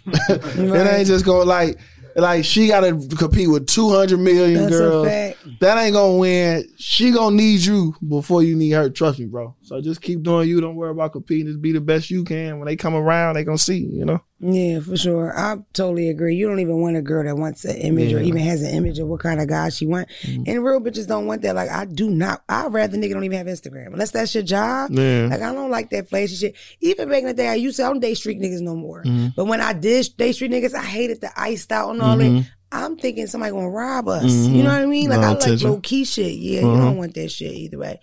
[0.29, 1.79] It ain't just gonna like
[2.15, 5.07] like she gotta compete with two hundred million That's a girls.
[5.07, 5.37] fact.
[5.59, 6.67] That ain't gonna win.
[6.77, 8.89] She gonna need you before you need her.
[8.89, 9.55] Trust me, bro.
[9.61, 10.59] So just keep doing you.
[10.61, 11.47] Don't worry about competing.
[11.47, 12.59] Just be the best you can.
[12.59, 13.77] When they come around, they gonna see.
[13.79, 14.21] You know.
[14.43, 15.37] Yeah, for sure.
[15.37, 16.35] I totally agree.
[16.35, 18.21] You don't even want a girl that wants an image or Yeah.
[18.21, 18.27] Mm-hmm.
[18.27, 20.07] even has an image of what kind of guy she want.
[20.25, 21.53] And real bitches don't want that.
[21.53, 22.41] Like I do not.
[22.49, 24.89] I'd rather nigga don't even have Instagram unless that's your job.
[24.91, 25.27] Yeah.
[25.29, 26.55] Like I don't like that flashy shit.
[26.79, 27.83] Even back in the day, I used to.
[27.83, 29.03] I don't date street niggas no more.
[29.03, 29.27] Mm-hmm.
[29.35, 32.47] But when I did date street niggas, I hated the iced out and all that.
[32.73, 34.23] I'm thinking somebody gonna rob us.
[34.23, 35.09] You know what I mean?
[35.09, 35.33] Like Mm-hmm.
[35.33, 36.33] No I like low key shit.
[36.33, 36.81] Yeah, you Uh-huh.
[36.85, 37.99] don't want that shit either way.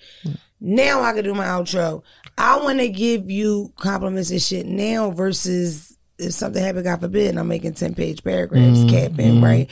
[0.61, 2.03] Now I can do my outro.
[2.37, 7.29] I want to give you compliments and shit now versus if something happened, God forbid,
[7.31, 8.89] and I'm making 10 page paragraphs, Mm-hmm.
[8.89, 9.69] capping, right?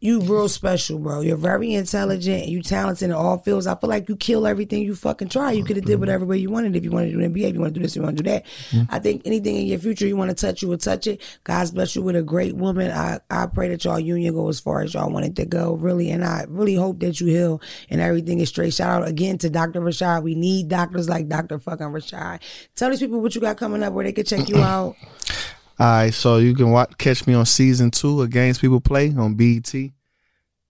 [0.00, 1.22] You real special, bro.
[1.22, 2.46] You're very intelligent.
[2.46, 3.66] You talented in all fields.
[3.66, 5.50] I feel like you kill everything you fucking try.
[5.50, 6.76] You could have did whatever way you wanted.
[6.76, 8.22] If you wanted to do NBA, if you want to do this, you want to
[8.22, 8.46] do that.
[8.90, 11.20] I think anything in your future you want to touch, you will touch it.
[11.42, 12.92] God's bless you with a great woman.
[12.92, 15.74] I, I pray that y'all union go as far as y'all want it to go,
[15.74, 16.10] really.
[16.10, 17.60] And I really hope that you heal
[17.90, 18.74] and everything is straight.
[18.74, 19.80] Shout out again to Dr.
[19.80, 20.22] Rashad.
[20.22, 21.58] We need doctors like Dr.
[21.58, 22.38] fucking Rashad.
[22.76, 24.94] Tell these people what you got coming up, where they can check you out.
[25.80, 29.14] All right, so you can watch, catch me on season two of Games People Play
[29.16, 29.72] on BET.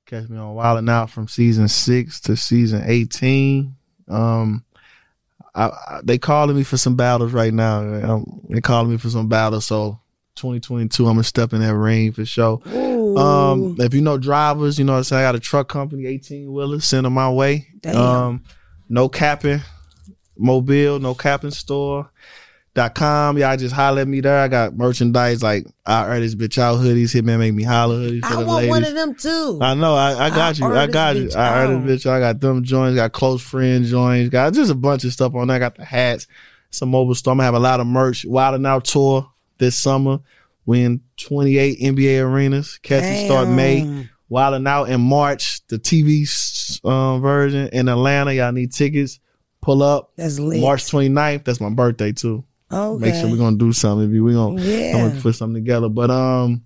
[0.07, 3.77] Catch me on Wild 'N Out from season six to season eighteen.
[4.07, 4.65] Um,
[5.55, 7.81] I, I, they calling me for some battles right now.
[7.81, 9.67] Um, they calling me for some battles.
[9.67, 9.99] So
[10.37, 12.61] 2022, I'm gonna step in that ring for sure.
[13.19, 15.25] Um, if you know drivers, you know what I'm saying.
[15.25, 17.67] I got a truck company, 18 wheelers, send them my way.
[17.81, 17.97] Damn.
[17.97, 18.45] Um,
[18.89, 19.61] no capping,
[20.37, 22.11] mobile, no capping store.
[22.79, 23.43] Dot com.
[23.43, 24.39] I just holler at me there.
[24.39, 27.13] I got merchandise like I earn this bitch out hoodies.
[27.13, 28.71] hit Hitman make me holler hoodies I want ladies.
[28.71, 29.59] one of them too.
[29.61, 29.97] I know.
[29.97, 30.77] I, I got I you.
[30.77, 31.31] I got you.
[31.37, 32.09] I heard this bitch.
[32.09, 32.95] I got them joints.
[32.95, 34.31] Got close friend joints.
[34.31, 35.57] Got just a bunch of stuff on there.
[35.57, 36.29] I got the hats.
[36.71, 37.33] Some mobile store.
[37.33, 38.25] I'm gonna have a lot of merch.
[38.25, 40.21] Wild 'N Out tour this summer.
[40.65, 42.79] We in 28 NBA arenas.
[42.85, 44.07] Catch start May.
[44.29, 45.67] Wild 'N Out in March.
[45.67, 46.29] The TV
[46.85, 48.33] um, version in Atlanta.
[48.35, 49.19] Y'all need tickets.
[49.63, 50.13] pull up.
[50.15, 50.61] That's lit.
[50.61, 51.43] March 29th.
[51.43, 52.45] That's my birthday too.
[52.71, 53.07] Okay.
[53.07, 54.23] Make sure we're gonna do something.
[54.23, 54.97] We're gonna Yeah.
[54.97, 55.89] I'm gonna put something together.
[55.89, 56.63] But um,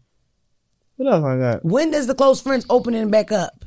[0.96, 1.64] what else I got?
[1.64, 3.64] When does the close friends opening back up?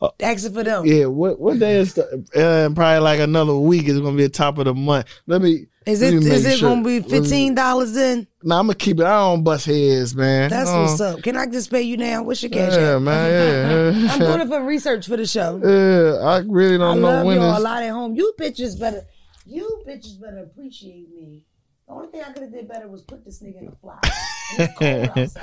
[0.00, 0.86] Uh, Asking for them.
[0.86, 4.28] Yeah, what what day is the, uh, probably like another week is gonna be the
[4.28, 5.06] top of the month.
[5.26, 5.66] Let me.
[5.86, 6.70] Is it is it sure.
[6.70, 8.26] gonna be fifteen dollars then?
[8.42, 9.04] Nah, I'm gonna keep it.
[9.06, 10.50] I don't bust heads, man.
[10.50, 11.22] That's Uh, what's up.
[11.22, 12.22] Can I just pay you now?
[12.22, 13.02] What's your cash Yeah, app?
[13.02, 13.94] man.
[14.02, 15.60] Yeah, I'm doing it for research for the show.
[15.64, 16.24] yeah.
[16.26, 18.14] I really don't know love when y'all a lot at home.
[18.14, 19.02] You bitches better,
[19.46, 21.42] you bitches better appreciate me.
[21.88, 23.98] The only thing I could have did better was put this nigga in a fly.
[24.58, 25.42] It's cold outside.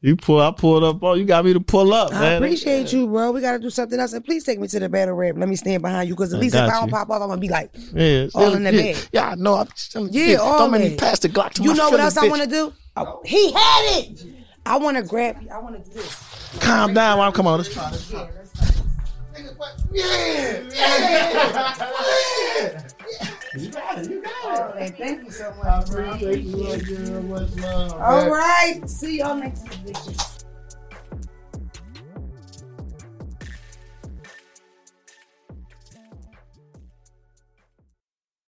[0.00, 0.40] You pull.
[0.40, 1.02] I pulled up.
[1.02, 2.36] Oh, you got me to pull up, I man.
[2.42, 3.30] appreciate you, bro.
[3.30, 4.14] We gotta do something else.
[4.14, 5.34] And please take me to the battle rap.
[5.36, 6.94] Let me stand behind you because at I least if got I don't you.
[6.94, 9.08] pop off, I'm gonna be like, Yeah, All in the yeah, bag.
[9.12, 9.54] Yeah, I know.
[9.56, 10.98] I'm just, Yeah, all Don't make me that.
[10.98, 12.72] pass the Glock to you my know what else I want to do?
[12.96, 14.24] Oh, he had it.
[14.64, 15.36] I want to grab.
[15.52, 16.58] I want to do this.
[16.60, 17.18] Calm down.
[17.18, 17.58] While I'm come on.
[17.58, 18.10] Let's try this.
[19.38, 21.76] Yeah, let's Yeah, yeah,
[22.60, 22.82] yeah.
[23.56, 24.10] You got it.
[24.10, 25.66] You got Oh, man, thank you so much.
[25.66, 25.88] I it.
[25.88, 26.88] appreciate it.
[26.88, 27.92] you much, love.
[27.94, 28.80] All right.
[28.86, 30.35] See y'all next week, bitches.